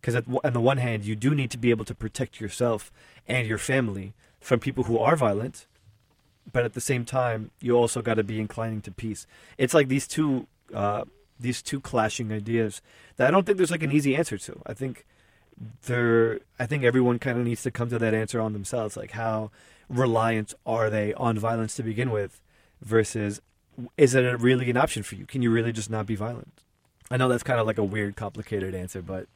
Because 0.00 0.22
on 0.44 0.52
the 0.52 0.60
one 0.60 0.78
hand, 0.78 1.04
you 1.04 1.16
do 1.16 1.34
need 1.34 1.50
to 1.50 1.58
be 1.58 1.70
able 1.70 1.84
to 1.84 1.94
protect 1.94 2.40
yourself 2.40 2.92
and 3.26 3.48
your 3.48 3.58
family 3.58 4.14
from 4.40 4.60
people 4.60 4.84
who 4.84 4.98
are 4.98 5.16
violent, 5.16 5.66
but 6.52 6.64
at 6.64 6.74
the 6.74 6.80
same 6.80 7.04
time, 7.04 7.50
you 7.60 7.76
also 7.76 8.02
got 8.02 8.14
to 8.14 8.24
be 8.24 8.40
inclining 8.40 8.80
to 8.82 8.90
peace. 8.90 9.26
It's 9.58 9.74
like 9.74 9.88
these 9.88 10.06
two 10.06 10.46
uh, 10.74 11.04
these 11.38 11.62
two 11.62 11.80
clashing 11.80 12.32
ideas 12.32 12.80
that 13.16 13.28
I 13.28 13.30
don't 13.30 13.44
think 13.44 13.58
there's 13.58 13.70
like 13.70 13.82
an 13.82 13.92
easy 13.92 14.16
answer 14.16 14.38
to. 14.38 14.60
I 14.66 14.74
think 14.74 15.06
there, 15.84 16.40
I 16.58 16.66
think 16.66 16.84
everyone 16.84 17.18
kind 17.18 17.38
of 17.38 17.44
needs 17.44 17.62
to 17.62 17.70
come 17.70 17.88
to 17.90 17.98
that 17.98 18.14
answer 18.14 18.40
on 18.40 18.52
themselves. 18.52 18.96
Like, 18.96 19.12
how 19.12 19.50
reliant 19.88 20.54
are 20.64 20.90
they 20.90 21.14
on 21.14 21.38
violence 21.38 21.74
to 21.76 21.82
begin 21.82 22.10
with, 22.10 22.40
versus 22.82 23.40
is 23.96 24.14
it 24.14 24.40
really 24.40 24.70
an 24.70 24.76
option 24.76 25.02
for 25.02 25.14
you? 25.14 25.26
Can 25.26 25.42
you 25.42 25.50
really 25.50 25.72
just 25.72 25.90
not 25.90 26.06
be 26.06 26.16
violent? 26.16 26.62
I 27.10 27.16
know 27.16 27.28
that's 27.28 27.42
kind 27.42 27.60
of 27.60 27.66
like 27.66 27.78
a 27.78 27.84
weird, 27.84 28.16
complicated 28.16 28.74
answer, 28.74 29.00
but 29.02 29.26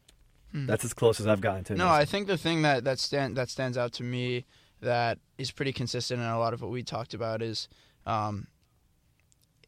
hmm. 0.53 0.67
that's 0.67 0.85
as 0.85 0.93
close 0.93 1.21
as 1.21 1.27
I've 1.27 1.41
gotten 1.41 1.65
to. 1.65 1.73
It. 1.75 1.77
No, 1.77 1.89
I 1.89 2.05
think 2.05 2.27
the 2.27 2.39
thing 2.39 2.63
that 2.63 2.85
that 2.85 2.99
stand 2.99 3.37
that 3.37 3.49
stands 3.49 3.79
out 3.79 3.93
to 3.95 4.03
me 4.03 4.45
that 4.81 5.19
is 5.39 5.51
pretty 5.51 5.73
consistent 5.73 6.21
in 6.21 6.27
a 6.27 6.39
lot 6.39 6.55
of 6.55 6.63
what 6.63 6.71
we 6.71 6.83
talked 6.83 7.15
about 7.15 7.43
is, 7.43 7.69
um, 8.07 8.47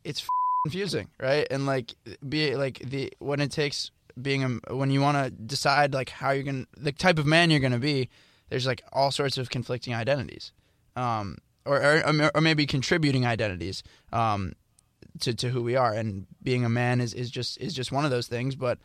it's 0.05 0.27
confusing, 0.64 1.09
right? 1.20 1.46
And 1.51 1.66
like 1.66 1.94
be 2.29 2.57
like 2.57 2.79
the 2.79 3.12
when 3.18 3.40
it 3.40 3.51
takes 3.51 3.90
being 4.20 4.44
a 4.44 4.75
when 4.75 4.90
you 4.90 5.01
want 5.01 5.16
to 5.22 5.31
decide 5.31 5.94
like 5.94 6.11
how 6.11 6.31
you're 6.31 6.44
gonna 6.44 6.66
the 6.77 6.92
type 6.92 7.18
of 7.18 7.27
man 7.27 7.51
you're 7.51 7.61
gonna 7.61 7.79
be, 7.79 8.09
there's 8.48 8.66
like 8.66 8.83
all 8.92 9.11
sorts 9.11 9.38
of 9.38 9.51
conflicting 9.51 9.94
identities, 9.94 10.53
um, 10.96 11.38
or, 11.64 11.79
or 11.83 12.31
or 12.35 12.40
maybe 12.40 12.66
contributing 12.66 13.25
identities, 13.27 13.83
um, 14.12 14.53
to 15.20 15.35
to 15.35 15.51
who 15.51 15.62
we 15.62 15.77
are. 15.77 15.92
And 15.92 16.27
being 16.42 16.64
a 16.64 16.68
man 16.68 17.01
is 17.01 17.14
is 17.14 17.31
just 17.31 17.59
is 17.59 17.75
just 17.75 17.92
one 17.92 18.05
of 18.05 18.11
those 18.11 18.27
things. 18.27 18.55
But, 18.55 18.79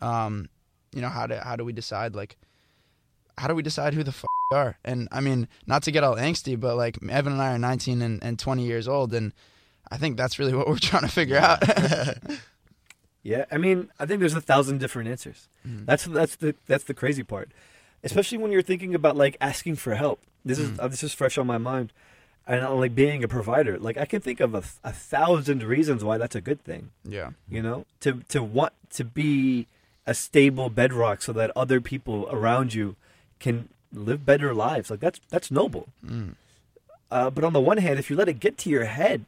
um, 0.00 0.48
you 0.94 1.00
know 1.00 1.08
how 1.08 1.26
do 1.26 1.36
how 1.36 1.56
do 1.56 1.64
we 1.64 1.72
decide 1.72 2.14
like 2.14 2.36
how 3.36 3.48
do 3.48 3.54
we 3.54 3.62
decide 3.62 3.94
who 3.94 4.02
the 4.02 4.12
are? 4.54 4.78
And 4.84 5.08
I 5.12 5.20
mean, 5.20 5.48
not 5.66 5.82
to 5.84 5.90
get 5.90 6.04
all 6.04 6.16
angsty, 6.16 6.58
but 6.58 6.76
like 6.76 6.98
Evan 7.08 7.32
and 7.32 7.42
I 7.42 7.52
are 7.54 7.58
19 7.58 8.02
and, 8.02 8.22
and 8.22 8.38
20 8.38 8.64
years 8.64 8.88
old, 8.88 9.12
and 9.12 9.32
I 9.90 9.96
think 9.96 10.16
that's 10.16 10.38
really 10.38 10.54
what 10.58 10.68
we're 10.68 10.78
trying 10.78 11.02
to 11.02 11.08
figure 11.08 11.38
out. 11.38 11.62
yeah, 13.22 13.44
I 13.50 13.58
mean, 13.58 13.90
I 13.98 14.06
think 14.06 14.20
there's 14.20 14.34
a 14.34 14.40
thousand 14.40 14.78
different 14.78 15.08
answers. 15.08 15.48
Mm-hmm. 15.66 15.84
That's 15.84 16.04
that's 16.04 16.36
the 16.36 16.54
that's 16.66 16.84
the 16.84 16.94
crazy 16.94 17.22
part, 17.22 17.50
especially 18.02 18.38
when 18.38 18.52
you're 18.52 18.62
thinking 18.62 18.94
about 18.94 19.16
like 19.16 19.36
asking 19.40 19.76
for 19.76 19.94
help. 19.94 20.20
This 20.44 20.58
is 20.58 20.70
mm-hmm. 20.70 20.80
uh, 20.80 20.88
this 20.88 21.02
is 21.02 21.12
fresh 21.12 21.38
on 21.38 21.46
my 21.46 21.58
mind, 21.58 21.92
and 22.46 22.64
uh, 22.64 22.74
like 22.74 22.94
being 22.94 23.24
a 23.24 23.28
provider. 23.28 23.78
Like 23.78 23.96
I 23.96 24.04
can 24.04 24.20
think 24.20 24.40
of 24.40 24.54
a, 24.54 24.62
a 24.82 24.92
thousand 24.92 25.62
reasons 25.62 26.04
why 26.04 26.18
that's 26.18 26.34
a 26.34 26.40
good 26.40 26.62
thing. 26.62 26.90
Yeah, 27.04 27.30
you 27.48 27.62
know, 27.62 27.86
to 28.00 28.22
to 28.28 28.42
want 28.42 28.72
to 28.90 29.04
be 29.04 29.66
a 30.06 30.14
stable 30.14 30.68
bedrock 30.68 31.22
so 31.22 31.32
that 31.32 31.50
other 31.56 31.80
people 31.80 32.28
around 32.30 32.74
you 32.74 32.96
can 33.38 33.68
live 33.94 34.26
better 34.26 34.52
lives. 34.52 34.90
Like 34.90 35.00
that's 35.00 35.20
that's 35.30 35.50
noble. 35.50 35.88
Mm. 36.04 36.34
Uh, 37.10 37.30
but 37.30 37.44
on 37.44 37.52
the 37.52 37.60
one 37.60 37.78
hand, 37.78 37.98
if 37.98 38.10
you 38.10 38.16
let 38.16 38.28
it 38.28 38.40
get 38.40 38.58
to 38.58 38.70
your 38.70 38.84
head 38.84 39.24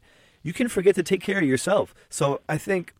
you 0.47 0.53
can 0.53 0.69
forget 0.69 0.95
to 0.95 1.03
take 1.03 1.21
care 1.21 1.39
of 1.39 1.43
yourself. 1.43 1.93
So 2.09 2.39
I 2.47 2.57
think 2.57 2.93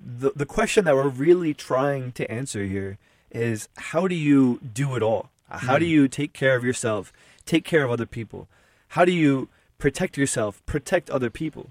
the 0.00 0.32
the 0.34 0.44
question 0.44 0.84
that 0.84 0.96
we're 0.96 1.08
really 1.08 1.54
trying 1.54 2.10
to 2.12 2.28
answer 2.28 2.64
here 2.64 2.98
is 3.30 3.68
how 3.92 4.08
do 4.08 4.16
you 4.16 4.58
do 4.74 4.96
it 4.96 5.02
all? 5.02 5.30
How 5.48 5.78
do 5.78 5.84
hmm. 5.84 5.92
you 5.92 6.08
take 6.08 6.32
care 6.32 6.56
of 6.56 6.64
yourself, 6.64 7.12
take 7.44 7.64
care 7.64 7.84
of 7.84 7.92
other 7.92 8.04
people? 8.04 8.48
How 8.88 9.04
do 9.04 9.12
you 9.12 9.48
protect 9.78 10.16
yourself, 10.16 10.60
protect 10.66 11.08
other 11.08 11.30
people? 11.30 11.70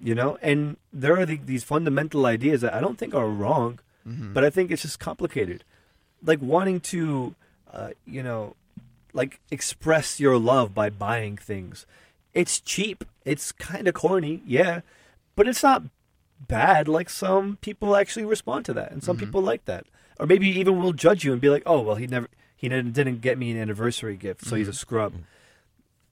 You 0.00 0.14
know, 0.14 0.38
and 0.40 0.78
there 0.94 1.18
are 1.18 1.26
the, 1.26 1.36
these 1.36 1.62
fundamental 1.62 2.24
ideas 2.24 2.62
that 2.62 2.72
I 2.72 2.80
don't 2.80 2.98
think 2.98 3.14
are 3.14 3.28
wrong, 3.28 3.80
mm-hmm. 4.08 4.32
but 4.32 4.44
I 4.44 4.50
think 4.50 4.70
it's 4.70 4.82
just 4.82 4.98
complicated. 4.98 5.62
Like 6.24 6.40
wanting 6.40 6.80
to, 6.92 7.34
uh, 7.72 7.90
you 8.06 8.22
know, 8.22 8.54
like 9.12 9.40
express 9.50 10.20
your 10.20 10.38
love 10.38 10.74
by 10.74 10.90
buying 10.90 11.36
things 11.36 11.86
it's 12.36 12.60
cheap. 12.60 13.04
It's 13.24 13.50
kind 13.50 13.88
of 13.88 13.94
corny, 13.94 14.42
yeah, 14.46 14.82
but 15.34 15.48
it's 15.48 15.62
not 15.62 15.84
bad. 16.46 16.86
Like 16.86 17.08
some 17.08 17.56
people 17.62 17.96
actually 17.96 18.26
respond 18.26 18.66
to 18.66 18.74
that, 18.74 18.92
and 18.92 19.02
some 19.02 19.16
mm-hmm. 19.16 19.24
people 19.24 19.40
like 19.40 19.64
that, 19.64 19.86
or 20.20 20.26
maybe 20.26 20.46
even 20.48 20.78
will 20.80 20.92
judge 20.92 21.24
you 21.24 21.32
and 21.32 21.40
be 21.40 21.48
like, 21.48 21.62
"Oh, 21.64 21.80
well, 21.80 21.96
he 21.96 22.06
never, 22.06 22.28
he 22.54 22.68
didn't 22.68 23.22
get 23.22 23.38
me 23.38 23.50
an 23.50 23.58
anniversary 23.58 24.16
gift, 24.16 24.42
so 24.42 24.48
mm-hmm. 24.48 24.56
he's 24.56 24.68
a 24.68 24.70
mm-hmm. 24.70 24.76
scrub." 24.76 25.12
Mm-hmm. 25.14 25.22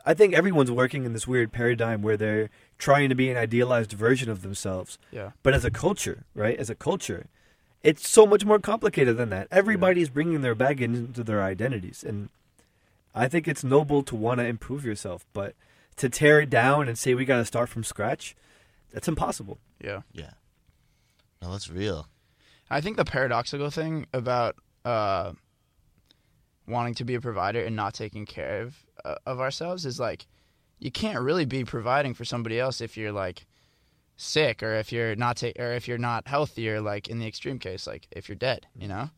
I 0.06 0.14
think 0.14 0.34
everyone's 0.34 0.70
working 0.70 1.04
in 1.04 1.12
this 1.12 1.28
weird 1.28 1.52
paradigm 1.52 2.02
where 2.02 2.16
they're 2.16 2.50
trying 2.78 3.10
to 3.10 3.14
be 3.14 3.30
an 3.30 3.36
idealized 3.36 3.92
version 3.92 4.28
of 4.30 4.42
themselves. 4.42 4.98
Yeah. 5.10 5.30
But 5.42 5.54
as 5.54 5.64
a 5.64 5.70
culture, 5.70 6.24
right? 6.34 6.58
As 6.58 6.68
a 6.68 6.74
culture, 6.74 7.26
it's 7.84 8.08
so 8.08 8.26
much 8.26 8.44
more 8.44 8.58
complicated 8.58 9.16
than 9.16 9.28
that. 9.28 9.46
Everybody's 9.50 10.08
yeah. 10.08 10.14
bringing 10.14 10.40
their 10.40 10.54
baggage 10.54 10.90
into 10.90 11.22
their 11.22 11.42
identities, 11.42 12.02
and 12.02 12.30
I 13.14 13.28
think 13.28 13.46
it's 13.46 13.62
noble 13.62 14.02
to 14.02 14.16
want 14.16 14.40
to 14.40 14.46
improve 14.46 14.84
yourself, 14.84 15.24
but 15.32 15.54
to 15.96 16.08
tear 16.08 16.40
it 16.40 16.50
down 16.50 16.88
and 16.88 16.98
say 16.98 17.14
we 17.14 17.24
got 17.24 17.36
to 17.36 17.44
start 17.44 17.68
from 17.68 17.84
scratch, 17.84 18.34
that's 18.92 19.06
impossible. 19.06 19.58
Yeah. 19.80 20.00
Yeah. 20.12 20.30
No, 21.40 21.52
that's 21.52 21.70
real. 21.70 22.08
I 22.70 22.80
think 22.80 22.96
the 22.96 23.04
paradoxical 23.04 23.70
thing 23.70 24.06
about 24.12 24.56
uh, 24.84 25.32
wanting 26.66 26.94
to 26.94 27.04
be 27.04 27.14
a 27.14 27.20
provider 27.20 27.62
and 27.62 27.76
not 27.76 27.94
taking 27.94 28.24
care 28.24 28.62
of 28.62 28.76
uh, 29.04 29.16
of 29.26 29.40
ourselves 29.40 29.84
is 29.84 30.00
like 30.00 30.26
you 30.78 30.90
can't 30.90 31.20
really 31.20 31.44
be 31.44 31.64
providing 31.64 32.14
for 32.14 32.24
somebody 32.24 32.58
else 32.58 32.80
if 32.80 32.96
you're 32.96 33.12
like 33.12 33.46
sick 34.16 34.62
or 34.62 34.74
if 34.74 34.92
you're 34.92 35.16
not 35.16 35.36
ta- 35.38 35.52
or 35.58 35.72
if 35.72 35.88
you're 35.88 35.98
not 35.98 36.28
healthy 36.28 36.70
or 36.70 36.80
like 36.80 37.08
in 37.08 37.18
the 37.18 37.26
extreme 37.26 37.58
case 37.58 37.86
like 37.86 38.06
if 38.10 38.28
you're 38.28 38.36
dead, 38.36 38.66
you 38.76 38.88
know? 38.88 39.10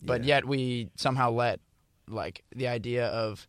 Yeah. 0.00 0.06
But 0.06 0.24
yet 0.24 0.44
we 0.44 0.90
somehow 0.96 1.30
let 1.30 1.60
like 2.08 2.44
the 2.54 2.68
idea 2.68 3.06
of 3.06 3.46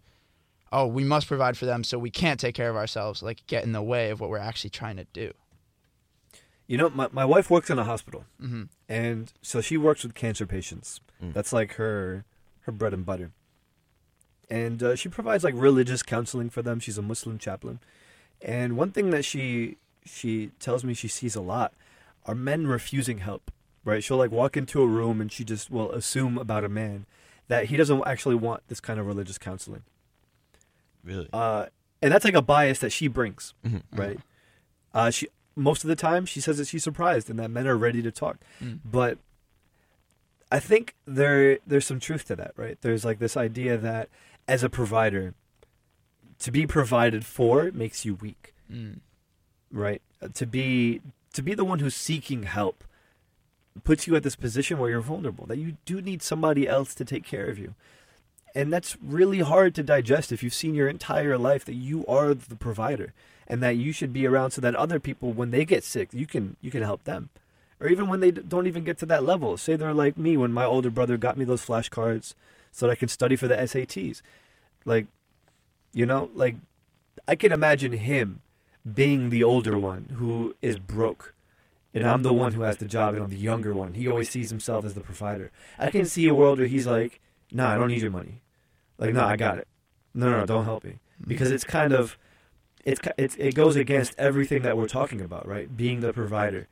oh, 0.71 0.87
we 0.87 1.03
must 1.03 1.27
provide 1.27 1.57
for 1.57 1.65
them, 1.65 1.83
so 1.83 1.99
we 1.99 2.09
can't 2.09 2.39
take 2.39 2.55
care 2.55 2.69
of 2.69 2.75
ourselves, 2.75 3.21
like 3.21 3.45
get 3.47 3.63
in 3.63 3.71
the 3.71 3.81
way 3.81 4.09
of 4.09 4.19
what 4.19 4.29
we're 4.29 4.37
actually 4.37 4.69
trying 4.69 4.97
to 4.97 5.05
do. 5.11 5.33
You 6.67 6.77
know, 6.77 6.89
my, 6.89 7.09
my 7.11 7.25
wife 7.25 7.49
works 7.49 7.69
in 7.69 7.77
a 7.77 7.83
hospital, 7.83 8.25
mm-hmm. 8.41 8.63
and 8.87 9.33
so 9.41 9.59
she 9.59 9.75
works 9.75 10.03
with 10.03 10.13
cancer 10.13 10.45
patients. 10.45 11.01
Mm. 11.21 11.33
That's 11.33 11.51
like 11.51 11.73
her 11.73 12.23
her 12.61 12.71
bread 12.71 12.93
and 12.93 13.05
butter. 13.05 13.31
And 14.49 14.81
uh, 14.81 14.95
she 14.95 15.09
provides 15.09 15.43
like 15.43 15.53
religious 15.57 16.03
counseling 16.03 16.49
for 16.49 16.61
them. 16.61 16.79
She's 16.79 16.97
a 16.97 17.01
Muslim 17.01 17.37
chaplain, 17.37 17.79
and 18.41 18.77
one 18.77 18.91
thing 18.91 19.09
that 19.09 19.25
she 19.25 19.77
she 20.05 20.51
tells 20.59 20.83
me 20.83 20.93
she 20.93 21.07
sees 21.07 21.35
a 21.35 21.41
lot 21.41 21.73
are 22.25 22.35
men 22.35 22.67
refusing 22.67 23.19
help. 23.19 23.51
Right? 23.83 24.03
She'll 24.03 24.17
like 24.17 24.31
walk 24.31 24.55
into 24.55 24.81
a 24.81 24.85
room 24.85 25.19
and 25.19 25.31
she 25.31 25.43
just 25.43 25.71
will 25.71 25.91
assume 25.91 26.37
about 26.37 26.63
a 26.63 26.69
man 26.69 27.07
that 27.47 27.65
he 27.65 27.77
doesn't 27.77 28.03
actually 28.05 28.35
want 28.35 28.61
this 28.67 28.79
kind 28.79 28.99
of 28.99 29.07
religious 29.07 29.39
counseling. 29.39 29.81
Really? 31.03 31.27
Uh, 31.33 31.65
and 32.01 32.13
that's 32.13 32.23
like 32.23 32.35
a 32.35 32.41
bias 32.43 32.79
that 32.79 32.91
she 32.91 33.07
brings, 33.07 33.55
mm-hmm. 33.65 33.77
mm-hmm. 33.77 33.99
right? 33.99 34.19
Uh, 34.93 35.09
she 35.09 35.27
most 35.55 35.83
of 35.83 35.87
the 35.87 35.95
time 35.95 36.25
she 36.25 36.39
says 36.39 36.57
that 36.57 36.67
she's 36.67 36.83
surprised 36.83 37.29
and 37.29 37.37
that 37.39 37.49
men 37.49 37.67
are 37.67 37.77
ready 37.77 38.01
to 38.01 38.11
talk, 38.11 38.37
mm. 38.63 38.79
but 38.85 39.17
I 40.51 40.59
think 40.59 40.95
there 41.05 41.59
there's 41.65 41.85
some 41.85 41.99
truth 41.99 42.25
to 42.27 42.35
that, 42.35 42.53
right? 42.55 42.77
There's 42.81 43.05
like 43.05 43.19
this 43.19 43.35
idea 43.37 43.77
that 43.77 44.09
as 44.47 44.63
a 44.63 44.69
provider, 44.69 45.33
to 46.39 46.51
be 46.51 46.65
provided 46.65 47.25
for 47.25 47.71
makes 47.73 48.05
you 48.05 48.15
weak, 48.15 48.53
mm. 48.71 48.99
Right? 49.71 50.01
Uh, 50.21 50.27
to 50.33 50.45
be 50.45 51.01
to 51.33 51.41
be 51.41 51.53
the 51.53 51.65
one 51.65 51.79
who's 51.79 51.95
seeking 51.95 52.43
help 52.43 52.83
puts 53.83 54.05
you 54.05 54.15
at 54.15 54.23
this 54.23 54.35
position 54.35 54.77
where 54.77 54.89
you're 54.89 55.01
vulnerable. 55.01 55.45
That 55.45 55.57
you 55.57 55.77
do 55.85 56.01
need 56.01 56.21
somebody 56.21 56.67
else 56.67 56.93
to 56.95 57.05
take 57.05 57.23
care 57.23 57.45
of 57.47 57.57
you. 57.57 57.73
And 58.53 58.71
that's 58.71 58.97
really 59.01 59.39
hard 59.39 59.73
to 59.75 59.83
digest 59.83 60.31
if 60.31 60.43
you've 60.43 60.53
seen 60.53 60.75
your 60.75 60.89
entire 60.89 61.37
life 61.37 61.63
that 61.65 61.75
you 61.75 62.05
are 62.05 62.33
the 62.33 62.57
provider 62.57 63.13
and 63.47 63.63
that 63.63 63.77
you 63.77 63.93
should 63.93 64.11
be 64.11 64.27
around 64.27 64.51
so 64.51 64.61
that 64.61 64.75
other 64.75 64.99
people 64.99 65.31
when 65.31 65.51
they 65.51 65.63
get 65.63 65.83
sick, 65.85 66.09
you 66.13 66.25
can 66.27 66.57
you 66.61 66.69
can 66.71 66.83
help 66.83 67.05
them. 67.05 67.29
or 67.79 67.87
even 67.87 68.07
when 68.07 68.19
they 68.19 68.29
don't 68.31 68.67
even 68.67 68.83
get 68.83 68.97
to 68.99 69.05
that 69.07 69.23
level. 69.23 69.57
Say 69.57 69.75
they're 69.75 69.93
like 69.93 70.17
me 70.17 70.37
when 70.37 70.53
my 70.53 70.65
older 70.65 70.89
brother 70.91 71.17
got 71.17 71.37
me 71.37 71.45
those 71.45 71.65
flashcards 71.65 72.33
so 72.71 72.85
that 72.85 72.91
I 72.91 72.95
can 72.95 73.07
study 73.09 73.35
for 73.35 73.47
the 73.47 73.55
SATs. 73.55 74.21
Like, 74.85 75.07
you 75.93 76.05
know, 76.05 76.29
like 76.35 76.55
I 77.27 77.35
can 77.35 77.51
imagine 77.51 77.93
him 77.93 78.41
being 78.91 79.29
the 79.29 79.43
older 79.43 79.77
one 79.77 80.15
who 80.17 80.55
is 80.61 80.79
broke. 80.79 81.33
And 81.93 82.07
I'm 82.07 82.23
the 82.23 82.33
one 82.33 82.53
who 82.53 82.61
has 82.61 82.77
the 82.77 82.85
job, 82.85 83.15
and 83.15 83.23
I'm 83.23 83.29
the 83.29 83.35
younger 83.35 83.73
one. 83.73 83.95
He 83.95 84.07
always 84.07 84.29
sees 84.29 84.49
himself 84.49 84.85
as 84.85 84.93
the 84.93 85.01
provider. 85.01 85.51
I 85.77 85.89
can 85.91 86.05
see 86.05 86.27
a 86.27 86.33
world 86.33 86.59
where 86.59 86.67
he's 86.67 86.87
like, 86.87 87.19
"No, 87.51 87.63
nah, 87.63 87.73
I 87.73 87.77
don't 87.77 87.89
need 87.89 88.01
your 88.01 88.11
money. 88.11 88.41
Like, 88.97 89.13
no, 89.13 89.25
I 89.25 89.35
got 89.35 89.57
it. 89.57 89.67
No, 90.13 90.29
no, 90.29 90.39
no, 90.39 90.45
don't 90.45 90.63
help 90.65 90.85
me." 90.85 90.99
Because 91.27 91.51
it's 91.51 91.65
kind 91.65 91.91
of, 91.91 92.17
it's 92.85 93.01
it's 93.17 93.35
it 93.35 93.55
goes 93.55 93.75
against 93.75 94.15
everything 94.17 94.61
that 94.61 94.77
we're 94.77 94.87
talking 94.87 95.19
about, 95.19 95.45
right? 95.45 95.75
Being 95.75 95.99
the 95.99 96.13
provider, 96.13 96.69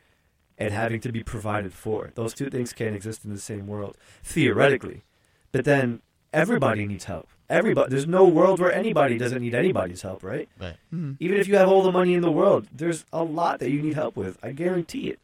and 0.57 0.73
having 0.73 1.01
to 1.01 1.11
be 1.11 1.23
provided 1.23 1.73
for. 1.73 2.11
Those 2.15 2.33
two 2.33 2.49
things 2.49 2.71
can't 2.71 2.95
exist 2.95 3.25
in 3.25 3.31
the 3.31 3.39
same 3.39 3.67
world 3.67 3.97
theoretically, 4.23 5.03
but 5.51 5.65
then 5.65 6.01
everybody 6.31 6.85
needs 6.85 7.05
help. 7.05 7.27
Everybody, 7.49 7.89
there's 7.89 8.05
no 8.07 8.25
world 8.25 8.59
where 8.59 8.71
anybody 8.71 9.17
doesn't 9.17 9.41
need 9.41 9.55
anybody's 9.55 10.01
help, 10.03 10.23
right? 10.23 10.47
Right. 10.59 10.75
Mhm. 10.93 11.17
Even 11.19 11.39
if 11.39 11.47
you 11.47 11.55
have 11.55 11.67
all 11.67 11.81
the 11.81 11.91
money 11.91 12.13
in 12.13 12.21
the 12.21 12.31
world, 12.31 12.67
there's 12.71 13.05
a 13.11 13.23
lot 13.23 13.59
that 13.59 13.71
you 13.71 13.81
need 13.81 13.95
help 13.95 14.15
with. 14.15 14.37
I 14.43 14.51
guarantee 14.51 15.09
it. 15.09 15.19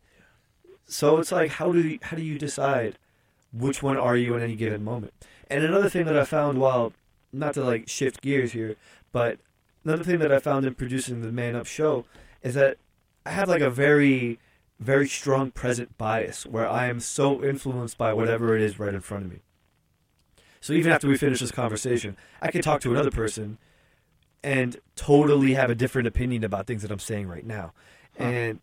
So 0.88 1.17
it's 1.19 1.32
like, 1.32 1.51
how 1.51 1.71
do 1.71 1.80
you, 1.82 1.99
how 2.01 2.17
do 2.17 2.23
you 2.23 2.38
decide 2.39 2.97
which 3.53 3.84
one 3.84 3.97
are 3.97 4.17
you 4.17 4.36
in 4.36 4.41
any 4.41 4.55
given 4.55 4.84
moment? 4.84 5.13
And 5.49 5.63
another 5.63 5.89
thing 5.89 6.05
that 6.05 6.17
I 6.17 6.26
found 6.26 6.57
while 6.59 6.93
not 7.32 7.53
to 7.55 7.63
like 7.63 7.88
shift 7.88 8.21
gears 8.21 8.53
here, 8.53 8.76
but 9.11 9.38
another 9.84 10.03
thing 10.03 10.19
that 10.19 10.32
I 10.32 10.39
found 10.39 10.65
in 10.65 10.73
producing 10.73 11.21
the 11.21 11.32
Man 11.32 11.55
Up 11.55 11.67
show 11.67 12.05
is 12.41 12.55
that 12.55 12.78
I 13.26 13.32
have 13.32 13.49
like 13.49 13.61
a 13.61 13.69
very 13.69 14.39
very 14.80 15.07
strong 15.07 15.51
present 15.51 15.97
bias 15.97 16.45
where 16.45 16.67
I 16.67 16.88
am 16.88 16.99
so 16.99 17.41
influenced 17.41 17.97
by 17.97 18.11
whatever 18.13 18.55
it 18.57 18.61
is 18.61 18.78
right 18.78 18.93
in 18.93 18.99
front 18.99 19.23
of 19.26 19.32
me. 19.32 19.39
So 20.66 20.74
even 20.74 20.91
after 20.91 21.07
we 21.07 21.16
finish 21.16 21.41
this 21.41 21.51
conversation, 21.51 22.18
I 22.41 22.49
could 22.49 22.63
talk 22.63 22.82
to 22.82 22.89
another 22.91 23.11
person 23.11 23.59
and 24.41 24.78
totally 24.95 25.53
have 25.53 25.70
a 25.70 25.76
different 25.76 26.07
opinion 26.07 26.43
about 26.43 26.66
things 26.66 26.82
that 26.82 26.89
I'm 26.89 26.97
saying 26.97 27.28
right 27.28 27.45
now. 27.45 27.72
And 28.18 28.57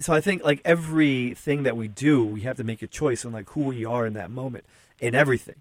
so 0.00 0.14
I 0.14 0.22
think 0.22 0.42
like 0.42 0.62
everything 0.64 1.64
that 1.64 1.76
we 1.76 1.88
do, 1.88 2.24
we 2.24 2.40
have 2.40 2.56
to 2.56 2.64
make 2.64 2.80
a 2.80 2.86
choice 2.86 3.26
on 3.26 3.32
like 3.32 3.50
who 3.50 3.64
we 3.64 3.84
are 3.84 4.06
in 4.06 4.14
that 4.14 4.30
moment 4.30 4.64
in 4.98 5.14
everything. 5.14 5.56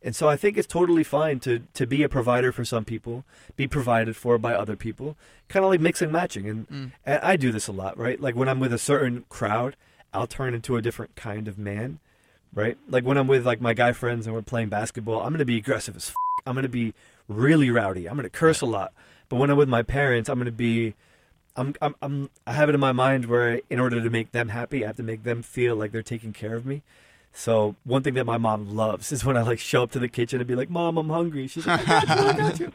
And 0.00 0.14
so 0.14 0.28
I 0.28 0.36
think 0.36 0.56
it's 0.56 0.68
totally 0.68 1.02
fine 1.02 1.40
to 1.40 1.64
to 1.74 1.88
be 1.88 2.04
a 2.04 2.08
provider 2.08 2.52
for 2.52 2.64
some 2.64 2.84
people, 2.84 3.24
be 3.56 3.66
provided 3.66 4.14
for 4.14 4.38
by 4.38 4.54
other 4.54 4.76
people, 4.76 5.16
kind 5.48 5.64
of 5.64 5.72
like 5.72 5.80
mix 5.80 6.00
and 6.00 6.12
matching. 6.12 6.48
And, 6.48 6.68
Mm. 6.68 6.92
and 7.04 7.20
I 7.20 7.34
do 7.34 7.50
this 7.50 7.66
a 7.66 7.72
lot, 7.72 7.98
right? 7.98 8.20
Like 8.20 8.36
when 8.36 8.48
I'm 8.48 8.60
with 8.60 8.72
a 8.72 8.78
certain 8.78 9.24
crowd, 9.28 9.74
I'll 10.14 10.28
turn 10.28 10.54
into 10.54 10.76
a 10.76 10.80
different 10.82 11.16
kind 11.16 11.48
of 11.48 11.58
man, 11.58 11.98
right? 12.54 12.76
Like 12.88 13.04
when 13.04 13.16
I'm 13.16 13.26
with 13.26 13.46
like 13.46 13.60
my 13.60 13.74
guy 13.74 13.92
friends 13.92 14.26
and 14.26 14.34
we're 14.34 14.42
playing 14.42 14.68
basketball, 14.68 15.22
I'm 15.22 15.32
gonna 15.32 15.44
be 15.44 15.56
aggressive 15.58 15.96
as 15.96 16.08
f- 16.10 16.14
I'm 16.46 16.54
gonna 16.54 16.68
be 16.68 16.94
really 17.28 17.70
rowdy. 17.70 18.08
I'm 18.08 18.16
gonna 18.16 18.30
curse 18.30 18.60
a 18.60 18.66
lot. 18.66 18.92
But 19.28 19.36
when 19.36 19.50
I'm 19.50 19.56
with 19.56 19.68
my 19.68 19.82
parents, 19.82 20.28
I'm 20.28 20.38
gonna 20.38 20.50
be 20.50 20.94
I'm, 21.56 21.74
I'm, 21.82 21.94
I'm, 22.00 22.30
I 22.46 22.52
have 22.52 22.68
it 22.68 22.74
in 22.74 22.80
my 22.80 22.92
mind 22.92 23.26
where 23.26 23.60
in 23.68 23.80
order 23.80 24.00
to 24.00 24.08
make 24.10 24.32
them 24.32 24.48
happy, 24.48 24.84
I 24.84 24.88
have 24.88 24.96
to 24.96 25.02
make 25.02 25.24
them 25.24 25.42
feel 25.42 25.76
like 25.76 25.92
they're 25.92 26.02
taking 26.02 26.32
care 26.32 26.54
of 26.54 26.64
me. 26.64 26.82
So 27.32 27.76
one 27.84 28.02
thing 28.02 28.14
that 28.14 28.24
my 28.24 28.38
mom 28.38 28.74
loves 28.74 29.12
is 29.12 29.24
when 29.24 29.36
I 29.36 29.42
like 29.42 29.58
show 29.58 29.82
up 29.82 29.90
to 29.92 29.98
the 29.98 30.08
kitchen 30.08 30.40
and 30.40 30.48
be 30.48 30.54
like, 30.56 30.70
"Mom, 30.70 30.96
I'm 30.96 31.10
hungry." 31.10 31.46
She's 31.46 31.66
like, 31.66 31.88
"I 31.88 32.04
got 32.04 32.08
you, 32.08 32.28
I 32.28 32.32
got 32.32 32.60
you." 32.60 32.72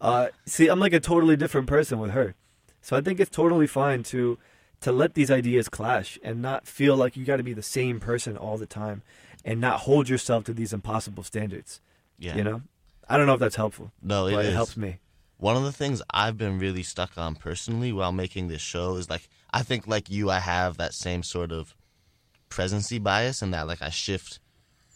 Uh, 0.00 0.28
see, 0.44 0.68
I'm 0.68 0.78
like 0.78 0.92
a 0.92 1.00
totally 1.00 1.36
different 1.36 1.66
person 1.66 1.98
with 1.98 2.10
her. 2.10 2.34
So 2.82 2.96
I 2.96 3.00
think 3.00 3.18
it's 3.18 3.30
totally 3.30 3.66
fine 3.66 4.02
to 4.04 4.38
to 4.80 4.92
let 4.92 5.14
these 5.14 5.30
ideas 5.30 5.68
clash 5.68 6.18
and 6.22 6.42
not 6.42 6.66
feel 6.66 6.96
like 6.96 7.16
you 7.16 7.24
got 7.24 7.36
to 7.36 7.42
be 7.42 7.52
the 7.52 7.62
same 7.62 8.00
person 8.00 8.36
all 8.36 8.56
the 8.56 8.66
time 8.66 9.02
and 9.44 9.60
not 9.60 9.80
hold 9.80 10.08
yourself 10.08 10.44
to 10.44 10.52
these 10.52 10.72
impossible 10.72 11.22
standards. 11.22 11.80
Yeah. 12.18 12.36
You 12.36 12.44
know, 12.44 12.62
I 13.08 13.16
don't 13.16 13.26
know 13.26 13.34
if 13.34 13.40
that's 13.40 13.56
helpful, 13.56 13.92
No, 14.02 14.26
it 14.26 14.46
it 14.46 14.52
helps 14.52 14.76
me. 14.76 14.98
One 15.38 15.56
of 15.56 15.64
the 15.64 15.72
things 15.72 16.00
I've 16.10 16.38
been 16.38 16.58
really 16.58 16.82
stuck 16.82 17.18
on 17.18 17.34
personally 17.34 17.92
while 17.92 18.12
making 18.12 18.48
this 18.48 18.62
show 18.62 18.96
is 18.96 19.10
like 19.10 19.28
I 19.52 19.62
think 19.62 19.86
like 19.86 20.10
you, 20.10 20.30
I 20.30 20.40
have 20.40 20.76
that 20.78 20.94
same 20.94 21.22
sort 21.22 21.52
of 21.52 21.74
presency 22.48 22.98
bias 22.98 23.42
and 23.42 23.52
that 23.54 23.66
like 23.66 23.82
I 23.82 23.90
shift 23.90 24.40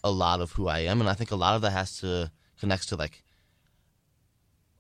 a 0.03 0.11
lot 0.11 0.41
of 0.41 0.53
who 0.53 0.67
I 0.67 0.81
am, 0.81 1.01
and 1.01 1.11
I 1.11 1.15
think 1.15 1.31
a 1.31 1.37
lot 1.37 1.57
of 1.57 1.63
that 1.63 1.73
has 1.73 1.99
to 1.99 2.33
connects 2.59 2.87
to 2.87 2.97
like 2.97 3.23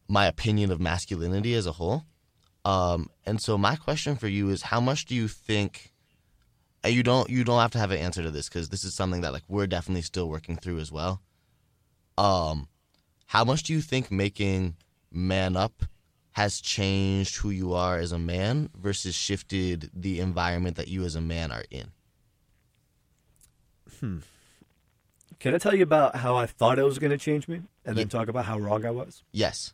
my 0.09 0.26
opinion 0.26 0.70
of 0.70 0.80
masculinity 0.80 1.55
as 1.55 1.66
a 1.66 1.72
whole. 1.72 2.05
Um, 2.65 3.11
and 3.25 3.41
so 3.41 3.57
my 3.57 3.77
question 3.77 4.17
for 4.17 4.29
you 4.29 4.51
is, 4.51 4.63
how 4.63 4.81
much 4.81 5.07
do 5.07 5.15
you 5.15 5.29
think? 5.29 5.93
And 6.83 6.95
you 6.95 7.03
don't 7.03 7.29
you 7.29 7.45
don't 7.45 7.61
have 7.61 7.73
to 7.73 7.79
have 7.79 7.91
an 7.91 7.99
answer 7.99 8.23
to 8.23 8.31
this 8.31 8.49
because 8.49 8.71
this 8.71 8.85
is 8.85 8.95
something 8.95 9.21
that 9.21 9.33
like 9.33 9.43
we're 9.49 9.67
definitely 9.67 10.03
still 10.03 10.29
working 10.29 10.57
through 10.57 10.79
as 10.79 10.91
well. 10.91 11.21
Um, 12.17 12.69
how 13.27 13.45
much 13.45 13.63
do 13.65 13.73
you 13.73 13.81
think 13.81 14.11
making 14.11 14.77
man 15.11 15.57
up 15.57 15.85
has 16.33 16.61
changed 16.61 17.37
who 17.37 17.51
you 17.51 17.75
are 17.75 17.99
as 17.99 18.13
a 18.13 18.19
man 18.19 18.71
versus 18.75 19.15
shifted 19.15 19.91
the 19.95 20.21
environment 20.21 20.77
that 20.77 20.89
you 20.89 21.05
as 21.05 21.17
a 21.17 21.21
man 21.21 21.53
are 21.53 21.65
in? 21.71 21.91
Hmm. 23.99 24.19
Can 25.39 25.55
I 25.55 25.59
tell 25.59 25.75
you 25.75 25.83
about 25.83 26.17
how 26.17 26.37
I 26.37 26.47
thought 26.47 26.79
it 26.79 26.83
was 26.83 26.99
going 26.99 27.11
to 27.11 27.19
change 27.19 27.49
me, 27.49 27.63
and 27.85 27.97
then 27.97 28.09
talk 28.09 28.29
about 28.29 28.45
how 28.45 28.59
wrong 28.59 28.85
I 28.85 28.91
was? 28.91 29.23
Yes. 29.33 29.73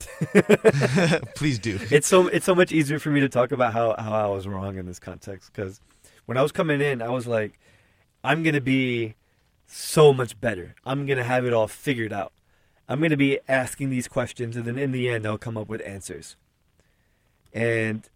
Please 1.34 1.58
do. 1.58 1.78
it's 1.90 2.06
so 2.06 2.28
it's 2.28 2.46
so 2.46 2.54
much 2.54 2.72
easier 2.72 2.98
for 2.98 3.10
me 3.10 3.20
to 3.20 3.28
talk 3.28 3.52
about 3.52 3.72
how, 3.72 3.94
how 3.98 4.12
I 4.12 4.26
was 4.26 4.46
wrong 4.48 4.78
in 4.78 4.86
this 4.86 4.98
context 4.98 5.52
because 5.52 5.80
when 6.26 6.36
I 6.36 6.42
was 6.42 6.52
coming 6.52 6.80
in, 6.80 7.02
I 7.02 7.08
was 7.10 7.26
like, 7.26 7.58
I'm 8.24 8.42
gonna 8.42 8.60
be 8.60 9.14
so 9.66 10.12
much 10.12 10.40
better. 10.40 10.74
I'm 10.84 11.06
gonna 11.06 11.24
have 11.24 11.44
it 11.44 11.52
all 11.52 11.68
figured 11.68 12.12
out. 12.12 12.32
I'm 12.88 13.00
gonna 13.00 13.16
be 13.16 13.38
asking 13.48 13.90
these 13.90 14.08
questions, 14.08 14.56
and 14.56 14.64
then 14.64 14.78
in 14.78 14.92
the 14.92 15.08
end, 15.08 15.26
I'll 15.26 15.38
come 15.38 15.56
up 15.56 15.68
with 15.68 15.82
answers. 15.86 16.36
And 17.52 18.08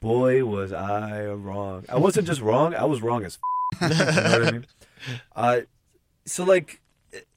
boy, 0.00 0.44
was 0.44 0.72
I 0.72 1.26
wrong. 1.26 1.84
I 1.88 1.96
wasn't 1.96 2.26
just 2.26 2.40
wrong; 2.40 2.74
I 2.74 2.84
was 2.84 3.02
wrong 3.02 3.24
as. 3.24 3.38
F- 3.80 3.90
you 3.90 4.22
know 4.22 4.38
what 4.38 4.48
I 4.48 4.50
mean? 4.52 4.66
Uh, 5.34 5.60
so 6.24 6.44
like 6.44 6.80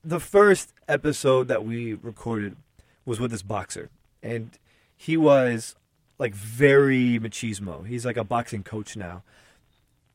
the 0.04 0.20
first 0.20 0.74
episode 0.88 1.48
that 1.48 1.66
we 1.66 1.94
recorded 1.94 2.56
was 3.06 3.20
with 3.20 3.32
this 3.32 3.42
boxer, 3.42 3.90
and 4.22 4.52
he 4.96 5.18
was 5.18 5.76
like 6.20 6.36
very 6.36 7.20
machismo. 7.20 7.86
He's 7.88 8.06
like 8.06 8.18
a 8.18 8.24
boxing 8.24 8.64
coach 8.64 8.96
now, 8.96 9.24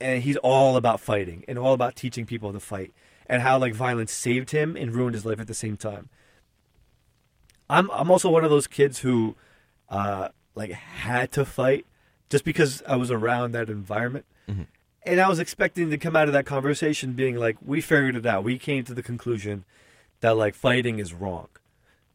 and 0.01 0.22
he's 0.22 0.37
all 0.39 0.76
about 0.76 1.01
fighting 1.01 1.45
and 1.49 1.59
all 1.59 1.72
about 1.72 1.97
teaching 1.97 2.26
people 2.26 2.53
to 2.53 2.61
fight, 2.61 2.93
and 3.26 3.43
how 3.43 3.59
like 3.59 3.74
violence 3.74 4.12
saved 4.12 4.51
him 4.51 4.76
and 4.76 4.95
ruined 4.95 5.14
his 5.14 5.26
life 5.26 5.41
at 5.41 5.47
the 5.47 5.55
same 5.55 5.76
time. 5.76 6.09
I'm 7.68 7.91
I'm 7.91 8.11
also 8.11 8.30
one 8.30 8.45
of 8.45 8.51
those 8.51 8.66
kids 8.66 9.01
who, 9.01 9.34
uh, 9.89 10.28
like 10.55 10.70
had 10.72 11.32
to 11.32 11.45
fight 11.45 11.87
just 12.30 12.45
because 12.45 12.82
I 12.87 12.97
was 12.97 13.11
around 13.11 13.53
that 13.53 13.68
environment. 13.68 14.24
Mhm. 14.49 14.66
And 15.05 15.20
I 15.20 15.28
was 15.28 15.39
expecting 15.39 15.91
to 15.91 15.99
come 15.99 16.16
out 16.16 16.26
of 16.26 16.32
that 16.32 16.47
conversation 16.47 17.12
being 17.12 17.37
like, 17.37 17.57
we 17.64 17.80
figured 17.80 18.16
it 18.16 18.26
out. 18.26 18.43
We 18.43 18.59
came 18.59 18.82
to 18.84 18.95
the 18.95 19.03
conclusion 19.03 19.64
that 20.20 20.37
like 20.37 20.55
fighting 20.55 20.99
is 20.99 21.12
wrong. 21.14 21.49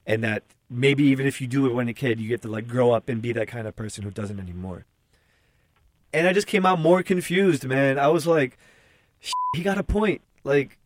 And 0.05 0.23
that 0.23 0.43
maybe 0.73 1.03
even 1.03 1.27
if 1.27 1.41
you 1.41 1.47
do 1.47 1.65
it 1.67 1.73
when 1.73 1.89
a 1.89 1.93
kid, 1.93 2.19
you 2.19 2.29
get 2.29 2.41
to 2.43 2.47
like 2.47 2.67
grow 2.67 2.91
up 2.91 3.09
and 3.09 3.21
be 3.21 3.33
that 3.33 3.47
kind 3.49 3.67
of 3.67 3.75
person 3.75 4.03
who 4.03 4.09
doesn't 4.11 4.39
anymore. 4.39 4.85
And 6.13 6.27
I 6.27 6.33
just 6.33 6.47
came 6.47 6.65
out 6.65 6.79
more 6.79 7.03
confused, 7.03 7.65
man. 7.65 7.99
I 7.99 8.07
was 8.07 8.25
like, 8.25 8.57
he 9.55 9.63
got 9.63 9.77
a 9.77 9.83
point. 9.83 10.21
Like, 10.43 10.77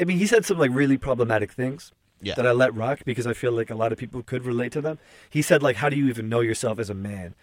I 0.00 0.04
mean, 0.04 0.18
he 0.18 0.26
said 0.26 0.44
some 0.44 0.58
like 0.58 0.70
really 0.72 0.96
problematic 0.96 1.52
things 1.52 1.92
Yeah. 2.20 2.34
that 2.36 2.46
I 2.46 2.52
let 2.52 2.74
rock 2.74 3.00
because 3.04 3.26
I 3.26 3.32
feel 3.34 3.52
like 3.52 3.70
a 3.70 3.74
lot 3.74 3.92
of 3.92 3.98
people 3.98 4.22
could 4.22 4.44
relate 4.44 4.72
to 4.72 4.80
them. 4.80 4.98
He 5.28 5.42
said 5.42 5.62
like, 5.62 5.76
how 5.76 5.88
do 5.88 5.96
you 5.96 6.08
even 6.08 6.28
know 6.28 6.40
yourself 6.40 6.78
as 6.78 6.88
a 6.88 6.94
man 6.94 7.34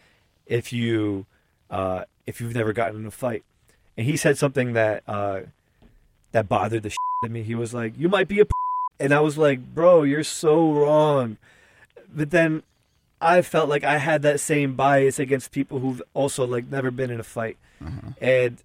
if 0.48 0.72
you 0.74 1.26
uh, 1.70 2.06
if 2.26 2.42
you've 2.42 2.56
never 2.56 2.74
gotten 2.74 3.02
in 3.02 3.06
a 3.06 3.12
fight? 3.12 3.44
And 3.98 4.06
he 4.08 4.16
said 4.18 4.38
something 4.38 4.74
that 4.74 5.04
uh, 5.08 5.42
that 6.32 6.48
bothered 6.50 6.84
the 6.84 6.90
shit 6.92 6.98
out 7.24 7.28
of 7.28 7.32
me. 7.32 7.44
He 7.44 7.56
was 7.56 7.74
like, 7.74 7.94
you 7.98 8.08
might 8.10 8.28
be 8.28 8.40
a, 8.40 8.46
p-. 8.46 8.52
and 9.00 9.14
I 9.14 9.20
was 9.20 9.38
like, 9.38 9.74
bro, 9.74 10.04
you're 10.04 10.24
so 10.24 10.72
wrong. 10.72 11.38
But 12.14 12.32
then 12.32 12.64
I 13.22 13.42
felt 13.42 13.70
like 13.70 13.84
I 13.84 13.98
had 13.98 14.22
that 14.24 14.40
same 14.40 14.76
bias 14.76 15.20
against 15.20 15.52
people 15.52 15.80
who've 15.80 16.02
also 16.14 16.46
like 16.46 16.70
never 16.70 16.92
been 16.92 17.10
in 17.12 17.20
a 17.20 17.24
fight. 17.24 17.58
Uh-huh. 17.84 18.12
And 18.22 18.64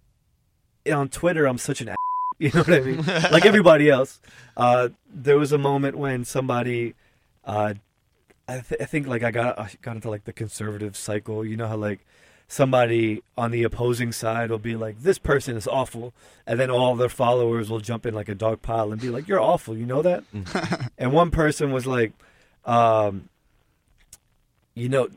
on 0.92 1.08
Twitter, 1.08 1.46
I'm 1.46 1.58
such 1.58 1.80
an 1.80 1.90
ass. 1.90 1.96
You 2.36 2.50
know 2.50 2.62
what 2.62 2.72
I 2.74 2.80
mean? 2.80 3.06
like 3.30 3.46
everybody 3.46 3.88
else. 3.88 4.20
Uh, 4.56 4.88
there 5.08 5.38
was 5.38 5.52
a 5.52 5.56
moment 5.58 5.96
when 5.96 6.24
somebody, 6.24 6.94
uh, 7.44 7.74
I, 8.48 8.58
th- 8.58 8.80
I 8.80 8.84
think 8.86 9.06
like 9.06 9.22
I 9.22 9.30
got 9.30 9.56
I 9.56 9.70
got 9.82 9.94
into 9.94 10.10
like 10.10 10.24
the 10.24 10.32
conservative 10.32 10.96
cycle. 10.96 11.44
You 11.44 11.56
know 11.56 11.68
how 11.68 11.76
like 11.76 12.04
somebody 12.54 13.22
on 13.36 13.50
the 13.50 13.64
opposing 13.64 14.12
side 14.12 14.50
will 14.50 14.58
be 14.58 14.76
like, 14.76 15.00
"This 15.00 15.18
person 15.18 15.56
is 15.56 15.66
awful," 15.66 16.12
and 16.46 16.60
then 16.60 16.70
all 16.70 16.94
their 16.94 17.08
followers 17.08 17.68
will 17.68 17.80
jump 17.80 18.06
in 18.06 18.14
like 18.14 18.28
a 18.28 18.34
dog 18.34 18.62
pile 18.62 18.92
and 18.92 19.00
be 19.00 19.10
like, 19.10 19.26
"You're 19.26 19.40
awful." 19.40 19.76
You 19.76 19.86
know 19.86 20.02
that? 20.02 20.24
and 20.98 21.12
one 21.12 21.30
person 21.30 21.72
was 21.72 21.86
like, 21.86 22.12
um, 22.64 23.28
"You 24.74 24.88
know, 24.88 25.08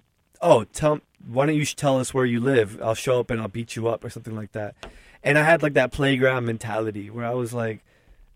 oh, 0.42 0.64
tell 0.66 1.00
why 1.28 1.46
don't 1.46 1.56
you 1.56 1.66
tell 1.66 2.00
us 2.00 2.14
where 2.14 2.26
you 2.26 2.40
live? 2.40 2.82
I'll 2.82 2.96
show 2.96 3.20
up 3.20 3.30
and 3.30 3.40
I'll 3.40 3.48
beat 3.48 3.76
you 3.76 3.88
up 3.88 4.04
or 4.04 4.10
something 4.10 4.36
like 4.36 4.54
that." 4.54 4.76
and 5.24 5.38
I 5.38 5.44
had 5.44 5.62
like 5.62 5.74
that 5.74 5.92
playground 5.92 6.46
mentality 6.46 7.10
where 7.10 7.26
I 7.26 7.34
was 7.34 7.54
like, 7.54 7.84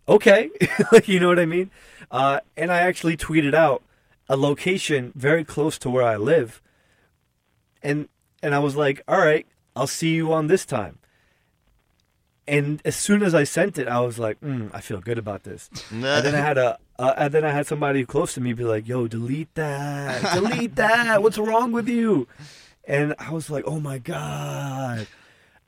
okay, 0.07 0.49
like 0.91 1.07
you 1.07 1.19
know 1.19 1.29
what 1.29 1.39
I 1.39 1.45
mean. 1.45 1.71
Uh, 2.09 2.39
and 2.57 2.71
I 2.71 2.79
actually 2.79 3.15
tweeted 3.15 3.53
out 3.53 3.81
a 4.27 4.35
location 4.35 5.13
very 5.15 5.43
close 5.43 5.77
to 5.79 5.89
where 5.89 6.03
I 6.03 6.17
live, 6.17 6.61
and 7.81 8.09
and 8.41 8.55
I 8.55 8.59
was 8.59 8.75
like, 8.75 9.01
all 9.07 9.19
right, 9.19 9.45
I'll 9.75 9.87
see 9.87 10.13
you 10.13 10.33
on 10.33 10.47
this 10.47 10.65
time. 10.65 10.99
And 12.47 12.81
as 12.83 12.95
soon 12.95 13.23
as 13.23 13.33
I 13.33 13.43
sent 13.43 13.77
it, 13.77 13.87
I 13.87 13.99
was 14.01 14.19
like, 14.19 14.39
mm, 14.41 14.69
I 14.73 14.81
feel 14.81 14.99
good 14.99 15.17
about 15.17 15.43
this. 15.43 15.69
And 15.91 16.25
then 16.25 16.35
I 16.35 16.39
had 16.39 16.57
a, 16.57 16.77
uh, 16.99 17.13
and 17.17 17.33
then 17.33 17.45
I 17.45 17.51
had 17.51 17.67
somebody 17.67 18.05
close 18.05 18.33
to 18.33 18.41
me 18.41 18.53
be 18.53 18.63
like, 18.63 18.87
"Yo, 18.87 19.07
delete 19.07 19.53
that, 19.55 20.33
delete 20.33 20.75
that. 20.75 21.23
What's 21.23 21.37
wrong 21.37 21.71
with 21.71 21.87
you?" 21.87 22.27
And 22.83 23.15
I 23.19 23.31
was 23.31 23.49
like, 23.49 23.63
"Oh 23.65 23.79
my 23.79 23.99
god." 23.99 25.07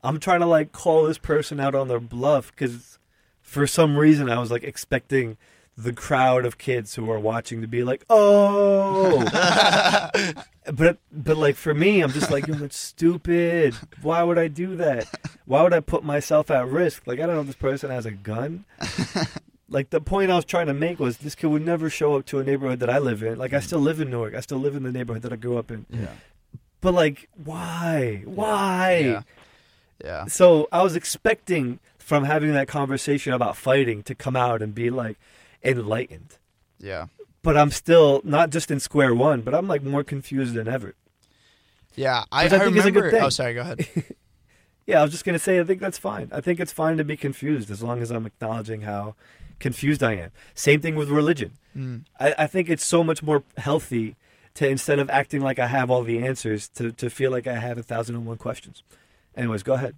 I'm 0.04 0.20
trying 0.20 0.40
to 0.40 0.46
like 0.46 0.70
call 0.72 1.04
this 1.04 1.16
person 1.16 1.58
out 1.58 1.74
on 1.74 1.88
their 1.88 1.98
bluff 1.98 2.52
because 2.54 2.98
for 3.40 3.66
some 3.66 3.96
reason 3.96 4.28
I 4.28 4.38
was 4.38 4.50
like 4.50 4.62
expecting 4.62 5.38
the 5.76 5.92
crowd 5.92 6.46
of 6.46 6.58
kids 6.58 6.94
who 6.94 7.10
are 7.10 7.18
watching 7.18 7.60
to 7.60 7.66
be 7.66 7.82
like, 7.82 8.04
oh, 8.08 9.24
but 10.72 10.98
but 11.12 11.36
like 11.36 11.56
for 11.56 11.74
me, 11.74 12.00
I'm 12.00 12.12
just 12.12 12.30
like, 12.30 12.46
that's 12.46 12.78
stupid. 12.78 13.74
Why 14.02 14.22
would 14.22 14.38
I 14.38 14.48
do 14.48 14.76
that? 14.76 15.06
Why 15.46 15.62
would 15.62 15.74
I 15.74 15.80
put 15.80 16.04
myself 16.04 16.50
at 16.50 16.68
risk? 16.68 17.06
Like 17.06 17.18
I 17.18 17.26
don't 17.26 17.34
know 17.34 17.40
if 17.42 17.48
this 17.48 17.56
person 17.56 17.90
has 17.90 18.06
a 18.06 18.12
gun. 18.12 18.64
Like 19.68 19.90
the 19.90 20.00
point 20.00 20.30
I 20.30 20.36
was 20.36 20.44
trying 20.44 20.66
to 20.66 20.74
make 20.74 21.00
was 21.00 21.18
this 21.18 21.34
kid 21.34 21.48
would 21.48 21.64
never 21.64 21.90
show 21.90 22.14
up 22.14 22.26
to 22.26 22.38
a 22.38 22.44
neighborhood 22.44 22.80
that 22.80 22.90
I 22.90 22.98
live 22.98 23.22
in. 23.22 23.38
Like 23.38 23.52
I 23.52 23.58
mm. 23.58 23.62
still 23.62 23.80
live 23.80 23.98
in 23.98 24.10
Newark. 24.10 24.34
I 24.34 24.40
still 24.40 24.58
live 24.58 24.76
in 24.76 24.82
the 24.82 24.92
neighborhood 24.92 25.22
that 25.22 25.32
I 25.32 25.36
grew 25.36 25.58
up 25.58 25.70
in. 25.70 25.86
Yeah. 25.90 26.12
But 26.80 26.94
like, 26.94 27.28
why? 27.42 28.22
Why? 28.24 28.98
Yeah. 28.98 29.22
Yeah. 30.04 30.24
So 30.26 30.68
I 30.70 30.82
was 30.82 30.94
expecting 30.94 31.80
from 31.98 32.24
having 32.24 32.52
that 32.52 32.68
conversation 32.68 33.32
about 33.32 33.56
fighting 33.56 34.02
to 34.04 34.14
come 34.14 34.36
out 34.36 34.60
and 34.60 34.74
be 34.74 34.90
like 34.90 35.18
enlightened. 35.64 36.38
Yeah. 36.78 37.06
But 37.42 37.56
I'm 37.56 37.70
still 37.70 38.20
not 38.24 38.50
just 38.50 38.70
in 38.70 38.80
square 38.80 39.14
one, 39.14 39.42
but 39.42 39.54
I'm 39.54 39.68
like 39.68 39.82
more 39.82 40.04
confused 40.04 40.54
than 40.54 40.68
ever. 40.68 40.94
Yeah. 41.94 42.24
I, 42.32 42.42
I 42.42 42.44
I 42.46 42.48
think 42.48 42.76
it's 42.76 42.86
a 42.86 42.90
good 42.90 43.10
thing. 43.10 43.22
Oh, 43.22 43.28
sorry. 43.28 43.54
Go 43.54 43.60
ahead. 43.60 43.86
Yeah, 44.86 45.00
I 45.00 45.02
was 45.02 45.12
just 45.12 45.24
gonna 45.24 45.38
say 45.38 45.58
I 45.60 45.64
think 45.64 45.80
that's 45.80 45.98
fine. 45.98 46.28
I 46.32 46.40
think 46.40 46.60
it's 46.60 46.72
fine 46.72 46.98
to 46.98 47.04
be 47.04 47.16
confused 47.16 47.70
as 47.70 47.82
long 47.82 48.02
as 48.02 48.10
I'm 48.10 48.26
acknowledging 48.26 48.82
how 48.82 49.14
confused 49.58 50.02
I 50.02 50.14
am. 50.14 50.30
Same 50.54 50.80
thing 50.80 50.94
with 50.94 51.08
religion. 51.08 51.52
Mm. 51.76 52.04
I, 52.20 52.34
I 52.38 52.46
think 52.46 52.68
it's 52.68 52.84
so 52.84 53.02
much 53.02 53.22
more 53.22 53.44
healthy 53.56 54.16
to 54.54 54.68
instead 54.68 54.98
of 54.98 55.08
acting 55.10 55.40
like 55.40 55.58
I 55.58 55.68
have 55.68 55.90
all 55.90 56.02
the 56.02 56.24
answers 56.24 56.68
to, 56.70 56.92
to 56.92 57.08
feel 57.08 57.30
like 57.30 57.46
I 57.46 57.54
have 57.54 57.78
a 57.78 57.82
thousand 57.82 58.14
and 58.16 58.26
one 58.26 58.36
questions. 58.36 58.82
Anyways, 59.36 59.62
go 59.62 59.72
ahead. 59.72 59.96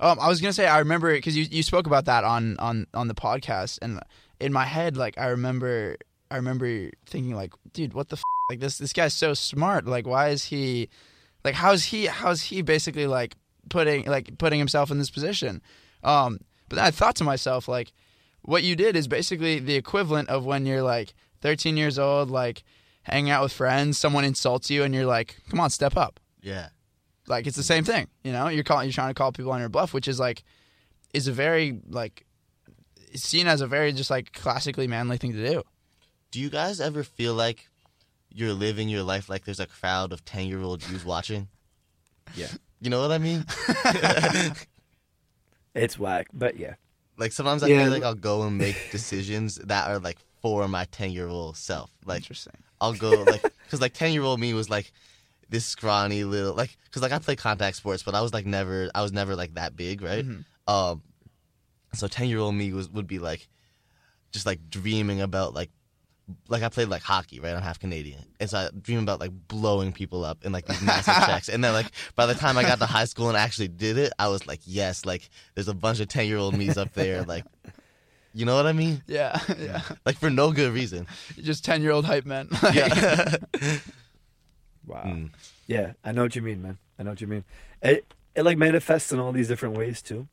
Um, 0.00 0.18
I 0.20 0.28
was 0.28 0.40
gonna 0.40 0.52
say 0.52 0.66
I 0.66 0.78
remember 0.78 1.12
because 1.12 1.36
you, 1.36 1.44
you 1.50 1.62
spoke 1.62 1.86
about 1.86 2.04
that 2.04 2.24
on, 2.24 2.56
on 2.58 2.86
on 2.94 3.08
the 3.08 3.14
podcast, 3.14 3.78
and 3.82 4.00
in 4.40 4.52
my 4.52 4.64
head, 4.64 4.96
like 4.96 5.18
I 5.18 5.28
remember 5.28 5.96
I 6.30 6.36
remember 6.36 6.90
thinking 7.06 7.34
like, 7.34 7.52
dude, 7.72 7.94
what 7.94 8.08
the 8.08 8.16
f-? 8.16 8.22
like 8.50 8.60
this 8.60 8.78
this 8.78 8.92
guy's 8.92 9.14
so 9.14 9.34
smart. 9.34 9.86
Like, 9.86 10.06
why 10.06 10.28
is 10.28 10.44
he 10.44 10.88
like 11.44 11.54
how's 11.54 11.84
he 11.84 12.06
how's 12.06 12.42
he 12.42 12.62
basically 12.62 13.06
like 13.06 13.36
putting 13.68 14.04
like 14.06 14.38
putting 14.38 14.58
himself 14.58 14.90
in 14.90 14.98
this 14.98 15.10
position? 15.10 15.62
Um, 16.04 16.40
but 16.68 16.76
then 16.76 16.84
I 16.84 16.90
thought 16.90 17.16
to 17.16 17.24
myself 17.24 17.68
like, 17.68 17.92
what 18.42 18.62
you 18.62 18.76
did 18.76 18.96
is 18.96 19.08
basically 19.08 19.58
the 19.58 19.74
equivalent 19.74 20.28
of 20.28 20.44
when 20.44 20.66
you're 20.66 20.82
like 20.82 21.14
13 21.40 21.76
years 21.76 21.98
old, 21.98 22.30
like 22.30 22.62
hanging 23.02 23.30
out 23.30 23.42
with 23.42 23.52
friends, 23.52 23.98
someone 23.98 24.24
insults 24.24 24.70
you, 24.70 24.82
and 24.82 24.94
you're 24.94 25.06
like, 25.06 25.36
come 25.50 25.60
on, 25.60 25.70
step 25.70 25.96
up. 25.96 26.20
yeah. 26.42 26.68
Like 27.26 27.46
it's 27.46 27.56
the 27.58 27.62
same 27.62 27.84
thing, 27.84 28.08
you 28.24 28.32
know. 28.32 28.48
You're 28.48 28.64
calling, 28.64 28.86
you're 28.86 28.92
trying 28.94 29.10
to 29.10 29.14
call 29.14 29.32
people 29.32 29.52
on 29.52 29.60
your 29.60 29.68
bluff, 29.68 29.92
which 29.92 30.08
is 30.08 30.18
like, 30.18 30.44
is 31.12 31.28
a 31.28 31.32
very 31.32 31.78
like, 31.86 32.24
seen 33.14 33.46
as 33.46 33.60
a 33.60 33.66
very 33.66 33.92
just 33.92 34.10
like 34.10 34.32
classically 34.32 34.86
manly 34.86 35.16
thing 35.18 35.32
to 35.32 35.48
do. 35.50 35.62
Do 36.30 36.40
you 36.40 36.50
guys 36.50 36.80
ever 36.80 37.02
feel 37.04 37.34
like 37.34 37.68
you're 38.30 38.52
living 38.52 38.88
your 38.88 39.02
life 39.02 39.28
like 39.28 39.44
there's 39.44 39.60
a 39.60 39.66
crowd 39.66 40.12
of 40.12 40.24
10 40.24 40.46
year 40.46 40.60
old 40.60 40.80
Jews 40.80 41.04
watching? 41.04 41.48
Yeah. 42.34 42.48
You 42.80 42.90
know 42.90 43.00
what 43.00 43.10
I 43.10 43.18
mean? 43.18 43.44
It's 45.74 45.98
whack, 45.98 46.26
but 46.32 46.58
yeah. 46.58 46.74
like 47.16 47.32
sometimes 47.32 47.62
I 47.62 47.68
Yeah. 47.68 47.84
feel 47.84 47.92
like 47.92 48.02
I'll 48.02 48.14
go 48.14 48.42
and 48.42 48.58
make 48.58 48.76
decisions 48.90 49.56
that 49.56 49.88
are 49.90 49.98
like 49.98 50.18
for 50.42 50.66
my 50.68 50.84
10 50.86 51.12
year 51.12 51.28
old 51.28 51.56
self. 51.56 51.90
Like 52.04 52.18
Interesting. 52.18 52.54
I'll 52.80 52.94
go 52.94 53.22
like 53.22 53.42
because 53.64 53.80
like 53.80 53.94
10 53.94 54.12
year 54.12 54.22
old 54.22 54.40
me 54.40 54.54
was 54.54 54.68
like 54.70 54.92
this 55.48 55.64
scrawny 55.66 56.24
little 56.24 56.54
like 56.54 56.76
because 56.84 57.02
like 57.02 57.12
I 57.12 57.18
play 57.18 57.36
contact 57.36 57.76
sports, 57.76 58.02
but 58.02 58.14
I 58.14 58.20
was 58.20 58.32
like 58.32 58.46
never 58.46 58.90
I 58.94 59.02
was 59.02 59.12
never 59.12 59.34
like 59.36 59.54
that 59.54 59.76
big, 59.76 60.02
right? 60.02 60.24
Mhm. 60.26 60.44
Um, 60.66 61.02
so 61.94 62.08
10 62.08 62.28
year 62.28 62.38
old 62.38 62.54
me 62.54 62.72
was 62.72 62.88
would 62.88 63.06
be 63.06 63.18
like 63.18 63.48
just 64.30 64.46
like 64.46 64.68
dreaming 64.70 65.20
about 65.20 65.54
like 65.54 65.70
like 66.48 66.62
I 66.62 66.68
played 66.68 66.88
like 66.88 67.02
hockey, 67.02 67.40
right? 67.40 67.54
I'm 67.54 67.62
half 67.62 67.78
Canadian, 67.78 68.22
and 68.38 68.50
so 68.50 68.58
I 68.58 68.68
dream 68.78 69.00
about 69.00 69.18
like 69.20 69.30
blowing 69.48 69.92
people 69.92 70.24
up 70.24 70.44
in 70.44 70.52
like 70.52 70.66
these 70.66 70.82
massive 70.82 71.14
checks. 71.26 71.48
And 71.48 71.64
then 71.64 71.72
like 71.72 71.86
by 72.14 72.26
the 72.26 72.34
time 72.34 72.58
I 72.58 72.62
got 72.62 72.78
to 72.80 72.86
high 72.86 73.06
school 73.06 73.28
and 73.28 73.36
actually 73.36 73.68
did 73.68 73.96
it, 73.96 74.12
I 74.18 74.28
was 74.28 74.46
like, 74.46 74.60
yes, 74.64 75.06
like 75.06 75.30
there's 75.54 75.68
a 75.68 75.74
bunch 75.74 76.00
of 76.00 76.08
10 76.08 76.26
year 76.26 76.36
old 76.36 76.56
me's 76.56 76.76
up 76.76 76.92
there, 76.94 77.22
like. 77.22 77.44
You 78.34 78.44
know 78.44 78.54
what 78.54 78.66
I 78.66 78.72
mean? 78.72 79.02
Yeah, 79.06 79.40
yeah. 79.58 79.80
Like 80.04 80.16
for 80.18 80.28
no 80.30 80.52
good 80.52 80.72
reason. 80.72 81.06
Just 81.40 81.64
ten 81.64 81.82
year 81.82 81.90
old 81.90 82.04
hype 82.04 82.26
men. 82.26 82.48
Yeah. 82.72 83.36
Wow. 84.86 85.02
Mm. 85.04 85.30
Yeah, 85.66 85.92
I 86.04 86.12
know 86.12 86.22
what 86.22 86.36
you 86.36 86.42
mean, 86.42 86.62
man. 86.62 86.78
I 86.98 87.02
know 87.02 87.10
what 87.10 87.20
you 87.20 87.26
mean. 87.26 87.44
It 87.82 88.12
it 88.34 88.42
like 88.44 88.58
manifests 88.58 89.12
in 89.12 89.18
all 89.18 89.32
these 89.32 89.48
different 89.48 89.76
ways 89.76 90.00
too. 90.02 90.28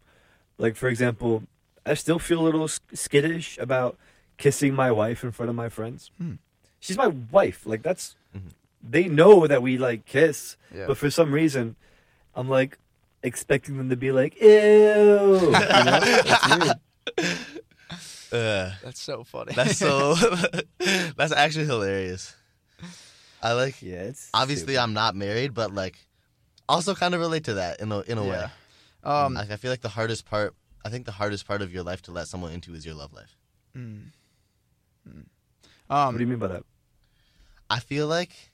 Like 0.57 0.75
for 0.75 0.87
example, 0.87 1.43
I 1.85 1.93
still 1.95 2.19
feel 2.19 2.41
a 2.41 2.45
little 2.45 2.67
skittish 2.93 3.57
about 3.57 3.97
kissing 4.37 4.73
my 4.73 4.91
wife 4.91 5.23
in 5.23 5.31
front 5.31 5.49
of 5.49 5.55
my 5.55 5.69
friends. 5.69 6.11
Hmm. 6.17 6.33
She's 6.79 6.97
my 6.97 7.07
wife. 7.07 7.65
Like 7.65 7.83
that's 7.83 8.15
Mhm. 8.35 8.51
they 8.83 9.07
know 9.07 9.47
that 9.47 9.61
we 9.61 9.77
like 9.77 10.05
kiss, 10.05 10.57
Yeah. 10.73 10.87
but 10.87 10.97
for 10.97 11.09
some 11.09 11.31
reason, 11.31 11.75
I'm 12.35 12.49
like 12.49 12.77
expecting 13.23 13.77
them 13.77 13.89
to 13.89 13.95
be 13.95 14.11
like, 14.11 14.39
ew. 14.41 14.47
You 14.49 15.51
know? 15.51 15.99
It's 16.03 16.47
weird. 16.49 16.77
Uh, 18.31 18.71
That's 18.83 18.99
so 18.99 19.23
funny. 19.23 19.53
that's 19.53 19.77
so. 19.77 20.15
that's 21.15 21.31
actually 21.31 21.65
hilarious. 21.65 22.35
I 23.41 23.53
like. 23.53 23.81
Yeah, 23.81 24.01
it's 24.11 24.29
Obviously, 24.33 24.73
stupid. 24.73 24.79
I'm 24.81 24.93
not 24.93 25.15
married, 25.15 25.53
but 25.53 25.73
like, 25.73 25.95
also 26.67 26.95
kind 26.95 27.13
of 27.13 27.21
relate 27.21 27.45
to 27.45 27.53
that 27.53 27.79
in 27.79 27.91
a 27.93 27.99
in 28.01 28.17
a 28.17 28.23
way. 28.23 28.45
Yeah. 29.05 29.25
Um, 29.25 29.33
Like, 29.35 29.51
I 29.51 29.55
feel 29.57 29.71
like 29.71 29.81
the 29.81 29.89
hardest 29.89 30.25
part. 30.25 30.55
I 30.83 30.89
think 30.89 31.05
the 31.05 31.11
hardest 31.11 31.47
part 31.47 31.61
of 31.61 31.73
your 31.73 31.83
life 31.83 32.01
to 32.03 32.11
let 32.11 32.27
someone 32.27 32.51
into 32.51 32.73
is 32.73 32.85
your 32.85 32.95
love 32.95 33.13
life. 33.13 33.35
mm, 33.75 34.03
mm. 35.07 35.25
What 35.87 36.11
do 36.11 36.17
you 36.17 36.25
um, 36.25 36.29
mean 36.29 36.39
by 36.39 36.47
that? 36.47 36.63
I 37.69 37.79
feel 37.79 38.07
like, 38.07 38.51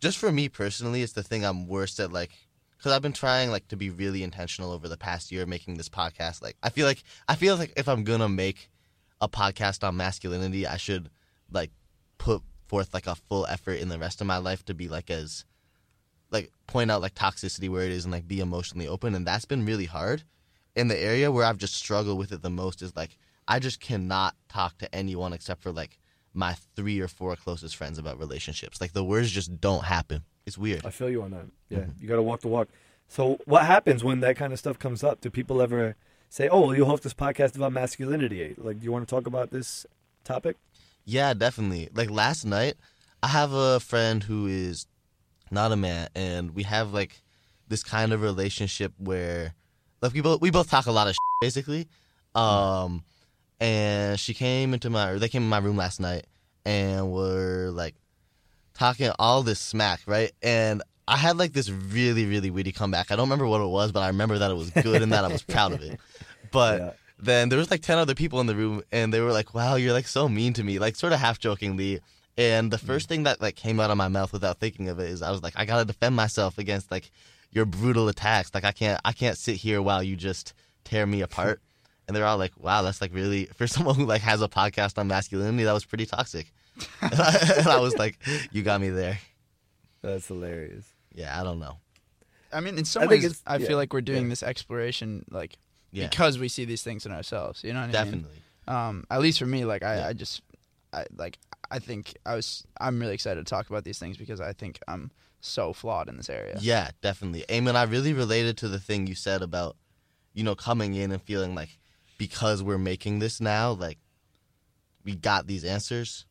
just 0.00 0.18
for 0.18 0.32
me 0.32 0.48
personally, 0.48 1.02
it's 1.02 1.12
the 1.12 1.22
thing 1.22 1.44
I'm 1.44 1.68
worst 1.68 2.00
at. 2.00 2.12
Like, 2.12 2.32
because 2.76 2.92
I've 2.92 3.02
been 3.02 3.12
trying 3.12 3.50
like 3.50 3.68
to 3.68 3.76
be 3.76 3.90
really 3.90 4.24
intentional 4.24 4.72
over 4.72 4.88
the 4.88 4.96
past 4.96 5.30
year 5.30 5.46
making 5.46 5.76
this 5.76 5.88
podcast. 5.88 6.42
Like, 6.42 6.56
I 6.62 6.70
feel 6.70 6.86
like 6.86 7.04
I 7.28 7.36
feel 7.36 7.56
like 7.56 7.72
if 7.76 7.88
I'm 7.88 8.02
gonna 8.02 8.28
make 8.28 8.70
a 9.20 9.28
podcast 9.28 9.86
on 9.86 9.96
masculinity, 9.96 10.66
I 10.66 10.76
should 10.76 11.08
like 11.50 11.70
put 12.18 12.42
forth 12.66 12.92
like 12.92 13.06
a 13.06 13.14
full 13.14 13.46
effort 13.46 13.74
in 13.74 13.88
the 13.88 13.98
rest 13.98 14.20
of 14.20 14.26
my 14.26 14.38
life 14.38 14.64
to 14.64 14.74
be 14.74 14.88
like 14.88 15.10
as 15.10 15.44
like 16.32 16.50
point 16.66 16.90
out 16.90 17.00
like 17.02 17.14
toxicity 17.14 17.68
where 17.68 17.82
it 17.82 17.92
is 17.92 18.04
and 18.04 18.12
like 18.12 18.26
be 18.26 18.40
emotionally 18.40 18.88
open 18.88 19.14
and 19.14 19.26
that's 19.26 19.44
been 19.44 19.64
really 19.66 19.84
hard 19.84 20.22
in 20.74 20.88
the 20.88 20.98
area 20.98 21.30
where 21.30 21.44
i've 21.44 21.58
just 21.58 21.74
struggled 21.74 22.18
with 22.18 22.32
it 22.32 22.42
the 22.42 22.50
most 22.50 22.80
is 22.82 22.96
like 22.96 23.16
i 23.46 23.58
just 23.58 23.78
cannot 23.80 24.34
talk 24.48 24.78
to 24.78 24.92
anyone 24.94 25.32
except 25.32 25.62
for 25.62 25.70
like 25.72 25.98
my 26.34 26.54
three 26.74 26.98
or 26.98 27.08
four 27.08 27.36
closest 27.36 27.76
friends 27.76 27.98
about 27.98 28.18
relationships 28.18 28.80
like 28.80 28.92
the 28.94 29.04
words 29.04 29.30
just 29.30 29.60
don't 29.60 29.84
happen 29.84 30.22
it's 30.46 30.56
weird 30.58 30.84
I 30.84 30.90
feel 30.90 31.08
you 31.10 31.22
on 31.22 31.30
that. 31.30 31.46
Yeah, 31.68 31.78
Mhm. 31.80 32.00
you 32.00 32.08
got 32.08 32.16
to 32.16 32.22
walk 32.22 32.40
the 32.40 32.48
walk. 32.48 32.68
So, 33.06 33.38
what 33.44 33.64
happens 33.66 34.02
when 34.02 34.18
that 34.20 34.36
kind 34.36 34.52
of 34.52 34.58
stuff 34.58 34.76
comes 34.76 35.04
up? 35.04 35.20
Do 35.20 35.30
people 35.30 35.62
ever 35.62 35.94
say, 36.30 36.48
"Oh, 36.48 36.62
well, 36.62 36.74
you 36.74 36.84
host 36.84 37.04
this 37.04 37.14
podcast 37.14 37.54
about 37.54 37.72
masculinity"? 37.72 38.54
Like, 38.58 38.80
do 38.80 38.84
you 38.84 38.90
want 38.90 39.06
to 39.06 39.14
talk 39.14 39.28
about 39.28 39.50
this 39.50 39.86
topic? 40.24 40.56
Yeah, 41.04 41.32
definitely. 41.34 41.90
Like 41.94 42.10
last 42.10 42.44
night, 42.44 42.74
I 43.22 43.28
have 43.28 43.52
a 43.52 43.78
friend 43.78 44.24
who 44.24 44.46
is 44.48 44.86
not 45.52 45.70
a 45.72 45.76
man, 45.76 46.08
and 46.14 46.54
we 46.54 46.62
have 46.64 46.92
like 46.92 47.22
this 47.68 47.82
kind 47.84 48.12
of 48.12 48.22
relationship 48.22 48.92
where, 48.98 49.54
like, 50.00 50.12
we 50.12 50.20
both 50.20 50.40
we 50.40 50.50
both 50.50 50.70
talk 50.70 50.86
a 50.86 50.92
lot 50.92 51.06
of 51.06 51.12
shit, 51.14 51.18
basically. 51.40 51.88
Um, 52.34 53.04
and 53.60 54.18
she 54.18 54.34
came 54.34 54.74
into 54.74 54.90
my, 54.90 55.10
or 55.10 55.18
they 55.18 55.28
came 55.28 55.42
in 55.42 55.48
my 55.48 55.58
room 55.58 55.76
last 55.76 56.00
night, 56.00 56.26
and 56.64 57.12
were 57.12 57.70
like 57.72 57.94
talking 58.74 59.10
all 59.18 59.42
this 59.42 59.60
smack, 59.60 60.00
right? 60.06 60.32
And 60.42 60.82
I 61.06 61.16
had 61.16 61.36
like 61.36 61.52
this 61.52 61.68
really 61.70 62.26
really 62.26 62.50
witty 62.50 62.72
comeback. 62.72 63.10
I 63.10 63.16
don't 63.16 63.26
remember 63.26 63.46
what 63.46 63.60
it 63.60 63.68
was, 63.68 63.92
but 63.92 64.00
I 64.00 64.08
remember 64.08 64.38
that 64.38 64.50
it 64.50 64.54
was 64.54 64.70
good 64.70 65.02
and 65.02 65.12
that 65.12 65.24
I 65.24 65.28
was 65.28 65.42
proud 65.42 65.72
of 65.72 65.82
it. 65.82 65.98
But 66.50 66.80
Yeah. 66.80 66.90
then 67.18 67.48
there 67.50 67.58
was 67.58 67.70
like 67.70 67.82
10 67.82 67.98
other 67.98 68.14
people 68.14 68.40
in 68.40 68.46
the 68.46 68.54
room 68.56 68.82
and 68.90 69.12
they 69.12 69.20
were 69.20 69.32
like 69.32 69.54
wow 69.54 69.76
you're 69.76 69.92
like 69.92 70.08
so 70.08 70.28
mean 70.28 70.52
to 70.54 70.64
me 70.64 70.78
like 70.80 70.96
sort 70.96 71.12
of 71.12 71.20
half 71.20 71.38
jokingly 71.38 72.00
and 72.36 72.70
the 72.70 72.78
first 72.78 73.08
thing 73.08 73.24
that 73.24 73.40
like 73.40 73.56
came 73.56 73.78
out 73.80 73.90
of 73.90 73.96
my 73.96 74.08
mouth 74.08 74.32
without 74.32 74.58
thinking 74.58 74.88
of 74.88 74.98
it 74.98 75.10
is 75.10 75.22
i 75.22 75.30
was 75.30 75.42
like 75.42 75.52
i 75.56 75.64
gotta 75.64 75.84
defend 75.84 76.14
myself 76.16 76.58
against 76.58 76.90
like 76.90 77.10
your 77.50 77.64
brutal 77.66 78.08
attacks 78.08 78.50
like 78.54 78.64
i 78.64 78.72
can't 78.72 79.00
i 79.04 79.12
can't 79.12 79.36
sit 79.36 79.56
here 79.56 79.82
while 79.82 80.02
you 80.02 80.16
just 80.16 80.54
tear 80.84 81.06
me 81.06 81.20
apart. 81.20 81.60
And 82.08 82.16
they're 82.16 82.26
all 82.26 82.36
like, 82.36 82.52
"Wow, 82.58 82.82
that's 82.82 83.00
like 83.00 83.14
really 83.14 83.44
for 83.54 83.68
someone 83.68 83.94
who 83.94 84.04
like 84.04 84.22
has 84.22 84.42
a 84.42 84.48
podcast 84.48 84.98
on 84.98 85.06
masculinity. 85.06 85.62
That 85.62 85.72
was 85.72 85.84
pretty 85.84 86.04
toxic." 86.04 86.52
and 87.00 87.14
I 87.68 87.78
was 87.78 87.96
like, 87.96 88.18
"You 88.50 88.64
got 88.64 88.80
me 88.80 88.88
there." 88.90 89.20
That's 90.02 90.26
hilarious. 90.26 90.84
Yeah, 91.14 91.40
I 91.40 91.44
don't 91.44 91.60
know. 91.60 91.76
I 92.52 92.58
mean, 92.60 92.76
in 92.76 92.84
some 92.84 93.04
I 93.04 93.06
ways, 93.06 93.40
I 93.46 93.56
yeah, 93.56 93.66
feel 93.68 93.76
like 93.76 93.92
we're 93.92 94.00
doing 94.00 94.24
yeah. 94.24 94.30
this 94.30 94.42
exploration 94.42 95.24
like 95.30 95.56
Yeah, 95.92 96.08
because 96.08 96.40
we 96.40 96.48
see 96.48 96.64
these 96.64 96.82
things 96.82 97.06
in 97.06 97.12
ourselves. 97.12 97.62
You 97.62 97.72
know 97.72 97.78
what 97.86 97.94
I 97.94 98.02
mean? 98.04 98.12
definitely. 98.26 98.42
Um, 98.66 99.06
at 99.08 99.20
least 99.20 99.38
for 99.38 99.46
me, 99.46 99.64
like 99.64 99.84
I, 99.84 99.98
Yeah. 99.98 100.08
I 100.08 100.12
just, 100.12 100.42
I 100.92 101.06
like, 101.16 101.38
I 101.72 101.78
think 101.78 102.14
I 102.26 102.34
was, 102.34 102.66
I'm 102.78 103.00
really 103.00 103.14
excited 103.14 103.44
to 103.44 103.50
talk 103.50 103.70
about 103.70 103.82
these 103.82 103.98
things 103.98 104.18
because 104.18 104.40
I 104.42 104.52
think 104.52 104.78
I'm 104.86 105.10
so 105.40 105.72
flawed 105.72 106.08
in 106.10 106.18
this 106.18 106.28
area. 106.28 106.58
Yeah, 106.60 106.90
definitely. 107.00 107.44
Amen. 107.50 107.76
I 107.76 107.84
really 107.84 108.12
related 108.12 108.58
to 108.58 108.68
the 108.68 108.78
thing 108.78 109.06
you 109.06 109.14
said 109.14 109.40
about, 109.40 109.76
you 110.34 110.44
know, 110.44 110.54
coming 110.54 110.94
in 110.94 111.10
and 111.10 111.22
feeling 111.22 111.54
like 111.54 111.78
because 112.18 112.62
we're 112.62 112.78
making 112.78 113.20
this 113.20 113.40
now, 113.40 113.72
like 113.72 113.98
we 115.02 115.14
got 115.16 115.46
these 115.46 115.64
answers. 115.64 116.26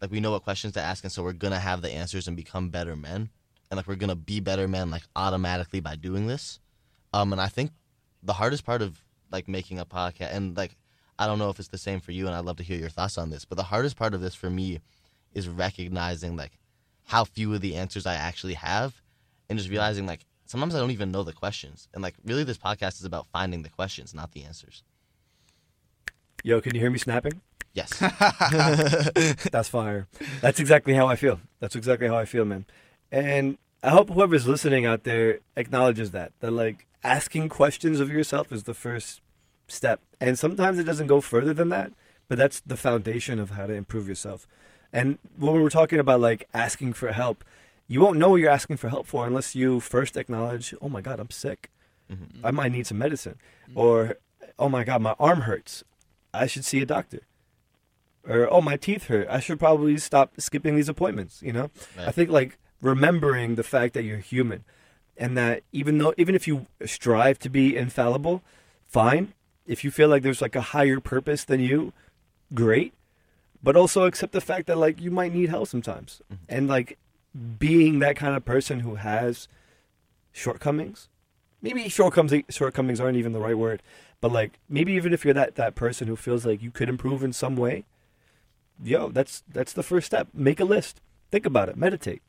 Like 0.00 0.10
we 0.10 0.20
know 0.20 0.32
what 0.32 0.42
questions 0.42 0.72
to 0.72 0.80
ask 0.80 1.04
and 1.04 1.12
so 1.12 1.22
we're 1.22 1.34
gonna 1.34 1.60
have 1.60 1.82
the 1.82 1.90
answers 1.90 2.26
and 2.26 2.36
become 2.36 2.70
better 2.70 2.96
men. 2.96 3.28
And 3.70 3.76
like 3.76 3.86
we're 3.86 3.94
gonna 3.96 4.16
be 4.16 4.40
better 4.40 4.66
men 4.66 4.90
like 4.90 5.04
automatically 5.14 5.80
by 5.80 5.96
doing 5.96 6.26
this. 6.26 6.60
Um 7.12 7.32
and 7.32 7.40
I 7.40 7.48
think 7.48 7.72
the 8.22 8.32
hardest 8.32 8.64
part 8.64 8.80
of 8.80 9.04
like 9.30 9.48
making 9.48 9.78
a 9.78 9.84
podcast 9.84 10.34
and 10.34 10.56
like 10.56 10.76
I 11.18 11.26
don't 11.26 11.38
know 11.38 11.50
if 11.50 11.58
it's 11.58 11.68
the 11.68 11.78
same 11.78 12.00
for 12.00 12.12
you 12.12 12.26
and 12.26 12.34
I'd 12.34 12.44
love 12.44 12.56
to 12.56 12.62
hear 12.62 12.78
your 12.78 12.88
thoughts 12.88 13.18
on 13.18 13.30
this, 13.30 13.44
but 13.44 13.56
the 13.56 13.64
hardest 13.64 13.96
part 13.96 14.14
of 14.14 14.20
this 14.20 14.34
for 14.34 14.50
me 14.50 14.80
is 15.34 15.48
recognizing 15.48 16.36
like 16.36 16.58
how 17.04 17.24
few 17.24 17.52
of 17.54 17.60
the 17.60 17.76
answers 17.76 18.06
I 18.06 18.14
actually 18.14 18.54
have 18.54 19.00
and 19.48 19.58
just 19.58 19.70
realizing 19.70 20.06
like 20.06 20.24
sometimes 20.46 20.74
I 20.74 20.78
don't 20.78 20.90
even 20.90 21.12
know 21.12 21.22
the 21.22 21.32
questions. 21.32 21.88
And 21.94 22.02
like 22.02 22.14
really 22.24 22.44
this 22.44 22.58
podcast 22.58 22.94
is 22.94 23.04
about 23.04 23.26
finding 23.32 23.62
the 23.62 23.68
questions, 23.68 24.14
not 24.14 24.32
the 24.32 24.44
answers. 24.44 24.82
Yo, 26.42 26.60
can 26.60 26.74
you 26.74 26.80
hear 26.80 26.90
me 26.90 26.98
snapping? 26.98 27.40
Yes. 27.72 27.98
That's 29.50 29.68
fire. 29.68 30.08
That's 30.40 30.60
exactly 30.60 30.94
how 30.94 31.06
I 31.06 31.16
feel. 31.16 31.40
That's 31.60 31.76
exactly 31.76 32.08
how 32.08 32.16
I 32.16 32.24
feel, 32.24 32.44
man. 32.44 32.66
And 33.10 33.58
I 33.82 33.90
hope 33.90 34.10
whoever's 34.10 34.46
listening 34.46 34.86
out 34.86 35.04
there 35.04 35.40
acknowledges 35.56 36.10
that. 36.10 36.32
That 36.40 36.50
like 36.52 36.86
asking 37.02 37.48
questions 37.48 38.00
of 38.00 38.10
yourself 38.10 38.52
is 38.52 38.64
the 38.64 38.74
first 38.74 39.20
step. 39.68 40.00
And 40.20 40.38
sometimes 40.38 40.78
it 40.78 40.84
doesn't 40.84 41.06
go 41.06 41.20
further 41.20 41.52
than 41.54 41.68
that, 41.70 41.92
but 42.28 42.38
that's 42.38 42.60
the 42.60 42.76
foundation 42.76 43.38
of 43.38 43.50
how 43.50 43.66
to 43.66 43.72
improve 43.74 44.08
yourself. 44.08 44.46
And 44.92 45.18
when 45.36 45.54
we're 45.54 45.70
talking 45.70 45.98
about 45.98 46.20
like 46.20 46.48
asking 46.54 46.92
for 46.94 47.12
help, 47.12 47.44
you 47.88 48.00
won't 48.00 48.18
know 48.18 48.30
what 48.30 48.36
you're 48.36 48.50
asking 48.50 48.76
for 48.76 48.88
help 48.88 49.06
for 49.06 49.26
unless 49.26 49.54
you 49.54 49.80
first 49.80 50.16
acknowledge, 50.16 50.74
"Oh 50.80 50.88
my 50.88 51.00
god, 51.00 51.18
I'm 51.20 51.30
sick. 51.30 51.70
Mm-hmm. 52.10 52.44
I 52.46 52.50
might 52.50 52.72
need 52.72 52.86
some 52.86 52.98
medicine." 52.98 53.36
Mm-hmm. 53.68 53.78
Or, 53.78 54.16
"Oh 54.58 54.68
my 54.68 54.84
god, 54.84 55.02
my 55.02 55.14
arm 55.18 55.42
hurts. 55.42 55.82
I 56.32 56.46
should 56.46 56.64
see 56.64 56.80
a 56.82 56.86
doctor." 56.86 57.20
or 58.24 58.46
oh 58.52 58.60
my 58.60 58.76
teeth 58.76 59.08
hurt 59.08 59.26
i 59.28 59.40
should 59.40 59.58
probably 59.58 59.98
stop 59.98 60.32
skipping 60.38 60.76
these 60.76 60.88
appointments 60.88 61.42
you 61.42 61.52
know 61.52 61.70
Right. 61.98 62.06
i 62.06 62.10
think 62.12 62.30
like 62.30 62.56
remembering 62.80 63.56
the 63.56 63.64
fact 63.64 63.94
that 63.94 64.04
you're 64.04 64.18
human 64.18 64.62
and 65.16 65.36
that 65.36 65.64
even 65.72 65.98
though 65.98 66.14
even 66.16 66.36
if 66.36 66.46
you 66.46 66.66
strive 66.86 67.40
to 67.40 67.50
be 67.50 67.76
infallible 67.76 68.42
fine 68.86 69.32
if 69.66 69.84
you 69.84 69.90
feel 69.90 70.08
like 70.08 70.22
there's 70.22 70.42
like 70.42 70.56
a 70.56 70.60
higher 70.60 71.00
purpose 71.00 71.44
than 71.44 71.60
you 71.60 71.92
great. 72.54 72.92
But 73.64 73.76
also 73.76 74.04
accept 74.04 74.32
the 74.32 74.40
fact 74.40 74.66
that 74.66 74.76
like 74.76 75.00
you 75.00 75.10
might 75.10 75.32
need 75.32 75.48
help 75.48 75.68
sometimes. 75.68 76.20
Mm-hmm. 76.32 76.44
And 76.48 76.68
like 76.68 76.98
being 77.58 78.00
that 78.00 78.16
kind 78.16 78.36
of 78.36 78.44
person 78.44 78.80
who 78.80 78.96
has 78.96 79.48
shortcomings 80.32 81.08
maybe 81.60 81.88
shortcomings 81.88 82.44
shortcomings 82.48 83.00
aren't 83.00 83.16
even 83.16 83.32
the 83.32 83.38
right 83.38 83.56
word 83.56 83.82
but 84.20 84.32
like 84.32 84.58
maybe 84.68 84.92
even 84.94 85.12
if 85.12 85.24
you're 85.24 85.34
that 85.34 85.54
that 85.56 85.74
person 85.74 86.08
who 86.08 86.16
feels 86.16 86.44
like 86.44 86.62
you 86.62 86.70
could 86.70 86.88
improve 86.88 87.22
in 87.22 87.32
some 87.32 87.54
way 87.54 87.84
yo 88.82 89.10
that's 89.10 89.42
that's 89.52 89.72
the 89.72 89.82
first 89.82 90.06
step. 90.06 90.28
Make 90.32 90.60
a 90.60 90.64
list. 90.64 91.00
Think 91.30 91.46
about 91.46 91.68
it. 91.68 91.76
Meditate. 91.76 92.22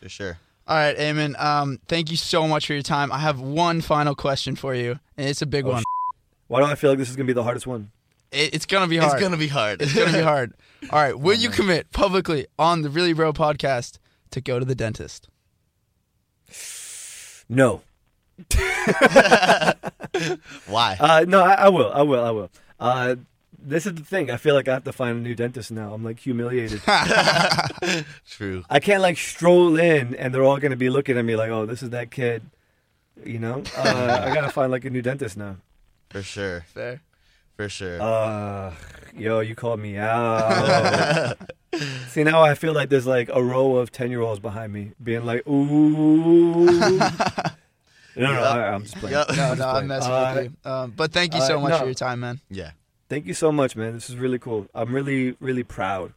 For 0.00 0.08
sure. 0.08 0.38
All 0.68 0.76
right, 0.76 0.96
Ayman. 0.96 1.40
Um, 1.40 1.78
thank 1.86 2.10
you 2.10 2.16
so 2.16 2.48
much 2.48 2.66
for 2.66 2.72
your 2.72 2.82
time. 2.82 3.12
I 3.12 3.18
have 3.18 3.40
one 3.40 3.80
final 3.80 4.14
question 4.16 4.56
for 4.56 4.74
you, 4.74 4.98
and 5.16 5.28
it's 5.28 5.40
a 5.42 5.46
big 5.46 5.64
Oh, 5.64 5.70
one. 5.72 5.82
why 6.48 6.60
do 6.60 6.66
i 6.66 6.74
feel 6.74 6.90
like 6.90 6.98
this 6.98 7.08
is 7.10 7.16
gonna 7.16 7.26
be 7.26 7.32
the 7.32 7.42
hardest 7.44 7.66
one 7.66 7.90
It, 8.32 8.54
it's 8.54 8.66
gonna 8.66 8.86
be 8.88 8.96
hard. 8.96 9.12
It's 9.12 9.20
gonna 9.22 9.36
be 9.36 9.48
hard. 9.48 9.80
It's 9.82 9.94
gonna 9.94 10.12
be 10.12 10.20
hard. 10.32 10.54
All 10.90 10.98
right, 11.00 11.18
will 11.18 11.36
you 11.36 11.50
commit 11.50 11.90
publicly 11.92 12.46
on 12.58 12.82
the 12.82 12.90
Really 12.90 13.12
Bro 13.12 13.32
podcast 13.34 13.98
to 14.32 14.40
go 14.40 14.58
to 14.58 14.64
the 14.64 14.74
dentist? 14.74 15.28
no 17.48 17.82
Why? 20.66 20.96
uh 21.00 21.24
no 21.26 21.42
I, 21.42 21.54
I 21.54 21.68
will 21.68 21.92
i 21.92 22.02
will 22.02 22.24
i 22.24 22.30
will 22.30 22.50
uh 22.80 23.16
this 23.68 23.84
is 23.86 23.94
the 23.94 24.02
thing 24.04 24.30
i 24.30 24.36
feel 24.36 24.54
like 24.54 24.68
i 24.68 24.72
have 24.74 24.84
to 24.84 24.92
find 24.92 25.18
a 25.18 25.20
new 25.20 25.34
dentist 25.34 25.70
now 25.72 25.92
i'm 25.92 26.04
like 26.04 26.18
humiliated 26.20 26.80
True. 28.30 28.62
i 28.70 28.78
can't 28.80 29.02
like 29.02 29.18
stroll 29.18 29.76
in 29.78 30.14
and 30.14 30.32
they're 30.32 30.44
all 30.44 30.58
gonna 30.58 30.76
be 30.76 30.88
looking 30.90 31.18
at 31.18 31.24
me 31.24 31.36
like 31.36 31.50
oh 31.50 31.66
this 31.66 31.82
is 31.82 31.90
that 31.90 32.10
kid 32.10 32.42
you 33.24 33.38
know 33.38 33.62
uh, 33.76 34.22
i 34.24 34.32
gotta 34.34 34.50
find 34.50 34.70
like 34.70 34.84
a 34.84 34.90
new 34.90 35.02
dentist 35.02 35.36
now 35.36 35.56
For 36.10 36.22
sure. 36.22 36.64
Fair. 36.72 37.00
For 37.56 37.68
sure. 37.70 38.00
Uh, 38.02 38.74
yo, 39.16 39.40
you 39.40 39.54
called 39.54 39.80
me 39.80 39.96
out. 39.98 41.36
See, 42.12 42.22
now 42.22 42.42
I 42.42 42.54
feel 42.54 42.74
like 42.74 42.90
there's 42.90 43.06
like 43.06 43.30
a 43.32 43.42
row 43.42 43.76
of 43.76 43.90
10 43.90 44.10
year 44.10 44.20
olds 44.20 44.40
behind 44.40 44.72
me 44.74 44.92
being 45.02 45.24
like, 45.24 45.46
ooh. 45.48 46.66
no, 46.66 46.92
no, 48.14 48.30
Yup. 48.32 48.54
I, 48.54 48.68
I'm 48.68 48.82
just 48.82 48.96
playing. 48.96 49.14
Yup. 49.16 49.34
No, 49.36 49.54
no, 49.54 49.68
I'm 49.68 49.86
messing 49.86 50.12
Uh, 50.12 50.32
with 50.36 50.44
you. 50.64 50.70
Um, 50.70 50.92
but 50.94 51.12
thank 51.12 51.34
you 51.34 51.40
so 51.40 51.56
uh, 51.58 51.62
much 51.62 51.70
no. 51.72 51.78
for 51.78 51.84
your 51.86 51.94
time, 51.94 52.20
man. 52.20 52.40
yeah. 52.50 52.72
Thank 53.08 53.26
you 53.26 53.34
so 53.34 53.52
much, 53.52 53.76
man. 53.76 53.92
This 53.92 54.10
is 54.10 54.16
really 54.16 54.38
cool. 54.38 54.66
I'm 54.74 54.92
really, 54.92 55.36
really 55.38 55.62
proud. 55.62 56.12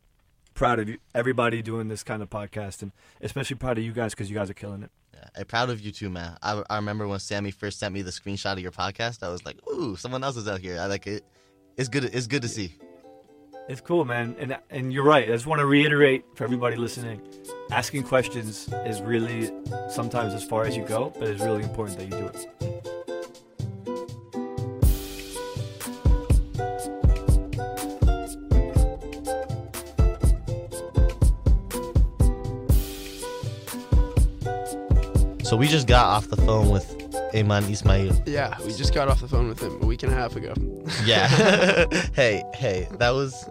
Proud 0.56 0.80
of 0.80 0.90
you, 0.90 0.98
everybody 1.14 1.62
doing 1.62 1.88
this 1.88 2.04
kind 2.04 2.22
of 2.24 2.30
podcast, 2.30 2.82
and 2.82 2.92
especially 3.22 3.56
proud 3.58 3.78
of 3.78 3.84
you 3.84 3.94
guys 3.94 4.14
because 4.14 4.30
you 4.30 4.36
guys 4.36 4.50
are 4.50 4.56
killing 4.56 4.84
it. 4.84 4.90
Yeah. 5.14 5.26
I'm 5.38 5.46
proud 5.46 5.70
of 5.70 5.80
you 5.80 5.92
too, 5.92 6.10
man. 6.10 6.38
I, 6.42 6.64
I 6.70 6.78
remember 6.78 7.08
when 7.08 7.20
Sammy 7.20 7.52
first 7.52 7.80
sent 7.80 7.94
me 7.94 8.02
the 8.02 8.12
screenshot 8.12 8.54
of 8.54 8.60
your 8.60 8.72
podcast. 8.72 9.24
I 9.24 9.30
was 9.30 9.46
like, 9.46 9.58
"Ooh, 9.70 9.96
someone 9.96 10.24
else 10.24 10.36
is 10.36 10.48
out 10.48 10.60
here." 10.60 10.80
I 10.80 10.88
like 10.88 11.08
it. 11.08 11.24
It's 11.78 11.88
good. 11.88 12.06
It's 12.06 12.28
good 12.28 12.42
to 12.42 12.48
see. 12.50 12.76
It's 13.70 13.82
cool, 13.82 14.04
man. 14.04 14.36
And 14.40 14.58
and 14.72 14.92
you're 14.92 15.04
right. 15.04 15.26
I 15.26 15.34
just 15.34 15.46
want 15.46 15.60
to 15.60 15.66
reiterate 15.66 16.26
for 16.34 16.44
everybody 16.44 16.76
listening, 16.76 17.22
asking 17.72 18.04
questions 18.04 18.68
is 18.86 19.00
really 19.02 19.52
sometimes 19.90 20.34
as 20.34 20.44
far 20.44 20.66
as 20.66 20.76
you 20.76 20.84
go, 20.84 21.14
but 21.20 21.30
it's 21.30 21.44
really 21.44 21.64
important 21.64 22.00
that 22.00 22.06
you 22.06 22.12
do 22.12 22.28
it. 22.28 22.99
So 35.50 35.56
we 35.58 35.68
just 35.68 35.88
got 35.88 36.06
off 36.06 36.28
the 36.28 36.36
phone 36.38 36.70
with 36.70 36.88
Ayman 37.34 37.68
Ismail. 37.72 38.22
Yeah, 38.28 38.56
we 38.62 38.72
just 38.72 38.94
got 38.94 39.08
off 39.08 39.20
the 39.20 39.28
phone 39.28 39.48
with 39.50 39.60
him 39.60 39.82
a 39.82 39.86
week 39.88 40.04
and 40.04 40.12
a 40.12 40.16
half 40.16 40.36
ago. 40.36 40.54
Yeah. 41.06 41.28
hey, 42.14 42.44
hey, 42.54 42.88
that 43.00 43.10
was 43.10 43.50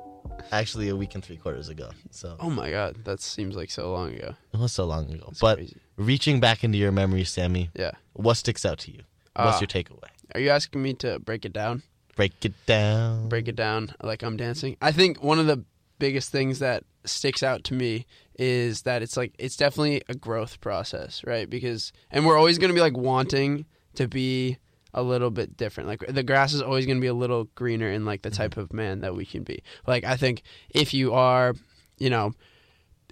actually 0.53 0.90
a 0.90 0.94
week 0.96 1.16
and 1.16 1.24
three 1.24 1.36
quarters 1.36 1.68
ago. 1.68 1.90
So 2.12 2.36
Oh 2.38 2.51
my 2.51 2.70
god, 2.70 2.99
that 3.05 3.20
seems 3.20 3.57
like 3.57 3.70
so 3.72 3.90
long 3.92 4.14
ago. 4.14 4.36
it 4.55 4.61
was 4.61 4.70
so 4.70 4.84
long 4.84 5.11
ago. 5.12 5.24
That's 5.26 5.40
but 5.40 5.57
crazy. 5.57 5.76
reaching 5.96 6.38
back 6.38 6.62
into 6.62 6.78
your 6.78 6.92
memory, 6.92 7.24
Sammy, 7.24 7.70
Yeah. 7.74 7.90
what 8.12 8.34
sticks 8.36 8.64
out 8.64 8.78
to 8.80 8.92
you? 8.92 9.01
What's 9.34 9.57
Uh, 9.57 9.61
your 9.62 9.68
takeaway? 9.68 10.09
Are 10.36 10.40
you 10.40 10.51
asking 10.51 10.80
me 10.80 10.94
to 10.94 11.18
break 11.18 11.44
it 11.44 11.53
down? 11.53 11.82
Break 12.14 12.44
it 12.44 12.55
down. 12.66 13.28
Break 13.28 13.49
it 13.49 13.57
down 13.57 13.92
like 14.05 14.22
I'm 14.22 14.36
dancing? 14.36 14.76
I 14.80 14.92
think 14.92 15.20
one 15.22 15.40
of 15.40 15.46
the 15.46 15.64
biggest 15.99 16.30
things 16.30 16.59
that 16.59 16.84
sticks 17.05 17.42
out 17.42 17.64
to 17.64 17.74
me 17.74 18.07
is 18.38 18.82
that 18.82 19.03
it's 19.03 19.16
like 19.16 19.34
it's 19.38 19.57
definitely 19.57 20.03
a 20.09 20.14
growth 20.14 20.61
process, 20.61 21.22
right? 21.24 21.49
Because 21.49 21.92
and 22.11 22.26
we're 22.26 22.38
always 22.38 22.59
going 22.59 22.68
to 22.68 22.74
be 22.74 22.80
like 22.80 22.96
wanting 22.96 23.66
to 23.94 24.07
be 24.07 24.59
a 24.94 25.03
little 25.03 25.30
bit 25.30 25.57
different. 25.57 25.88
Like 25.88 26.05
the 26.09 26.22
grass 26.22 26.53
is 26.53 26.62
always 26.62 26.86
going 26.86 26.99
to 26.99 27.03
be 27.03 27.09
a 27.09 27.14
little 27.14 27.44
greener 27.55 27.90
in 27.90 28.05
like 28.05 28.22
the 28.22 28.30
mm-hmm. 28.30 28.36
type 28.36 28.57
of 28.57 28.72
man 28.72 29.01
that 29.01 29.14
we 29.14 29.26
can 29.26 29.42
be. 29.42 29.62
Like 29.86 30.05
I 30.05 30.16
think 30.16 30.42
if 30.70 30.94
you 30.94 31.12
are, 31.14 31.55
you 31.99 32.11
know, 32.11 32.32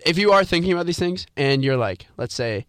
if 0.05 0.19
you 0.19 0.33
are 0.33 0.45
thinking 0.45 0.73
about 0.73 0.87
these 0.87 0.99
things 0.99 1.27
and 1.37 1.65
you're 1.65 1.77
like, 1.77 2.07
let's 2.17 2.35
say 2.35 2.67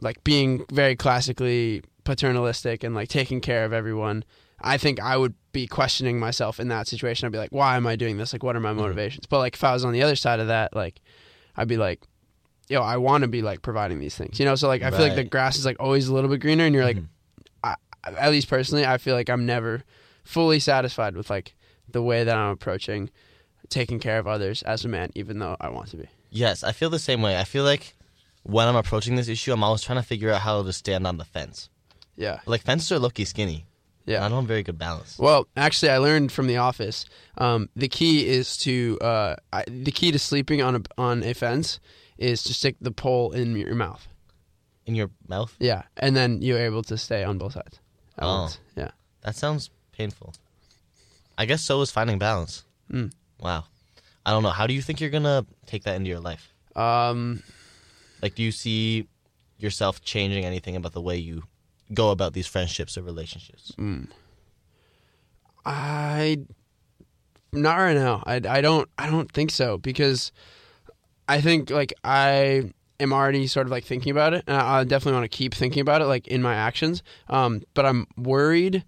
like 0.00 0.22
being 0.24 0.64
very 0.70 0.96
classically 0.96 1.82
paternalistic 2.04 2.82
and 2.82 2.94
like 2.94 3.08
taking 3.08 3.40
care 3.40 3.64
of 3.64 3.72
everyone, 3.72 4.24
I 4.62 4.78
think 4.78 5.00
I 5.00 5.16
would 5.16 5.34
be 5.52 5.66
questioning 5.66 6.18
myself 6.18 6.58
in 6.60 6.68
that 6.68 6.86
situation. 6.88 7.26
I'd 7.26 7.32
be 7.32 7.38
like, 7.38 7.50
why 7.52 7.76
am 7.76 7.86
I 7.86 7.96
doing 7.96 8.16
this? 8.16 8.32
Like, 8.32 8.42
what 8.42 8.56
are 8.56 8.60
my 8.60 8.72
motivations? 8.72 9.26
But 9.26 9.38
like, 9.38 9.54
if 9.54 9.64
I 9.64 9.72
was 9.72 9.84
on 9.84 9.92
the 9.92 10.02
other 10.02 10.16
side 10.16 10.40
of 10.40 10.46
that, 10.48 10.74
like, 10.74 11.00
I'd 11.56 11.68
be 11.68 11.76
like, 11.76 12.00
yo, 12.68 12.80
I 12.80 12.96
want 12.96 13.22
to 13.22 13.28
be 13.28 13.42
like 13.42 13.60
providing 13.62 13.98
these 13.98 14.14
things, 14.16 14.38
you 14.38 14.44
know? 14.46 14.54
So 14.54 14.68
like, 14.68 14.82
I 14.82 14.90
feel 14.90 15.00
like 15.00 15.16
the 15.16 15.24
grass 15.24 15.56
is 15.58 15.66
like 15.66 15.76
always 15.80 16.08
a 16.08 16.14
little 16.14 16.30
bit 16.30 16.40
greener, 16.40 16.64
and 16.64 16.74
you're 16.74 16.84
like, 16.84 16.96
Mhm. 16.96 17.08
I, 17.62 17.74
at 18.04 18.30
least 18.30 18.48
personally, 18.48 18.86
I 18.86 18.98
feel 18.98 19.14
like 19.14 19.28
I'm 19.28 19.44
never 19.46 19.84
fully 20.24 20.58
satisfied 20.58 21.16
with 21.16 21.28
like 21.30 21.54
the 21.88 22.02
way 22.02 22.24
that 22.24 22.36
I'm 22.36 22.50
approaching 22.50 23.10
taking 23.68 23.98
care 23.98 24.18
of 24.18 24.26
others 24.26 24.62
as 24.62 24.84
a 24.84 24.88
man, 24.88 25.10
even 25.14 25.38
though 25.38 25.56
I 25.60 25.68
want 25.68 25.88
to 25.90 25.96
be. 25.96 26.08
Yes, 26.30 26.62
I 26.64 26.72
feel 26.72 26.90
the 26.90 26.98
same 26.98 27.20
way. 27.22 27.38
I 27.38 27.44
feel 27.44 27.64
like 27.64 27.94
when 28.42 28.66
I'm 28.68 28.76
approaching 28.76 29.16
this 29.16 29.28
issue, 29.28 29.52
I'm 29.52 29.62
always 29.62 29.82
trying 29.82 29.98
to 29.98 30.02
figure 30.06 30.30
out 30.30 30.40
how 30.42 30.62
to 30.62 30.72
stand 30.72 31.06
on 31.06 31.18
the 31.18 31.24
fence. 31.24 31.68
Yeah. 32.16 32.40
Like 32.46 32.62
fences 32.62 32.90
are 32.92 32.98
low-key 32.98 33.24
skinny. 33.24 33.66
Yeah. 34.06 34.24
I 34.24 34.28
don't 34.28 34.40
have 34.42 34.48
very 34.48 34.62
good 34.62 34.78
balance. 34.78 35.18
Well, 35.18 35.46
actually, 35.56 35.90
I 35.90 35.98
learned 35.98 36.32
from 36.32 36.46
The 36.48 36.56
Office. 36.56 37.04
Um, 37.38 37.68
the 37.76 37.88
key 37.88 38.26
is 38.28 38.56
to 38.58 38.98
uh, 39.00 39.36
I, 39.52 39.64
the 39.68 39.92
key 39.92 40.10
to 40.12 40.18
sleeping 40.18 40.60
on 40.62 40.76
a 40.76 40.82
on 40.98 41.22
a 41.22 41.34
fence 41.34 41.78
is 42.18 42.42
to 42.44 42.54
stick 42.54 42.76
the 42.80 42.90
pole 42.90 43.32
in 43.32 43.56
your 43.56 43.74
mouth. 43.74 44.08
In 44.86 44.94
your 44.96 45.10
mouth? 45.28 45.54
Yeah, 45.60 45.82
and 45.96 46.16
then 46.16 46.42
you're 46.42 46.58
able 46.58 46.82
to 46.84 46.98
stay 46.98 47.22
on 47.24 47.38
both 47.38 47.52
sides. 47.52 47.78
at 48.18 48.24
Oh. 48.24 48.40
once. 48.42 48.58
Yeah. 48.76 48.90
That 49.22 49.36
sounds 49.36 49.70
painful. 49.92 50.34
I 51.38 51.46
guess 51.46 51.62
so 51.62 51.80
is 51.80 51.90
finding 51.90 52.18
balance. 52.18 52.64
Mm. 52.90 53.12
Wow. 53.40 53.64
I 54.26 54.30
don't 54.32 54.42
know. 54.42 54.50
How 54.50 54.66
do 54.66 54.74
you 54.74 54.82
think 54.82 55.00
you're 55.00 55.10
gonna 55.10 55.46
take 55.66 55.84
that 55.84 55.94
into 55.96 56.08
your 56.10 56.20
life? 56.20 56.52
Um, 56.76 57.42
Like, 58.20 58.34
do 58.36 58.42
you 58.42 58.52
see 58.52 59.08
yourself 59.58 60.00
changing 60.02 60.44
anything 60.44 60.76
about 60.76 60.92
the 60.92 61.00
way 61.00 61.16
you 61.16 61.44
go 61.94 62.10
about 62.10 62.32
these 62.32 62.46
friendships 62.46 62.96
or 62.96 63.02
relationships? 63.02 63.72
I 65.64 66.38
not 67.52 67.76
right 67.76 67.94
now. 67.94 68.22
I, 68.26 68.40
I 68.48 68.60
don't 68.60 68.88
I 68.98 69.10
don't 69.10 69.30
think 69.30 69.50
so 69.50 69.78
because 69.78 70.32
I 71.28 71.40
think 71.40 71.70
like 71.70 71.92
I 72.02 72.72
am 72.98 73.12
already 73.12 73.46
sort 73.46 73.66
of 73.66 73.70
like 73.70 73.84
thinking 73.84 74.10
about 74.10 74.34
it 74.34 74.44
and 74.46 74.56
I, 74.56 74.80
I 74.80 74.84
definitely 74.84 75.20
want 75.20 75.30
to 75.30 75.36
keep 75.36 75.54
thinking 75.54 75.80
about 75.80 76.00
it 76.00 76.06
like 76.06 76.26
in 76.28 76.42
my 76.42 76.54
actions. 76.54 77.02
Um, 77.28 77.62
but 77.74 77.86
I'm 77.86 78.06
worried 78.16 78.84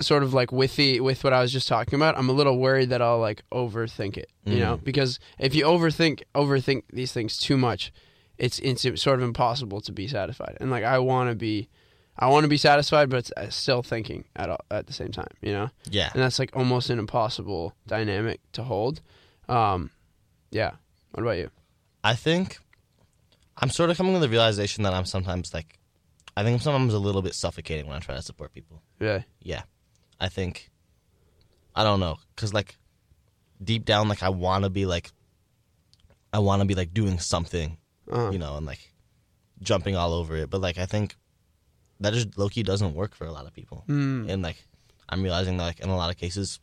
sort 0.00 0.22
of 0.22 0.32
like 0.32 0.50
with 0.50 0.76
the 0.76 1.00
with 1.00 1.22
what 1.24 1.32
I 1.32 1.40
was 1.40 1.52
just 1.52 1.68
talking 1.68 1.94
about. 1.94 2.16
I'm 2.16 2.28
a 2.28 2.32
little 2.32 2.58
worried 2.58 2.90
that 2.90 3.02
I'll 3.02 3.18
like 3.18 3.42
overthink 3.52 4.16
it, 4.16 4.30
you 4.44 4.58
know, 4.60 4.76
because 4.78 5.18
if 5.38 5.54
you 5.54 5.64
overthink 5.64 6.22
overthink 6.34 6.84
these 6.92 7.12
things 7.12 7.38
too 7.38 7.56
much, 7.56 7.92
it's 8.38 8.58
it's 8.60 8.82
sort 9.00 9.18
of 9.18 9.22
impossible 9.22 9.80
to 9.82 9.92
be 9.92 10.08
satisfied. 10.08 10.56
And 10.60 10.70
like 10.70 10.84
I 10.84 10.98
want 10.98 11.30
to 11.30 11.36
be 11.36 11.68
I 12.20 12.28
want 12.28 12.44
to 12.44 12.48
be 12.48 12.58
satisfied, 12.58 13.08
but 13.08 13.16
it's 13.18 13.32
uh, 13.36 13.48
still 13.48 13.82
thinking 13.82 14.24
at 14.36 14.50
all, 14.50 14.60
at 14.70 14.86
the 14.86 14.92
same 14.92 15.10
time, 15.10 15.28
you 15.40 15.52
know 15.52 15.70
Yeah. 15.90 16.10
and 16.12 16.22
that's 16.22 16.38
like 16.38 16.54
almost 16.54 16.90
an 16.90 16.98
impossible 16.98 17.74
dynamic 17.86 18.40
to 18.52 18.62
hold. 18.62 19.00
Um, 19.48 19.90
yeah. 20.50 20.72
What 21.12 21.22
about 21.22 21.38
you? 21.38 21.50
I 22.04 22.14
think 22.14 22.58
I'm 23.56 23.70
sort 23.70 23.90
of 23.90 23.96
coming 23.96 24.12
to 24.14 24.20
the 24.20 24.28
realization 24.28 24.84
that 24.84 24.92
I'm 24.94 25.06
sometimes 25.06 25.52
like, 25.54 25.78
I 26.36 26.42
think 26.44 26.54
I'm 26.54 26.60
sometimes 26.60 26.94
a 26.94 26.98
little 26.98 27.22
bit 27.22 27.34
suffocating 27.34 27.86
when 27.86 27.96
I 27.96 28.00
try 28.00 28.14
to 28.14 28.22
support 28.22 28.52
people. 28.52 28.82
Yeah. 29.00 29.22
Yeah. 29.42 29.62
I 30.20 30.28
think, 30.28 30.70
I 31.74 31.82
don't 31.84 32.00
know, 32.00 32.18
because 32.34 32.52
like 32.54 32.76
deep 33.62 33.84
down, 33.84 34.08
like 34.08 34.22
I 34.22 34.28
want 34.28 34.64
to 34.64 34.70
be 34.70 34.86
like, 34.86 35.10
I 36.32 36.38
want 36.38 36.60
to 36.60 36.66
be 36.66 36.74
like 36.74 36.92
doing 36.94 37.18
something, 37.18 37.76
Uh-huh. 38.10 38.30
you 38.30 38.38
know, 38.38 38.56
and 38.56 38.66
like 38.66 38.92
jumping 39.62 39.96
all 39.96 40.12
over 40.12 40.36
it. 40.36 40.50
But 40.50 40.60
like, 40.60 40.78
I 40.78 40.86
think 40.86 41.16
that 42.00 42.12
just 42.14 42.36
low-key 42.38 42.62
doesn't 42.62 42.94
work 42.94 43.14
for 43.14 43.26
a 43.26 43.32
lot 43.32 43.46
of 43.46 43.52
people. 43.52 43.84
Hmm. 43.86 44.28
And 44.28 44.42
like, 44.42 44.56
I'm 45.08 45.22
realizing 45.22 45.56
that 45.58 45.64
like 45.64 45.80
in 45.80 45.88
a 45.88 45.96
lot 45.96 46.10
of 46.10 46.16
cases, 46.16 46.60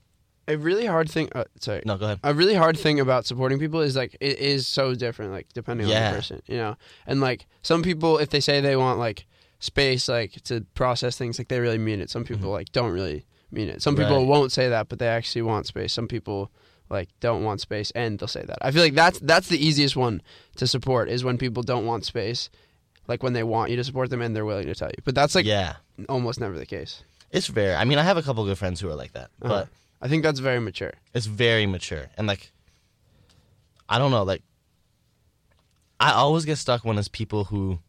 A 0.48 0.56
really 0.58 0.86
hard 0.86 1.10
thing. 1.12 1.30
Uh, 1.36 1.44
sorry. 1.60 1.82
no, 1.86 1.98
go 1.98 2.06
ahead. 2.06 2.20
A 2.24 2.34
really 2.34 2.56
hard 2.56 2.78
thing 2.78 3.00
about 3.00 3.26
supporting 3.26 3.60
people 3.60 3.82
is 3.82 3.96
like 3.96 4.16
it 4.22 4.40
is 4.40 4.66
so 4.68 4.96
different, 4.96 5.32
like 5.32 5.48
depending 5.54 5.88
on 5.88 5.94
the 5.94 6.16
person, 6.16 6.42
you 6.48 6.58
know. 6.58 6.76
And 7.06 7.20
like 7.22 7.46
some 7.62 7.84
people, 7.84 8.18
if 8.18 8.30
they 8.30 8.40
say 8.40 8.62
they 8.62 8.76
want 8.78 8.98
like 9.00 9.26
space, 9.60 10.08
like 10.08 10.32
to 10.44 10.62
process 10.74 11.18
things, 11.18 11.38
like 11.40 11.48
they 11.50 11.60
really 11.60 11.78
mean 11.78 12.00
it. 12.02 12.10
Some 12.10 12.24
people 12.24 12.50
like 12.52 12.72
don't 12.72 12.92
really 12.92 13.26
mean 13.52 13.70
it. 13.70 13.82
Some 13.82 13.96
people 13.96 14.12
Mm-hmm. 14.18 14.30
Right. 14.30 14.38
won't 14.40 14.52
say 14.52 14.70
that, 14.70 14.88
but 14.90 15.00
they 15.00 15.08
actually 15.08 15.42
want 15.42 15.68
space. 15.68 15.92
Some 15.94 16.08
people 16.08 16.52
like 16.90 17.10
don't 17.20 17.44
want 17.44 17.60
space 17.60 17.92
and 17.92 18.18
they'll 18.18 18.28
say 18.30 18.44
that. 18.46 18.58
I 18.62 18.72
feel 18.72 18.82
like 18.84 18.94
that's 18.96 19.20
that's 19.20 19.50
the 19.50 19.60
easiest 19.68 19.96
one 19.98 20.22
to 20.56 20.66
support 20.68 21.10
is 21.10 21.24
when 21.24 21.38
people 21.38 21.64
don't 21.64 21.86
want 21.86 22.06
space, 22.06 22.50
like 23.08 23.24
when 23.24 23.34
they 23.34 23.44
want 23.44 23.72
you 23.72 23.78
to 23.78 23.84
support 23.84 24.10
them 24.10 24.22
and 24.22 24.36
they're 24.36 24.46
willing 24.46 24.68
to 24.68 24.76
tell 24.76 24.90
you. 24.90 25.02
But 25.04 25.16
that's 25.16 25.36
like 25.36 25.46
yeah, 25.46 25.76
almost 26.10 26.40
never 26.40 26.58
the 26.58 26.66
case. 26.66 27.04
it's 27.32 27.50
rare. 27.50 27.78
I 27.78 27.86
mean, 27.86 27.98
I 27.98 28.04
have 28.04 28.18
a 28.18 28.22
couple 28.22 28.44
good 28.46 28.58
friends 28.58 28.80
who 28.82 28.90
are 28.90 28.96
like 28.96 29.14
that, 29.14 29.30
Uh-huh. 29.42 29.48
but 29.50 29.68
I 30.02 30.08
think 30.08 30.24
that's 30.24 30.40
very 30.40 30.60
mature. 30.60 30.94
it's 31.14 31.26
very 31.26 31.66
mature 31.66 32.06
and 32.18 32.28
like 32.28 32.52
i 33.90 33.98
don't 33.98 34.12
know 34.12 34.24
like 34.24 34.44
i 36.00 36.12
always 36.12 36.46
get 36.46 36.58
stuck 36.58 36.84
when 36.86 36.98
it's 36.98 37.08
people 37.08 37.46
who 37.46 37.80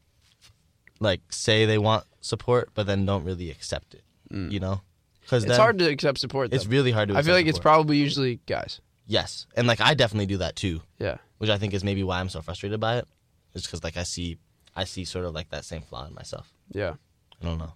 like 1.01 1.21
say 1.31 1.67
they 1.67 1.77
want 1.79 2.05
support 2.21 2.71
but 2.75 2.87
then 2.87 3.05
don't 3.05 3.25
really 3.25 3.51
accept 3.51 3.95
it 3.95 4.03
you 4.31 4.61
know 4.61 4.81
because 5.23 5.45
Mm. 5.45 5.49
It's 5.49 5.59
hard 5.59 5.79
to 5.81 5.89
accept 5.91 6.19
support. 6.19 6.55
it's 6.55 6.67
really 6.67 6.91
hard 6.91 7.09
to 7.11 7.17
I 7.17 7.23
feel 7.23 7.35
like 7.35 7.47
it's 7.47 7.59
probably 7.59 7.97
usually 7.99 8.41
guys. 8.47 8.81
yes 9.07 9.47
and 9.57 9.67
like 9.67 9.81
i 9.81 9.93
definitely 9.95 10.27
do 10.27 10.39
that 10.39 10.57
too 10.57 10.81
Yeah. 10.99 11.19
which 11.39 11.51
i 11.51 11.59
think 11.59 11.75
is 11.75 11.85
maybe 11.85 12.03
why 12.03 12.21
i'm 12.21 12.29
so 12.31 12.41
frustrated 12.41 12.81
by 12.81 12.97
it. 12.99 13.07
it 13.55 13.59
is 13.59 13.63
because 13.67 13.83
like 13.85 13.97
i 13.97 14.05
see 14.05 14.39
i 14.81 14.85
see 14.85 15.05
sort 15.05 15.25
of 15.27 15.33
like 15.39 15.49
that 15.51 15.65
same 15.65 15.83
flaw 15.83 16.07
in 16.09 16.15
myself 16.15 16.47
Yeah. 16.81 16.95
i 17.41 17.45
don't 17.45 17.59
know 17.59 17.73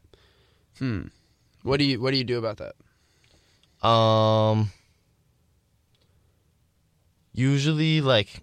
Hmm. 0.79 1.03
What 1.63 1.77
do 1.79 1.85
you 1.85 2.01
What 2.03 2.11
do 2.13 2.17
you 2.17 2.25
do 2.25 2.39
about 2.39 2.59
that? 2.63 2.75
Um, 3.87 4.71
usually 7.33 8.01
like, 8.01 8.43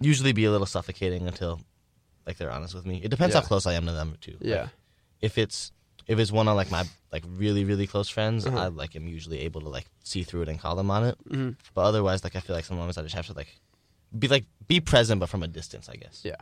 usually 0.00 0.32
be 0.32 0.44
a 0.46 0.50
little 0.50 0.66
suffocating 0.66 1.26
until, 1.26 1.60
like, 2.26 2.36
they're 2.38 2.50
honest 2.50 2.74
with 2.74 2.86
me. 2.86 3.00
It 3.02 3.08
depends 3.10 3.34
Yeah. 3.34 3.40
how 3.42 3.46
close 3.46 3.66
I 3.66 3.74
am 3.74 3.86
to 3.86 3.92
them 3.92 4.16
too. 4.20 4.32
Like, 4.40 4.40
Yeah. 4.42 4.68
if 5.20 5.38
it's 5.38 5.70
if 6.06 6.18
it's 6.18 6.30
one 6.30 6.48
of 6.48 6.56
like 6.56 6.70
my 6.70 6.84
like 7.12 7.24
really 7.26 7.64
really 7.64 7.86
close 7.86 8.08
friends, 8.10 8.44
Uh-huh. 8.46 8.58
I 8.58 8.66
like 8.68 8.94
am 8.96 9.06
usually 9.08 9.40
able 9.40 9.60
to 9.62 9.68
like 9.68 9.86
see 10.02 10.22
through 10.22 10.42
it 10.42 10.48
and 10.48 10.58
call 10.60 10.76
them 10.76 10.90
on 10.90 11.04
it. 11.04 11.16
hmm 11.28 11.50
But 11.74 11.82
otherwise, 11.82 12.22
like 12.24 12.36
I 12.36 12.40
feel 12.40 12.54
like 12.56 12.64
sometimes 12.66 12.98
I 12.98 13.02
just 13.02 13.14
have 13.14 13.26
to 13.28 13.32
like 13.32 13.54
be 14.18 14.28
like 14.28 14.44
be 14.66 14.80
present 14.80 15.18
but 15.20 15.28
from 15.28 15.42
a 15.42 15.48
distance. 15.48 15.88
I 15.88 15.96
guess. 15.96 16.22
Yeah. 16.24 16.36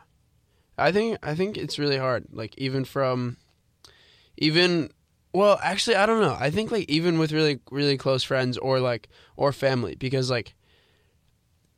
I 0.77 0.91
think 0.91 1.17
I 1.23 1.35
think 1.35 1.57
it's 1.57 1.77
really 1.79 1.97
hard. 1.97 2.25
Like 2.31 2.53
even 2.57 2.85
from, 2.85 3.37
even 4.37 4.89
well, 5.33 5.59
actually, 5.63 5.95
I 5.95 6.05
don't 6.05 6.21
know. 6.21 6.37
I 6.39 6.49
think 6.49 6.71
like 6.71 6.89
even 6.89 7.19
with 7.19 7.31
really 7.31 7.59
really 7.71 7.97
close 7.97 8.23
friends 8.23 8.57
or 8.57 8.79
like 8.79 9.09
or 9.35 9.51
family 9.51 9.95
because 9.95 10.29
like 10.29 10.53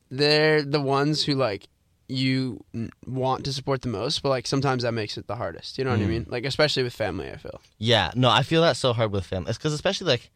they're 0.10 0.62
the 0.62 0.82
ones 0.82 1.24
who 1.24 1.34
like 1.36 1.68
you 2.08 2.64
want 3.08 3.44
to 3.46 3.52
support 3.54 3.82
the 3.82 3.88
most, 3.88 4.22
but 4.22 4.30
like 4.30 4.46
sometimes 4.46 4.84
that 4.84 4.92
makes 4.94 5.18
it 5.18 5.28
the 5.28 5.36
hardest. 5.36 5.78
You 5.78 5.84
know 5.84 5.90
what 5.92 6.00
I 6.00 6.04
Mm. 6.04 6.08
mean? 6.10 6.26
Like 6.30 6.46
especially 6.46 6.84
with 6.84 6.94
family, 6.94 7.30
I 7.30 7.38
feel. 7.38 7.60
Yeah, 7.80 8.12
no, 8.16 8.30
I 8.30 8.44
feel 8.44 8.62
that 8.62 8.78
so 8.78 8.94
hard 8.94 9.12
with 9.12 9.26
family. 9.26 9.50
It's 9.50 9.58
because 9.58 9.74
especially 9.74 10.08
like, 10.08 10.30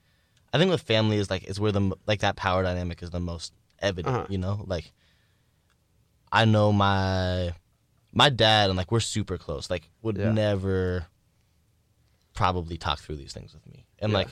I 0.52 0.58
think 0.58 0.72
with 0.72 0.82
family 0.82 1.18
is 1.18 1.30
like 1.30 1.44
is 1.44 1.60
where 1.60 1.72
the 1.72 1.92
like 2.08 2.22
that 2.22 2.36
power 2.36 2.64
dynamic 2.64 3.04
is 3.04 3.12
the 3.12 3.20
most 3.20 3.54
evident. 3.80 4.16
Uh-huh. 4.16 4.26
You 4.30 4.40
know, 4.40 4.64
like 4.66 4.92
I 6.32 6.46
know 6.46 6.72
my 6.72 7.54
my 8.24 8.30
dad 8.30 8.70
and 8.70 8.78
like 8.78 8.92
we're 8.92 9.00
super 9.16 9.38
close. 9.46 9.70
Like 9.74 9.86
would 10.04 10.18
Yeah. 10.18 10.32
never 10.32 11.08
probably 12.34 12.78
talk 12.78 13.00
through 13.00 13.18
these 13.18 13.34
things 13.34 13.54
with 13.54 13.66
me, 13.68 13.86
and 14.00 14.12
Yeah. 14.12 14.20
like 14.20 14.30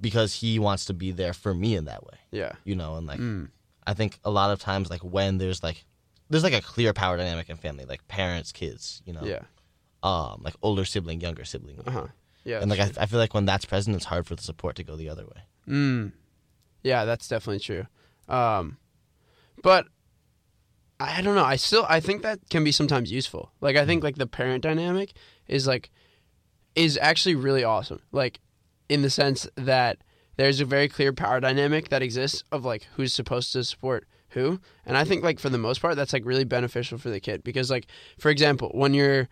because 0.00 0.34
he 0.34 0.58
wants 0.58 0.84
to 0.86 0.94
be 0.94 1.10
there 1.10 1.32
for 1.32 1.54
me 1.54 1.74
in 1.74 1.84
that 1.86 2.02
way. 2.04 2.18
Yeah. 2.30 2.52
You 2.64 2.76
know, 2.76 2.96
and 2.96 3.06
like 3.06 3.18
Mm. 3.20 3.50
I 3.86 3.94
think 3.94 4.18
a 4.24 4.30
lot 4.30 4.50
of 4.50 4.58
times 4.60 4.90
like 4.90 5.02
when 5.02 5.38
there's 5.38 5.62
like 5.62 5.84
there's 6.28 6.42
like 6.42 6.52
a 6.52 6.60
clear 6.60 6.92
power 6.92 7.16
dynamic 7.16 7.48
in 7.48 7.56
family, 7.56 7.84
like 7.84 8.06
parents, 8.08 8.50
kids. 8.52 9.00
You 9.06 9.12
know, 9.14 9.24
Yeah. 9.24 9.42
um, 10.02 10.42
like 10.42 10.54
older 10.62 10.84
sibling, 10.84 11.20
younger 11.20 11.44
sibling. 11.44 11.80
Uh 11.86 11.90
huh. 11.90 12.06
Yeah. 12.44 12.60
and 12.60 12.70
like 12.70 12.80
I, 12.80 12.90
I 13.02 13.06
feel 13.06 13.18
like 13.18 13.34
when 13.34 13.44
that's 13.46 13.64
present, 13.64 13.96
it's 13.96 14.04
hard 14.12 14.26
for 14.26 14.34
the 14.36 14.42
support 14.42 14.76
to 14.76 14.84
go 14.84 14.96
the 14.96 15.08
other 15.08 15.24
way. 15.24 15.40
Mm. 15.68 16.12
Yeah, 16.82 17.04
that's 17.04 17.26
definitely 17.26 17.60
true. 17.60 17.86
Um, 18.28 18.76
but 19.62 19.86
I 20.98 21.20
don't 21.20 21.34
know. 21.34 21.44
I 21.44 21.56
still 21.56 21.84
I 21.88 22.00
think 22.00 22.22
that 22.22 22.38
can 22.50 22.64
be 22.64 22.72
sometimes 22.72 23.12
useful. 23.12 23.52
Like 23.60 23.76
I 23.76 23.84
think 23.84 24.02
like 24.02 24.16
the 24.16 24.26
parent 24.26 24.62
dynamic 24.62 25.12
is 25.46 25.66
like 25.66 25.90
is 26.74 26.98
actually 27.00 27.34
really 27.34 27.64
awesome. 27.64 28.00
Like 28.12 28.40
in 28.88 29.02
the 29.02 29.10
sense 29.10 29.48
that 29.56 29.98
there's 30.36 30.60
a 30.60 30.64
very 30.64 30.88
clear 30.88 31.12
power 31.12 31.40
dynamic 31.40 31.88
that 31.88 32.02
exists 32.02 32.44
of 32.52 32.64
like 32.64 32.86
who's 32.96 33.12
supposed 33.12 33.52
to 33.52 33.64
support 33.64 34.06
who. 34.30 34.60
And 34.84 34.96
I 34.96 35.04
think 35.04 35.22
like 35.22 35.38
for 35.38 35.48
the 35.48 35.58
most 35.58 35.80
part 35.80 35.96
that's 35.96 36.12
like 36.12 36.24
really 36.24 36.44
beneficial 36.44 36.98
for 36.98 37.10
the 37.10 37.20
kid 37.20 37.42
because 37.44 37.70
like 37.70 37.86
for 38.18 38.30
example, 38.30 38.70
when 38.74 38.94
you're 38.94 39.28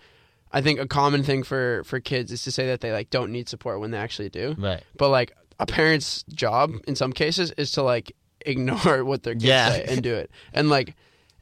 I 0.52 0.60
think 0.60 0.78
a 0.78 0.86
common 0.86 1.22
thing 1.22 1.42
for 1.42 1.82
for 1.84 1.98
kids 2.00 2.30
is 2.30 2.42
to 2.44 2.52
say 2.52 2.66
that 2.66 2.80
they 2.80 2.92
like 2.92 3.10
don't 3.10 3.32
need 3.32 3.48
support 3.48 3.80
when 3.80 3.90
they 3.90 3.98
actually 3.98 4.28
do 4.30 4.54
Right. 4.58 4.82
but 4.96 5.08
like 5.10 5.32
a 5.58 5.66
parent's 5.66 6.24
job 6.24 6.72
in 6.86 6.94
some 6.94 7.12
cases 7.12 7.52
is 7.52 7.72
to 7.72 7.82
like 7.82 8.12
ignore 8.46 9.04
what 9.04 9.22
their 9.22 9.34
kids 9.34 9.44
Yeah. 9.44 9.70
say 9.70 9.84
and 9.88 10.02
do 10.02 10.14
it 10.14 10.30
and 10.52 10.68
like 10.68 10.94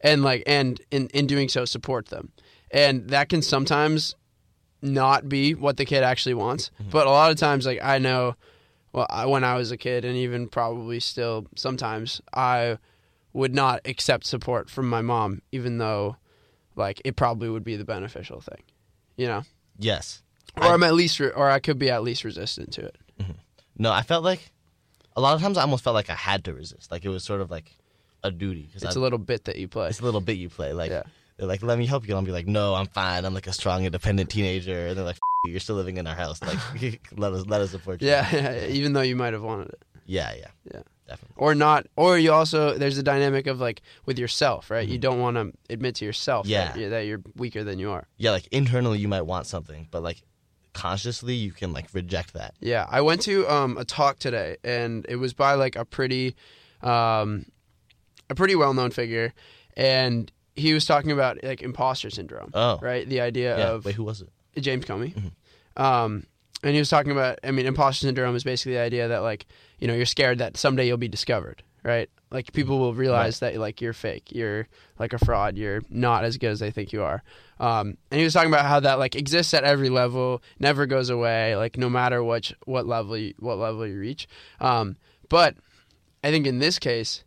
and 0.03 0.23
like 0.23 0.43
and 0.47 0.81
in 0.91 1.09
in 1.09 1.27
doing 1.27 1.49
so 1.49 1.65
support 1.65 2.09
them. 2.09 2.33
And 2.71 3.11
that 3.11 3.29
can 3.29 3.43
sometimes 3.43 4.17
not 4.83 5.29
be 5.29 5.55
what 5.55 5.77
the 5.77 5.85
kid 5.85 6.03
actually 6.03 6.35
wants 6.35 6.71
mm-hmm. 6.81 6.91
but 6.91 7.07
a 7.07 7.11
lot 7.11 7.31
of 7.31 7.37
times 7.37 7.65
like 7.65 7.79
i 7.83 7.99
know 7.99 8.35
well 8.93 9.07
I, 9.09 9.27
when 9.27 9.45
i 9.45 9.55
was 9.55 9.71
a 9.71 9.77
kid 9.77 10.05
and 10.05 10.17
even 10.17 10.49
probably 10.49 10.99
still 10.99 11.47
sometimes 11.55 12.21
i 12.35 12.79
would 13.33 13.55
not 13.55 13.81
accept 13.85 14.27
support 14.27 14.69
from 14.69 14.91
my 14.91 15.01
mom 15.01 15.41
even 15.53 15.79
though 15.79 16.17
like 16.75 17.01
it 17.05 17.15
probably 17.15 17.49
would 17.49 17.63
be 17.63 17.77
the 17.77 17.85
beneficial 17.85 18.41
thing 18.41 18.61
you 19.17 19.29
know? 19.29 19.43
Yes. 19.79 20.23
or 20.57 20.65
I- 20.65 20.73
i'm 20.73 20.83
at 20.83 20.95
least 20.95 21.21
re- 21.21 21.31
or 21.31 21.49
i 21.49 21.61
could 21.61 21.79
be 21.79 21.89
at 21.89 22.03
least 22.03 22.25
resistant 22.25 22.73
to 22.73 22.87
it. 22.87 22.99
Mm-hmm. 23.21 23.33
No, 23.79 23.93
I 23.93 24.03
felt 24.03 24.25
like 24.25 24.53
a 25.17 25.21
lot 25.21 25.35
of 25.35 25.41
times 25.41 25.57
I 25.59 25.63
almost 25.63 25.85
felt 25.85 25.95
like 25.95 26.11
I 26.11 26.15
had 26.15 26.45
to 26.45 26.55
resist. 26.55 26.91
Like 26.91 27.05
it 27.05 27.09
was 27.09 27.25
sort 27.25 27.41
of 27.41 27.51
like 27.51 27.77
a 28.25 28.31
duty 28.31 28.69
it's 28.75 28.97
a 28.97 29.01
little 29.01 29.19
bit 29.19 29.45
that 29.45 29.57
you 29.57 29.67
play 29.69 29.89
it's 29.89 30.01
a 30.01 30.05
little 30.05 30.21
bit 30.21 30.37
you 30.39 30.49
play. 30.49 30.73
Like 30.73 30.91
Yeah. 30.91 31.03
They're 31.39 31.49
like, 31.49 31.63
"Let 31.63 31.79
me 31.79 31.87
help 31.87 32.07
you." 32.07 32.11
And 32.15 32.19
I'll 32.19 32.25
be 32.27 32.31
like, 32.31 32.47
"No, 32.47 32.75
I'm 32.75 32.87
fine. 32.87 33.25
I'm 33.25 33.35
like 33.35 33.47
a 33.49 33.53
strong, 33.55 33.85
independent 33.85 34.29
teenager." 34.31 34.89
And 34.89 34.97
they're 34.97 35.05
like, 35.05 35.17
F- 35.17 35.21
you, 35.47 35.53
"You're 35.53 35.61
still 35.61 35.75
living 35.77 35.97
in 35.97 36.07
our 36.07 36.15
house. 36.15 36.41
Like, 36.43 36.59
let 37.17 37.33
us 37.33 37.47
let 37.47 37.61
us 37.63 37.71
support 37.71 38.01
you." 38.03 38.09
Yeah, 38.13 38.67
even 38.67 38.93
though 38.93 39.01
you 39.01 39.17
might 39.17 39.33
have 39.33 39.43
wanted 39.43 39.71
it. 39.71 39.83
yeah, 40.07 40.35
yeah, 40.39 40.47
Yeah. 40.73 40.83
definitely. 41.09 41.35
Or 41.39 41.55
not, 41.57 41.87
or 41.97 42.17
you 42.19 42.33
also, 42.33 42.77
there's 42.79 42.99
a 42.99 43.03
dynamic 43.03 43.47
of 43.49 43.61
like 43.61 43.81
with 44.05 44.19
yourself, 44.21 44.71
right? 44.71 44.87
You 44.87 44.99
don't 44.99 45.21
want 45.21 45.37
to 45.39 45.53
admit 45.73 45.97
to 45.97 46.05
yourself 46.05 46.47
that, 46.47 46.53
Mm-hmm. 46.53 46.79
Yeah. 46.79 46.81
you're, 46.83 46.91
that 46.91 47.07
you're 47.07 47.23
weaker 47.35 47.65
than 47.65 47.79
you 47.81 47.91
are. 47.91 48.07
Yeah, 48.19 48.31
like 48.33 48.47
internally 48.53 48.99
you 49.01 49.09
might 49.09 49.23
want 49.23 49.47
something, 49.47 49.89
but 49.91 50.03
like 50.03 50.23
consciously 50.75 51.35
you 51.35 51.51
can 51.53 51.73
like 51.73 51.87
reject 51.93 52.35
that. 52.35 52.55
Yeah, 52.61 52.87
I 52.89 53.01
went 53.01 53.23
to 53.23 53.49
um, 53.53 53.79
a 53.79 53.85
talk 53.85 54.19
today, 54.19 54.59
and 54.63 55.07
it 55.09 55.17
was 55.17 55.33
by 55.33 55.55
like 55.55 55.77
a 55.77 55.85
pretty, 55.87 56.37
um, 56.83 57.47
a 58.33 58.35
pretty 58.35 58.55
well-known 58.57 58.91
figure, 58.91 59.33
and 59.77 60.31
he 60.57 60.75
was 60.75 60.85
talking 60.85 61.11
about 61.13 61.39
like 61.43 61.63
imposter 61.63 62.11
syndrome, 62.11 62.51
Oh, 62.55 62.79
right? 62.83 63.09
The 63.09 63.21
idea 63.21 63.57
Yeah. 63.59 63.69
of 63.71 63.85
Wait, 63.85 63.95
who 63.95 64.05
was 64.05 64.21
it? 64.23 64.29
James 64.61 64.85
Comey. 64.85 65.15
Mhm. 65.15 65.83
Um, 65.83 66.27
and 66.63 66.73
he 66.75 66.79
was 66.79 66.91
talking 66.91 67.13
about, 67.13 67.39
I 67.43 67.51
mean, 67.51 67.67
imposter 67.67 68.07
syndrome 68.07 68.37
is 68.37 68.45
basically 68.45 68.75
the 68.75 68.81
idea 68.81 69.09
that 69.09 69.19
like, 69.21 69.47
you 69.79 69.87
know, 69.89 69.95
you're 69.95 70.05
scared 70.07 70.39
that 70.39 70.57
someday 70.57 70.87
you'll 70.87 70.99
be 70.99 71.09
discovered, 71.09 71.63
right? 71.83 72.09
Like 72.31 72.53
people 72.53 72.79
will 72.79 72.95
realize 72.95 73.41
that 73.41 73.57
like 73.57 73.81
you're 73.81 73.93
fake, 73.95 74.31
you're 74.31 74.69
like 74.99 75.13
a 75.15 75.19
fraud, 75.19 75.57
you're 75.57 75.81
not 75.91 76.25
as 76.25 76.37
good 76.39 76.51
as 76.51 76.61
they 76.61 76.71
think 76.71 76.93
you 76.93 77.03
are. 77.03 77.23
Um, 77.59 77.97
and 78.11 78.19
he 78.19 78.25
was 78.25 78.33
talking 78.35 78.51
about 78.53 78.67
how 78.67 78.81
that 78.81 78.99
like 78.99 79.17
exists 79.17 79.55
at 79.55 79.65
every 79.65 79.89
level, 79.89 80.43
never 80.59 80.85
goes 80.87 81.09
away, 81.11 81.57
like 81.57 81.77
no 81.79 81.89
matter 81.91 82.23
what 82.23 82.53
what 82.67 82.87
level 82.87 83.17
you, 83.17 83.35
what 83.39 83.57
level 83.59 83.87
you 83.87 83.99
reach. 83.99 84.29
Um, 84.61 84.97
but 85.29 85.57
I 86.23 86.31
think 86.31 86.47
in 86.47 86.59
this 86.59 86.79
case, 86.79 87.25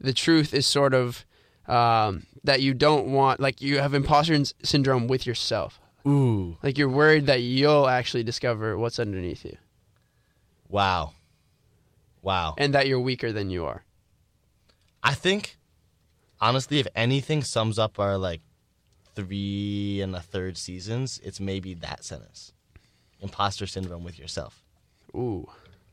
the 0.00 0.12
truth 0.12 0.54
is 0.54 0.66
sort 0.66 0.94
of 0.94 1.24
um, 1.66 2.26
that 2.44 2.62
you 2.62 2.74
don't 2.74 3.12
want 3.12 3.40
like 3.40 3.60
you 3.60 3.78
have 3.78 3.94
imposter 3.94 4.42
syndrome 4.62 5.06
with 5.06 5.26
yourself. 5.26 5.80
Ooh, 6.06 6.56
Like 6.62 6.78
you're 6.78 6.88
worried 6.88 7.26
that 7.26 7.42
you'll 7.42 7.86
actually 7.88 8.22
discover 8.22 8.78
what's 8.78 8.98
underneath 8.98 9.44
you 9.44 9.58
wow, 10.68 11.12
wow. 12.22 12.54
and 12.56 12.74
that 12.74 12.86
you're 12.86 13.00
weaker 13.00 13.32
than 13.32 13.50
you 13.50 13.66
are. 13.66 13.84
I 15.02 15.14
think, 15.14 15.58
honestly, 16.40 16.78
if 16.78 16.86
anything 16.94 17.42
sums 17.42 17.78
up 17.78 17.98
our 17.98 18.16
like 18.16 18.40
three 19.14 20.00
and 20.00 20.14
a 20.14 20.20
third 20.20 20.56
seasons, 20.56 21.20
it's 21.22 21.40
maybe 21.40 21.74
that 21.74 22.04
sentence: 22.04 22.52
imposter 23.20 23.66
syndrome 23.66 24.04
with 24.04 24.18
yourself. 24.18 24.62
Ooh. 25.14 25.48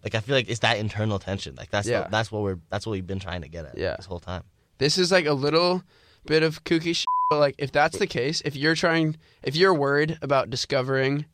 Like 0.06 0.16
I 0.16 0.20
feel 0.22 0.36
like 0.36 0.48
it's 0.50 0.60
that 0.62 0.78
internal 0.78 1.20
tension. 1.20 1.56
Like 1.56 1.72
that's 1.72 1.88
Yeah. 1.88 2.04
the, 2.04 2.10
that's 2.10 2.32
what 2.32 2.44
we're 2.44 2.60
that's 2.70 2.86
what 2.86 2.92
we've 2.94 3.06
been 3.08 3.20
trying 3.20 3.42
to 3.42 3.50
get 3.50 3.66
at 3.66 3.78
Yeah. 3.78 3.96
this 3.98 4.06
whole 4.06 4.20
time. 4.22 4.44
This 4.78 4.98
is 4.98 5.12
like 5.12 5.26
a 5.26 5.34
little 5.34 5.84
bit 6.26 6.44
of 6.44 6.64
kooky 6.64 6.96
shit, 6.96 7.06
but 7.30 7.40
like 7.40 7.56
if 7.58 7.72
that's 7.72 7.98
the 7.98 8.08
case, 8.08 8.42
if 8.46 8.56
you're 8.56 8.76
trying 8.76 9.18
if 9.44 9.56
you're 9.56 9.74
worried 9.74 10.18
about 10.22 10.50
discovering 10.50 11.26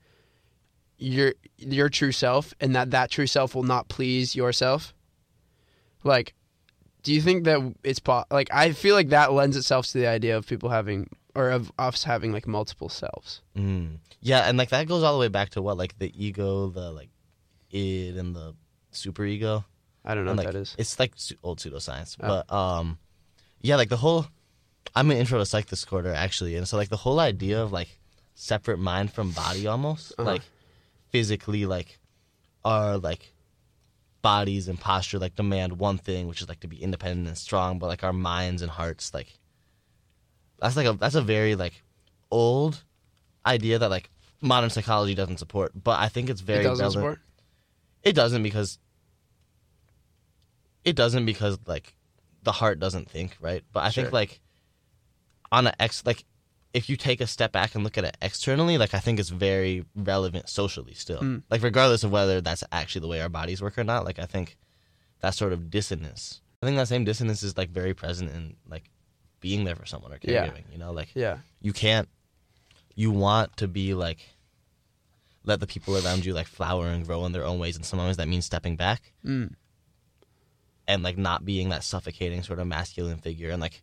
your 0.97 1.33
your 1.57 1.89
true 1.89 2.11
self 2.11 2.53
and 2.59 2.73
that 2.75 2.91
that 2.91 3.11
true 3.11 3.27
self 3.27 3.53
will 3.55 3.63
not 3.63 3.89
please 3.89 4.35
yourself, 4.35 4.93
like 6.03 6.33
do 7.03 7.13
you 7.13 7.21
think 7.21 7.43
that 7.45 7.59
it's 7.83 7.99
po- 7.99 8.25
like 8.31 8.49
I 8.53 8.71
feel 8.71 8.95
like 8.95 9.09
that 9.09 9.33
lends 9.33 9.57
itself 9.57 9.87
to 9.87 9.97
the 9.97 10.07
idea 10.07 10.37
of 10.37 10.47
people 10.47 10.69
having 10.69 11.09
or 11.35 11.49
of 11.49 11.71
us 11.79 12.03
having 12.03 12.31
like 12.31 12.45
multiple 12.47 12.89
selves. 12.89 13.41
Mm. 13.57 13.97
Yeah, 14.21 14.41
and 14.41 14.57
like 14.57 14.69
that 14.69 14.87
goes 14.87 15.01
all 15.01 15.13
the 15.13 15.19
way 15.19 15.29
back 15.29 15.49
to 15.51 15.61
what 15.61 15.77
like 15.77 15.97
the 15.97 16.11
ego, 16.15 16.69
the 16.69 16.91
like 16.91 17.09
id, 17.71 18.17
and 18.17 18.35
the 18.35 18.53
super 18.91 19.25
ego. 19.25 19.65
I 20.03 20.15
don't 20.15 20.25
know 20.25 20.31
and, 20.31 20.37
what 20.39 20.45
like, 20.47 20.53
that 20.53 20.59
is. 20.59 20.75
It's 20.77 20.99
like 20.99 21.13
old 21.43 21.59
pseudoscience, 21.59 22.17
Oh. 22.21 22.27
but 22.47 22.53
um, 22.53 22.97
yeah, 23.61 23.75
like 23.75 23.89
the 23.89 23.97
whole. 23.97 24.25
I'm 24.95 25.09
an 25.11 25.17
intro 25.17 25.37
to 25.39 25.45
psych 25.45 25.67
this 25.67 25.85
quarter 25.85 26.11
actually, 26.13 26.55
and 26.55 26.67
so 26.67 26.75
like 26.77 26.89
the 26.89 26.97
whole 26.97 27.19
idea 27.19 27.61
of 27.61 27.71
like 27.71 27.99
separate 28.33 28.79
mind 28.79 29.13
from 29.13 29.31
body 29.31 29.67
almost 29.67 30.13
Uh-huh. 30.17 30.23
like 30.31 30.41
physically 31.11 31.65
like 31.65 31.99
our 32.65 32.97
like 32.97 33.31
bodies 34.21 34.67
and 34.67 34.79
posture 34.79 35.19
like 35.19 35.35
demand 35.35 35.77
one 35.79 35.97
thing, 35.97 36.27
which 36.27 36.41
is 36.41 36.49
like 36.49 36.59
to 36.61 36.67
be 36.67 36.81
independent 36.81 37.27
and 37.27 37.37
strong, 37.37 37.79
but 37.79 37.87
like 37.87 38.03
our 38.03 38.13
minds 38.13 38.61
and 38.61 38.71
hearts 38.71 39.13
like 39.13 39.37
that's 40.59 40.75
like 40.75 40.87
a 40.87 40.93
that's 40.93 41.15
a 41.15 41.21
very 41.21 41.55
like 41.55 41.81
old 42.31 42.83
idea 43.45 43.79
that 43.79 43.89
like 43.89 44.09
modern 44.41 44.69
psychology 44.69 45.15
doesn't 45.15 45.37
support, 45.37 45.71
but 45.75 45.99
I 45.99 46.07
think 46.09 46.29
it's 46.29 46.41
very 46.41 46.61
it 46.61 46.63
doesn't 46.63 46.83
relevant. 46.83 47.17
support. 47.17 47.19
It 48.03 48.13
doesn't 48.13 48.43
because 48.43 48.79
it 50.83 50.95
doesn't 50.95 51.25
because 51.25 51.59
like 51.67 51.95
the 52.43 52.51
heart 52.51 52.79
doesn't 52.79 53.09
think, 53.09 53.37
right? 53.39 53.63
But 53.71 53.81
I 53.83 53.89
Sure. 53.89 54.03
think 54.05 54.13
like 54.13 54.39
on 55.51 55.67
a 55.67 55.73
ex 55.79 56.05
like 56.05 56.25
if 56.73 56.89
you 56.89 56.95
take 56.95 57.19
a 57.19 57.27
step 57.27 57.51
back 57.51 57.75
and 57.75 57.83
look 57.83 57.97
at 57.97 58.05
it 58.05 58.15
externally, 58.21 58.77
like 58.77 58.93
I 58.93 58.99
think 58.99 59.19
it's 59.19 59.29
very 59.29 59.85
relevant 59.95 60.49
socially 60.49 60.93
still. 60.93 61.19
Mm. 61.19 61.43
Like 61.49 61.61
regardless 61.63 62.03
of 62.03 62.11
whether 62.11 62.39
that's 62.41 62.63
actually 62.71 63.01
the 63.01 63.07
way 63.09 63.21
our 63.21 63.29
bodies 63.29 63.61
work 63.61 63.77
or 63.77 63.83
not, 63.83 64.05
like 64.05 64.19
I 64.19 64.25
think 64.25 64.57
that 65.19 65.31
sort 65.35 65.53
of 65.53 65.69
dissonance. 65.69 66.41
I 66.63 66.65
think 66.65 66.77
that 66.77 66.87
same 66.87 67.03
dissonance 67.03 67.43
is 67.43 67.57
like 67.57 67.69
very 67.69 67.93
present 67.93 68.31
in 68.31 68.55
like 68.67 68.89
being 69.41 69.65
there 69.65 69.75
for 69.75 69.85
someone 69.85 70.13
or 70.13 70.17
caregiving, 70.17 70.63
Yeah. 70.67 70.71
you 70.71 70.77
know, 70.77 70.91
like 70.91 71.09
Yeah. 71.13 71.39
you 71.61 71.73
can't 71.73 72.07
you 72.95 73.11
want 73.11 73.55
to 73.57 73.67
be 73.67 73.93
like 73.93 74.19
let 75.43 75.59
the 75.59 75.67
people 75.67 75.95
around 75.97 76.23
you 76.25 76.33
like 76.33 76.47
flower 76.47 76.87
and 76.87 77.05
grow 77.05 77.25
in 77.25 77.31
their 77.31 77.45
own 77.45 77.57
ways 77.59 77.75
and 77.75 77.85
sometimes 77.85 78.17
that 78.17 78.27
means 78.27 78.45
stepping 78.45 78.75
back 78.75 79.13
Mm. 79.25 79.55
and 80.87 81.03
like 81.03 81.17
not 81.17 81.45
being 81.45 81.69
that 81.69 81.83
suffocating 81.83 82.43
sort 82.43 82.59
of 82.59 82.67
masculine 82.67 83.17
figure 83.17 83.49
and 83.51 83.61
like 83.61 83.81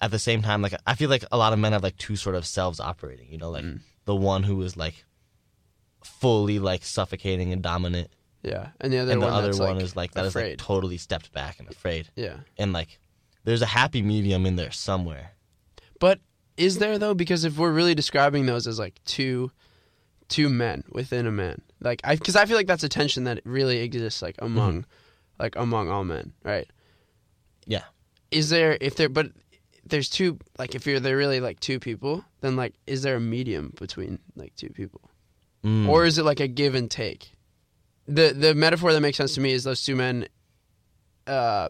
at 0.00 0.10
the 0.10 0.18
same 0.18 0.42
time 0.42 0.60
like 0.62 0.74
i 0.86 0.94
feel 0.94 1.08
like 1.08 1.24
a 1.32 1.36
lot 1.38 1.52
of 1.52 1.58
men 1.58 1.72
have 1.72 1.82
like 1.82 1.96
two 1.96 2.16
sort 2.16 2.34
of 2.36 2.44
selves 2.46 2.80
operating 2.80 3.30
you 3.30 3.38
know 3.38 3.50
like 3.50 3.64
Mm. 3.64 3.80
the 4.04 4.14
one 4.16 4.42
who 4.42 4.60
is 4.62 4.76
like 4.76 5.04
fully 6.02 6.58
like 6.58 6.84
suffocating 6.84 7.52
and 7.52 7.62
dominant 7.62 8.10
Yeah. 8.42 8.68
And 8.80 8.92
the 8.92 8.98
other 8.98 9.12
and 9.12 9.22
the 9.22 9.26
one 9.26 9.34
other 9.34 9.56
one 9.56 9.76
like, 9.76 9.82
is 9.84 9.96
like 9.96 10.10
that 10.12 10.26
is 10.26 10.34
like 10.34 10.58
totally 10.58 10.98
stepped 10.98 11.32
back 11.32 11.58
and 11.60 11.68
afraid 11.68 12.10
yeah. 12.14 12.38
and 12.58 12.72
like 12.74 12.98
there's 13.44 13.62
a 13.62 13.66
happy 13.66 14.02
medium 14.02 14.44
in 14.46 14.56
there 14.56 14.70
somewhere 14.70 15.32
But 16.00 16.20
is 16.56 16.78
there 16.78 16.98
though? 16.98 17.14
Because 17.14 17.44
if 17.44 17.56
we're 17.58 17.72
really 17.72 17.94
describing 17.94 18.46
those 18.46 18.66
as 18.68 18.78
like 18.78 19.00
two, 19.04 19.50
two 20.28 20.48
men 20.48 20.84
within 20.90 21.26
a 21.26 21.32
man, 21.32 21.60
like 21.80 22.00
I, 22.04 22.16
because 22.16 22.36
I 22.36 22.46
feel 22.46 22.56
like 22.56 22.66
that's 22.66 22.84
a 22.84 22.88
tension 22.88 23.24
that 23.24 23.40
really 23.44 23.78
exists 23.80 24.22
like 24.22 24.36
among, 24.38 24.86
like 25.38 25.54
among 25.56 25.88
all 25.90 26.04
men, 26.04 26.32
right? 26.42 26.68
yeah 27.66 27.84
Is 28.30 28.50
there 28.50 28.76
if 28.80 28.96
there, 28.96 29.08
but 29.08 29.30
there's 29.86 30.08
two 30.08 30.38
like 30.58 30.74
if 30.74 30.86
you're 30.86 31.00
they're 31.00 31.16
really 31.16 31.40
like 31.40 31.60
two 31.60 31.78
people, 31.78 32.24
then 32.40 32.56
like 32.56 32.74
is 32.86 33.02
there 33.02 33.16
a 33.16 33.20
medium 33.20 33.72
between 33.78 34.18
like 34.36 34.54
two 34.56 34.70
people, 34.70 35.00
Mm. 35.62 35.88
or 35.88 36.04
is 36.04 36.18
it 36.18 36.24
like 36.24 36.40
a 36.40 36.48
give 36.48 36.74
and 36.74 36.90
take? 36.90 37.32
The 38.06 38.32
the 38.36 38.54
metaphor 38.54 38.92
that 38.92 39.00
makes 39.00 39.16
sense 39.16 39.34
to 39.34 39.40
me 39.40 39.52
is 39.52 39.64
those 39.64 39.82
two 39.82 39.96
men, 39.96 40.26
uh, 41.26 41.68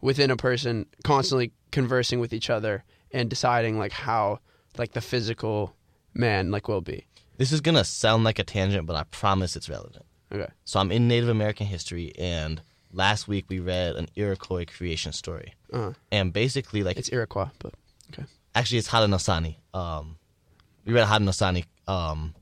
within 0.00 0.30
a 0.30 0.36
person 0.36 0.86
constantly 1.02 1.52
conversing 1.70 2.20
with 2.20 2.32
each 2.32 2.48
other 2.50 2.84
and 3.12 3.28
deciding 3.28 3.78
like 3.78 3.92
how 3.92 4.38
like 4.78 4.92
the 4.92 5.00
physical 5.00 5.74
man 6.14 6.50
like 6.50 6.66
will 6.68 6.80
be. 6.80 7.06
This 7.36 7.52
is 7.52 7.60
gonna 7.60 7.84
sound 7.84 8.24
like 8.24 8.38
a 8.38 8.44
tangent 8.44 8.86
but 8.86 8.96
i 8.96 9.04
promise 9.04 9.56
it's 9.56 9.68
relevant 9.68 10.04
Okay. 10.32 10.48
So 10.64 10.80
I'm 10.80 10.90
in 10.90 11.06
Native 11.06 11.28
American 11.28 11.66
history, 11.66 12.12
and 12.18 12.60
last 12.92 13.28
week 13.28 13.44
we 13.48 13.60
read 13.60 13.94
an 13.94 14.08
Iroquois 14.16 14.64
creation 14.64 15.12
story, 15.12 15.54
Uh, 15.72 15.92
and 16.10 16.32
basically, 16.32 16.82
like, 16.82 16.96
it's 16.96 17.12
Iroquois, 17.12 17.50
but 17.60 17.74
okay. 18.12 18.24
actually, 18.52 18.78
it's 18.78 18.88
Haudenosaunee. 18.88 19.58
Um, 19.72 20.16
we 20.84 20.92
read 20.92 21.04
a 21.04 21.06
Haudenosaunee 21.06 21.66
um 21.86 22.34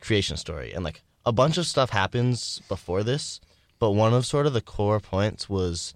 creation 0.00 0.36
story, 0.36 0.72
and 0.74 0.84
like 0.84 1.02
a 1.24 1.32
bunch 1.32 1.58
of 1.58 1.66
stuff 1.66 1.90
happens 1.90 2.60
before 2.68 3.02
this, 3.02 3.40
but 3.80 3.90
one 3.92 4.14
of 4.14 4.24
sort 4.24 4.46
of 4.46 4.52
the 4.52 4.60
core 4.60 5.00
points 5.00 5.48
was 5.48 5.92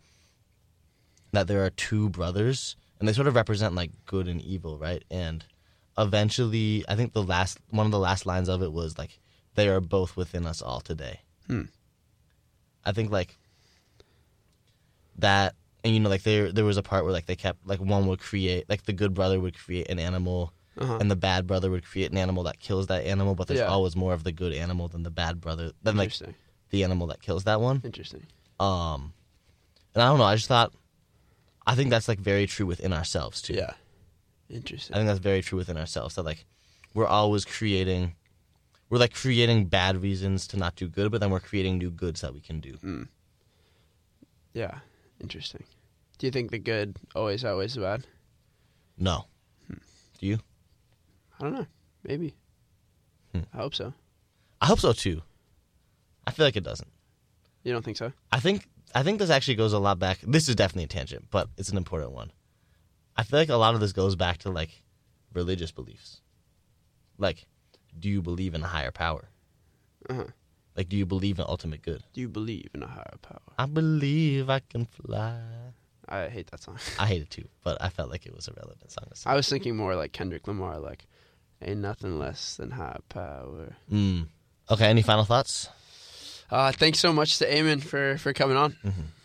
that 1.33 1.47
there 1.47 1.65
are 1.65 1.71
two 1.71 2.09
brothers, 2.09 2.75
and 2.99 3.07
they 3.09 3.13
sort 3.13 3.29
of 3.29 3.37
represent 3.37 3.75
like 3.77 3.93
good 4.07 4.27
and 4.27 4.41
evil, 4.43 4.77
right? 4.77 5.05
And 5.09 5.45
eventually, 5.99 6.85
I 6.89 6.95
think 6.97 7.13
the 7.13 7.23
last 7.23 7.59
one 7.71 7.87
of 7.87 7.93
the 7.93 7.99
last 7.99 8.27
lines 8.27 8.49
of 8.49 8.63
it 8.63 8.73
was 8.73 8.97
like, 8.99 9.19
"They 9.55 9.69
are 9.69 9.81
both 9.81 10.17
within 10.17 10.47
us 10.47 10.63
all 10.63 10.81
today." 10.81 11.21
Hmm. 11.47 11.65
I 12.85 12.93
think 12.93 13.11
like 13.11 13.37
that, 15.19 15.55
and 15.85 15.93
you 15.95 16.01
know, 16.01 16.09
like 16.09 16.23
there 16.23 16.53
there 16.53 16.65
was 16.65 16.77
a 16.77 16.83
part 16.83 17.05
where 17.05 17.13
like 17.13 17.27
they 17.27 17.37
kept 17.37 17.67
like 17.67 17.81
one 17.81 18.07
would 18.07 18.21
create 18.21 18.69
like 18.69 18.85
the 18.85 18.93
good 18.93 19.15
brother 19.15 19.41
would 19.41 19.57
create 19.59 19.89
an 19.91 19.99
animal, 19.99 20.53
uh-huh. 20.79 20.99
and 21.01 21.11
the 21.11 21.17
bad 21.17 21.47
brother 21.47 21.71
would 21.71 21.85
create 21.85 22.11
an 22.11 22.19
animal 22.19 22.45
that 22.45 22.59
kills 22.61 22.87
that 22.89 23.05
animal, 23.05 23.35
but 23.35 23.49
there's 23.49 23.61
Yeah. 23.61 23.67
always 23.67 23.97
more 23.97 24.15
of 24.15 24.25
the 24.25 24.33
good 24.33 24.53
animal 24.55 24.89
than 24.89 25.03
the 25.03 25.11
bad 25.11 25.41
brother 25.41 25.73
than 25.83 25.97
like 25.97 26.13
the 26.71 26.85
animal 26.85 27.07
that 27.09 27.21
kills 27.21 27.45
that 27.45 27.61
one. 27.61 27.83
Interesting. 27.85 28.27
Um, 28.59 29.13
and 29.95 30.03
I 30.03 30.07
don't 30.09 30.19
know. 30.19 30.25
I 30.25 30.37
just 30.37 30.49
thought, 30.49 30.73
I 31.67 31.75
think 31.75 31.91
that's 31.91 32.09
like 32.09 32.21
very 32.21 32.47
true 32.47 32.67
within 32.67 32.93
ourselves 32.93 33.43
too. 33.43 33.55
Yeah. 33.55 33.73
Interesting. 34.51 34.95
I 34.95 34.99
think 34.99 35.07
that's 35.07 35.21
very 35.21 35.43
true 35.43 35.59
within 35.59 35.77
ourselves. 35.77 36.17
That 36.17 36.25
like 36.25 36.45
we're 36.95 37.07
always 37.07 37.45
creating, 37.45 38.15
we're 38.89 38.99
like 38.99 39.15
creating 39.15 39.67
bad 39.67 40.03
reasons 40.03 40.47
to 40.49 40.57
not 40.57 40.77
do 40.77 40.89
good, 40.89 41.11
but 41.13 41.21
then 41.21 41.31
we're 41.31 41.41
creating 41.41 41.79
new 41.79 41.91
goods 41.91 42.21
that 42.21 42.35
we 42.35 42.41
can 42.41 42.61
do. 42.61 42.73
Mm. 42.85 43.09
Yeah. 44.53 44.79
Interesting. 45.21 45.65
Do 46.19 46.27
you 46.27 46.31
think 46.33 46.51
the 46.51 46.59
good 46.59 46.97
always 47.15 47.45
outweighs 47.45 47.75
the 47.75 47.83
bad? 47.83 48.07
No, 48.99 49.27
Do 50.19 50.27
you? 50.27 50.39
I 51.39 51.45
don't 51.45 51.55
know. 51.55 51.67
Maybe. 52.05 52.35
Hmm. 53.33 53.43
I 53.55 53.59
hope 53.59 53.75
so. 53.75 53.95
I 54.61 54.67
hope 54.67 54.81
so 54.81 54.93
too. 54.93 55.23
I 56.27 56.33
feel 56.33 56.45
like 56.45 56.57
it 56.57 56.65
doesn't. 56.65 56.91
You 57.65 57.73
don't 57.73 57.85
think 57.85 57.97
so? 57.97 58.13
I 58.31 58.41
think 58.41 58.67
I 58.95 59.03
think 59.03 59.19
this 59.19 59.31
actually 59.31 59.55
goes 59.55 59.73
a 59.73 59.79
lot 59.79 59.99
back. 59.99 60.19
This 60.23 60.49
is 60.49 60.57
definitely 60.57 60.85
a 60.85 60.89
tangent, 60.89 61.27
but 61.31 61.49
it's 61.57 61.71
an 61.71 61.77
important 61.77 62.13
one. 62.13 62.33
I 63.21 63.23
feel 63.23 63.39
like 63.39 63.51
a 63.51 63.57
lot 63.57 63.75
of 63.75 63.81
this 63.81 63.93
goes 63.93 64.17
back 64.17 64.39
to 64.39 64.51
like 64.51 64.83
religious 65.35 65.71
beliefs. 65.71 66.23
Like, 67.19 67.45
do 67.99 68.09
you 68.09 68.23
believe 68.23 68.55
in 68.55 68.63
a 68.63 68.67
higher 68.67 68.91
power? 68.91 69.29
Uh-huh. 70.09 70.25
Like, 70.75 70.89
do 70.89 70.97
you 70.97 71.05
believe 71.05 71.39
in 71.39 71.45
ultimate 71.47 71.83
good? 71.83 72.03
Do 72.15 72.23
you 72.23 72.31
believe 72.31 72.71
in 72.73 72.83
a 72.83 72.87
higher 72.87 73.19
power? 73.21 73.43
I 73.59 73.67
believe 73.67 74.49
I 74.49 74.61
can 74.61 74.87
fly. 74.87 75.39
I 76.09 76.29
hate 76.29 76.51
that 76.51 76.63
song. 76.63 76.79
I 76.99 77.07
hate 77.09 77.21
it 77.21 77.29
too, 77.29 77.45
but 77.63 77.77
I 77.83 77.91
felt 77.91 78.11
like 78.11 78.25
it 78.25 78.35
was 78.35 78.49
a 78.49 78.55
relevant 78.55 78.91
song. 78.91 79.05
I 79.27 79.37
was 79.37 79.47
thinking 79.51 79.77
more 79.77 79.95
like 79.95 80.13
Kendrick 80.13 80.49
Lamar, 80.49 80.79
like 80.79 81.05
ain't 81.61 81.81
nothing 81.81 82.19
less 82.19 82.57
than 82.57 82.71
high 82.71 83.01
power. 83.11 83.77
Mm. 83.93 84.29
Okay, 84.71 84.87
any 84.87 85.03
final 85.03 85.27
thoughts? 85.27 85.69
Uh, 86.51 86.73
thanks 86.73 86.99
so 86.99 87.13
much 87.13 87.37
to 87.41 87.47
Ayman 87.47 87.83
for 87.83 88.17
for 88.17 88.33
coming 88.33 88.57
on. 88.57 88.77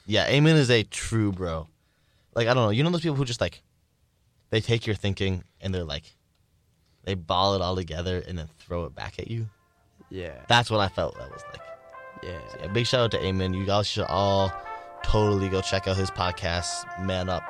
Yeah, 0.06 0.30
Ayman 0.30 0.56
is 0.56 0.70
a 0.70 0.84
true 0.84 1.32
bro. 1.32 1.70
Like 2.36 2.50
I 2.50 2.54
don't 2.54 2.66
know, 2.66 2.72
you 2.72 2.84
know 2.84 2.90
those 2.90 3.00
people 3.00 3.16
who 3.16 3.24
just 3.24 3.40
like 3.40 3.62
they 4.56 4.62
take 4.62 4.88
your 4.88 4.96
thinking 4.96 5.44
and 5.60 5.76
they're 5.76 5.84
like 5.84 6.16
they 7.04 7.14
ball 7.14 7.56
it 7.56 7.62
all 7.62 7.76
together 7.76 8.24
and 8.26 8.38
then 8.38 8.48
throw 8.58 8.86
it 8.86 8.96
back 8.96 9.20
at 9.20 9.30
you. 9.30 9.48
Yeah, 10.10 10.32
That's 10.48 10.72
what 10.72 10.80
I 10.80 10.88
felt 10.88 11.18
that 11.18 11.30
was 11.30 11.44
like. 11.52 11.62
yeah. 12.24 12.40
So, 12.54 12.60
yeah, 12.62 12.68
big 12.68 12.88
shout 12.88 13.02
out 13.02 13.12
to 13.12 13.18
Ayman. 13.18 13.54
You 13.54 13.66
guys 13.66 13.86
should 13.86 14.06
all 14.06 14.54
totally 15.04 15.50
go 15.50 15.60
check 15.60 15.90
out 15.90 15.98
his 15.98 16.10
podcast, 16.10 17.06
Man 17.06 17.28
Up. 17.28 17.44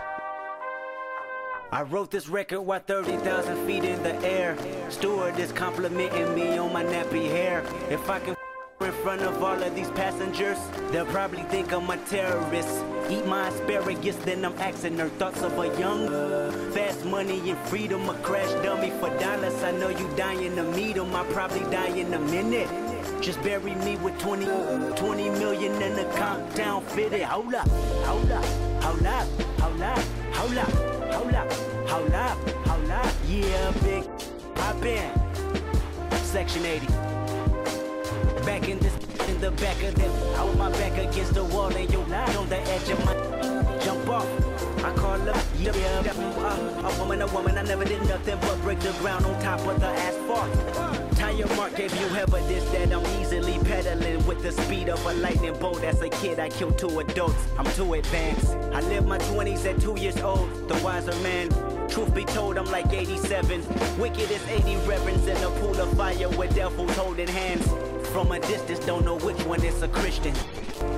I 1.72 1.84
wrote 1.84 2.10
this 2.10 2.28
record 2.28 2.62
while 2.62 2.80
30,000 2.80 3.68
feet 3.68 3.84
in 3.84 4.02
the 4.02 4.16
air. 4.26 4.58
Steward 4.90 5.38
is 5.38 5.52
complimenting 5.52 6.34
me 6.34 6.58
on 6.58 6.74
my 6.74 6.84
nappy 6.84 7.30
hair. 7.30 7.64
If 7.92 8.10
I 8.10 8.20
can 8.20 8.36
in 8.82 8.92
front 8.92 9.22
of 9.22 9.42
all 9.42 9.62
of 9.62 9.74
these 9.74 9.90
passengers, 9.92 10.58
they'll 10.92 11.06
probably 11.06 11.44
think 11.44 11.72
I'm 11.72 11.90
a 11.90 11.98
terrorist. 12.06 12.84
Eat 13.10 13.26
my 13.26 13.48
asparagus, 13.48 14.18
then 14.18 14.44
I'm 14.44 14.58
asking 14.60 14.98
her 14.98 15.08
thoughts 15.10 15.42
of 15.44 15.58
a 15.58 15.68
young, 15.80 16.10
fast 16.74 17.06
money 17.06 17.50
and 17.50 17.60
freedom. 17.70 18.10
A 18.10 18.14
crash 18.16 18.52
dummy 18.64 18.92
for 19.00 19.10
dollars. 19.18 19.64
I 19.64 19.72
know 19.72 19.90
you 19.90 20.08
dying 20.18 20.56
to 20.56 20.64
meet 20.64 20.98
'em. 20.98 21.16
I 21.16 21.24
probably 21.26 21.64
die 21.72 21.96
in 21.96 22.14
a 22.14 22.20
minute. 22.20 22.70
Just 23.22 23.42
bury 23.44 23.76
me 23.76 23.96
with 23.98 24.18
20, 24.20 24.46
20 24.96 25.30
million 25.30 25.82
in 25.82 25.96
the 25.96 26.06
Compton 26.16 26.82
fitted. 26.82 27.22
Hold 27.24 27.56
up, 27.56 27.70
hold 28.04 28.32
up, 28.32 28.46
hold 28.84 29.06
up, 29.06 29.28
hold 29.60 29.82
up, 29.82 30.00
hold 30.34 30.58
up, 30.58 30.70
hold 31.14 31.34
up, 31.34 31.54
hold 31.88 32.14
up, 32.14 32.38
hold 32.68 32.92
up. 32.92 33.14
Yeah, 33.28 33.72
big 33.84 34.04
pop 34.56 34.84
in. 34.84 35.12
Section 36.24 36.66
80. 36.66 37.15
Back 38.46 38.70
in 38.70 38.78
this, 38.80 38.94
in 39.28 39.42
the 39.42 39.52
back 39.52 39.82
of 39.84 39.96
them. 39.96 40.12
Want 40.56 40.58
my 40.58 40.70
back 40.72 40.98
against 40.98 41.34
the 41.34 41.44
wall 41.44 41.76
and 41.76 41.92
you 41.92 42.00
lie 42.04 42.36
on 42.36 42.48
the 42.48 42.60
edge 42.60 42.90
of 42.90 43.04
my 43.04 43.80
jump 43.84 44.08
off. 44.08 44.28
I 44.84 44.94
call 44.94 45.30
up, 45.30 45.44
yeah, 45.58 45.76
yeah, 45.76 46.12
a 46.88 47.00
woman, 47.00 47.22
a 47.22 47.28
woman. 47.28 47.58
I 47.58 47.64
never 47.64 47.84
did 47.84 48.08
nothing 48.08 48.38
but 48.40 48.62
break 48.62 48.80
the 48.80 48.92
ground 49.00 49.26
on 49.26 49.42
top 49.42 49.60
of 49.66 49.80
the 49.80 49.88
asphalt. 49.88 51.16
Tire 51.16 51.48
mark 51.56 51.76
gave 51.76 51.94
you 52.00 52.08
evidence 52.16 52.70
that 52.72 52.94
I'm 52.94 53.22
easily 53.22 53.58
pedaling 53.64 54.26
with 54.28 54.44
the 54.44 54.52
speed 54.52 54.90
of 54.90 55.04
a 55.06 55.14
lightning 55.16 55.58
bolt. 55.60 55.84
As 55.84 56.02
a 56.02 56.10
kid, 56.10 56.40
I 56.40 56.50
killed 56.50 56.78
two 56.78 57.00
adults. 57.00 57.48
I'm 57.58 57.66
too 57.74 57.96
advanced. 57.96 58.52
I 58.74 58.82
lived 58.82 59.08
my 59.08 59.18
20s 59.18 59.66
at 59.66 59.82
two 59.82 60.00
years 60.00 60.18
old. 60.22 60.50
The 60.70 60.76
wiser 60.84 61.16
man. 61.22 61.50
Truth 61.90 62.14
be 62.14 62.26
told, 62.26 62.58
I'm 62.58 62.66
like 62.66 62.94
87. 62.94 63.64
Wicked 63.98 64.32
as 64.32 64.48
80 64.50 64.76
reverends 64.88 65.28
in 65.28 65.38
a 65.38 65.50
pool 65.60 65.80
of 65.80 65.98
fire 65.98 66.30
with 66.30 66.54
devils 66.54 66.96
holding 66.96 67.28
hands. 67.28 67.85
From 68.16 68.32
a 68.32 68.40
distance, 68.40 68.80
don't 68.86 69.04
know 69.04 69.18
which 69.18 69.44
one 69.44 69.62
is 69.62 69.82
a 69.82 69.90
Christian. 69.90 70.34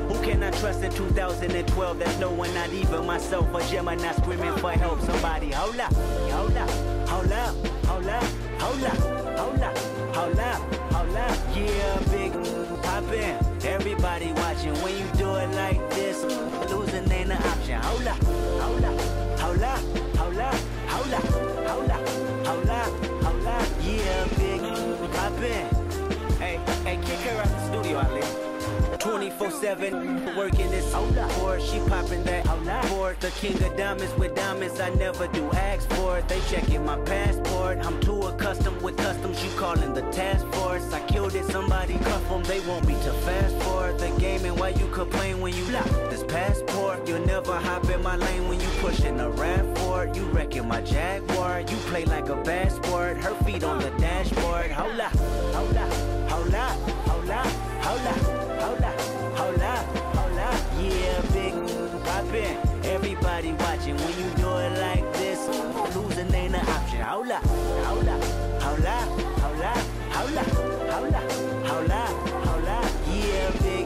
Who 0.08 0.22
can 0.22 0.44
I 0.44 0.52
trust 0.52 0.84
in 0.84 0.92
2012? 0.92 1.98
There's 1.98 2.20
no 2.20 2.30
one, 2.30 2.54
not 2.54 2.72
even 2.72 3.08
myself. 3.08 3.52
A 3.56 3.72
Gemini 3.72 4.12
screaming 4.12 4.56
for 4.58 4.70
help. 4.74 5.02
Somebody, 5.02 5.50
hold 5.50 5.80
up, 5.80 5.92
hold 5.94 6.56
up, 6.56 6.70
hold 7.10 7.32
up, 7.32 7.56
hold 7.88 8.06
up, 8.06 8.24
hold 8.62 8.84
up, 8.84 8.98
hold 9.36 9.62
up, 9.64 9.78
hold 10.16 10.40
up, 10.40 10.62
hold 10.94 11.16
up. 11.18 11.38
Yeah, 11.56 12.00
big 12.12 12.34
pop 12.84 13.12
in. 13.12 13.66
Everybody 13.66 14.32
watching. 14.34 14.76
When 14.84 14.96
you 14.96 15.08
do 15.18 15.34
it 15.38 15.50
like 15.56 15.90
this, 15.90 16.22
losing 16.72 17.12
ain't 17.12 17.32
an 17.32 17.42
option. 17.42 17.82
Hold 17.82 18.06
up, 18.06 18.24
hold 18.62 18.84
up, 18.84 19.02
hold 19.40 19.64
up, 19.64 19.80
hold 20.18 20.38
up, 20.38 20.54
hold 20.88 21.14
up, 21.14 21.24
hold 21.66 21.90
up, 21.90 22.08
hold 22.46 22.70
up, 22.70 23.24
hold 23.24 23.48
up. 23.48 23.68
Yeah, 23.82 24.28
big 24.38 24.62
pop 25.14 25.77
24-7 29.08 30.36
working 30.36 30.70
this 30.70 30.92
for 30.92 31.60
she 31.62 31.80
popping 31.88 32.24
that 32.26 32.46
for 32.88 33.16
the 33.22 33.32
king 33.32 33.56
of 33.64 33.78
diamonds 33.78 34.14
with 34.16 34.36
diamonds 34.36 34.82
I 34.82 34.90
never 34.96 35.28
do 35.28 35.50
ask 35.52 35.90
for. 35.92 36.18
It 36.18 36.28
they 36.28 36.42
checking 36.42 36.84
my 36.84 36.98
passport. 36.98 37.78
I'm 37.86 38.00
too 38.02 38.22
accustomed 38.24 38.82
with 38.82 38.98
customs. 38.98 39.42
You 39.44 39.50
calling 39.52 39.94
the 39.94 40.02
task 40.12 40.46
force. 40.48 40.92
I 40.92 41.00
killed 41.08 41.36
it. 41.36 41.46
Somebody 41.46 41.98
cuff 42.00 42.28
them 42.28 42.44
they 42.44 42.60
want 42.68 42.86
me 42.86 42.96
to 42.96 43.14
fast 43.26 43.56
forward 43.64 43.98
the 43.98 44.10
game. 44.20 44.44
And 44.44 44.60
why 44.60 44.70
you 44.70 44.88
complain 44.90 45.40
when 45.40 45.56
you 45.56 45.64
lock 45.72 45.90
this 46.10 46.24
passport? 46.26 47.08
You'll 47.08 47.26
never 47.26 47.56
hop 47.56 47.90
in 47.90 48.04
my 48.04 48.18
lane 48.18 48.50
when 48.50 48.60
you 48.60 48.70
pushing 48.80 49.20
a 49.22 49.30
rap 49.30 49.66
for 49.78 50.06
you 50.14 50.24
wrecking 50.36 50.68
my 50.68 50.82
Jaguar. 50.82 51.62
You 51.62 51.78
play 51.90 52.04
like 52.04 52.28
a 52.28 52.36
bad 52.44 52.74
sport 52.74 53.18
her 53.18 53.36
feet 53.46 53.64
on 53.64 53.80
the 53.80 53.92
dashboard. 53.92 54.72
Hold 54.72 55.00
up 55.00 55.16
hold 55.56 55.78
up 55.78 55.94
hold 56.30 56.54
up 56.54 56.78
hold 57.08 57.30
up 57.30 57.48
hold 57.82 58.08
up 58.08 58.47
pop 62.38 62.46
in. 62.46 62.86
Everybody 62.86 63.54
watching 63.54 63.98
when 63.98 64.20
you 64.20 64.30
do 64.36 64.50
it 64.58 64.80
like 64.80 65.14
this. 65.14 65.40
Losing 65.96 66.34
ain't 66.34 66.56
an 66.56 66.68
option. 66.68 67.02
Hold 67.02 67.30
up, 67.30 67.44
hold 67.44 68.08
up, 68.08 68.24
hold 68.62 68.86
up, 68.86 69.78
hold 70.12 70.38
up. 70.38 70.48
Yeah, 73.14 73.52
big 73.62 73.86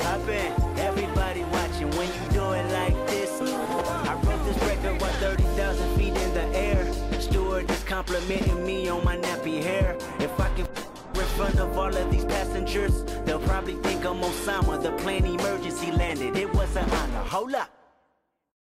pop 0.00 0.28
in. 0.28 0.52
Everybody 0.78 1.44
watching 1.44 1.90
when 1.92 2.08
you 2.08 2.24
do 2.32 2.52
it 2.52 2.66
like 2.72 2.96
this. 3.08 3.40
I 3.40 4.14
wrote 4.24 4.44
this 4.44 4.58
record 4.62 5.00
while 5.00 5.12
30,000 5.14 5.98
feet 5.98 6.16
in 6.16 6.34
the 6.34 6.46
air. 6.56 6.92
Steward 7.20 7.70
is 7.70 7.84
complimenting 7.84 8.64
me 8.64 8.88
on 8.88 9.04
my 9.04 9.16
nappy 9.16 9.62
hair. 9.62 9.96
If 10.18 10.38
I 10.40 10.48
can 10.54 10.66
in 11.14 11.26
front 11.36 11.58
of 11.60 11.76
all 11.76 11.94
of 11.94 12.10
these 12.10 12.24
passengers. 12.24 13.04
They'll 13.26 13.40
probably 13.40 13.74
think 13.74 14.06
I'm 14.06 14.20
Osama. 14.20 14.82
The 14.82 14.92
plane 15.02 15.26
emergency 15.26 15.92
landed. 15.92 16.34
It 16.34 16.50
was 16.54 16.74
an 16.76 16.88
honor. 16.88 17.24
Hold 17.24 17.54
up. 17.54 17.79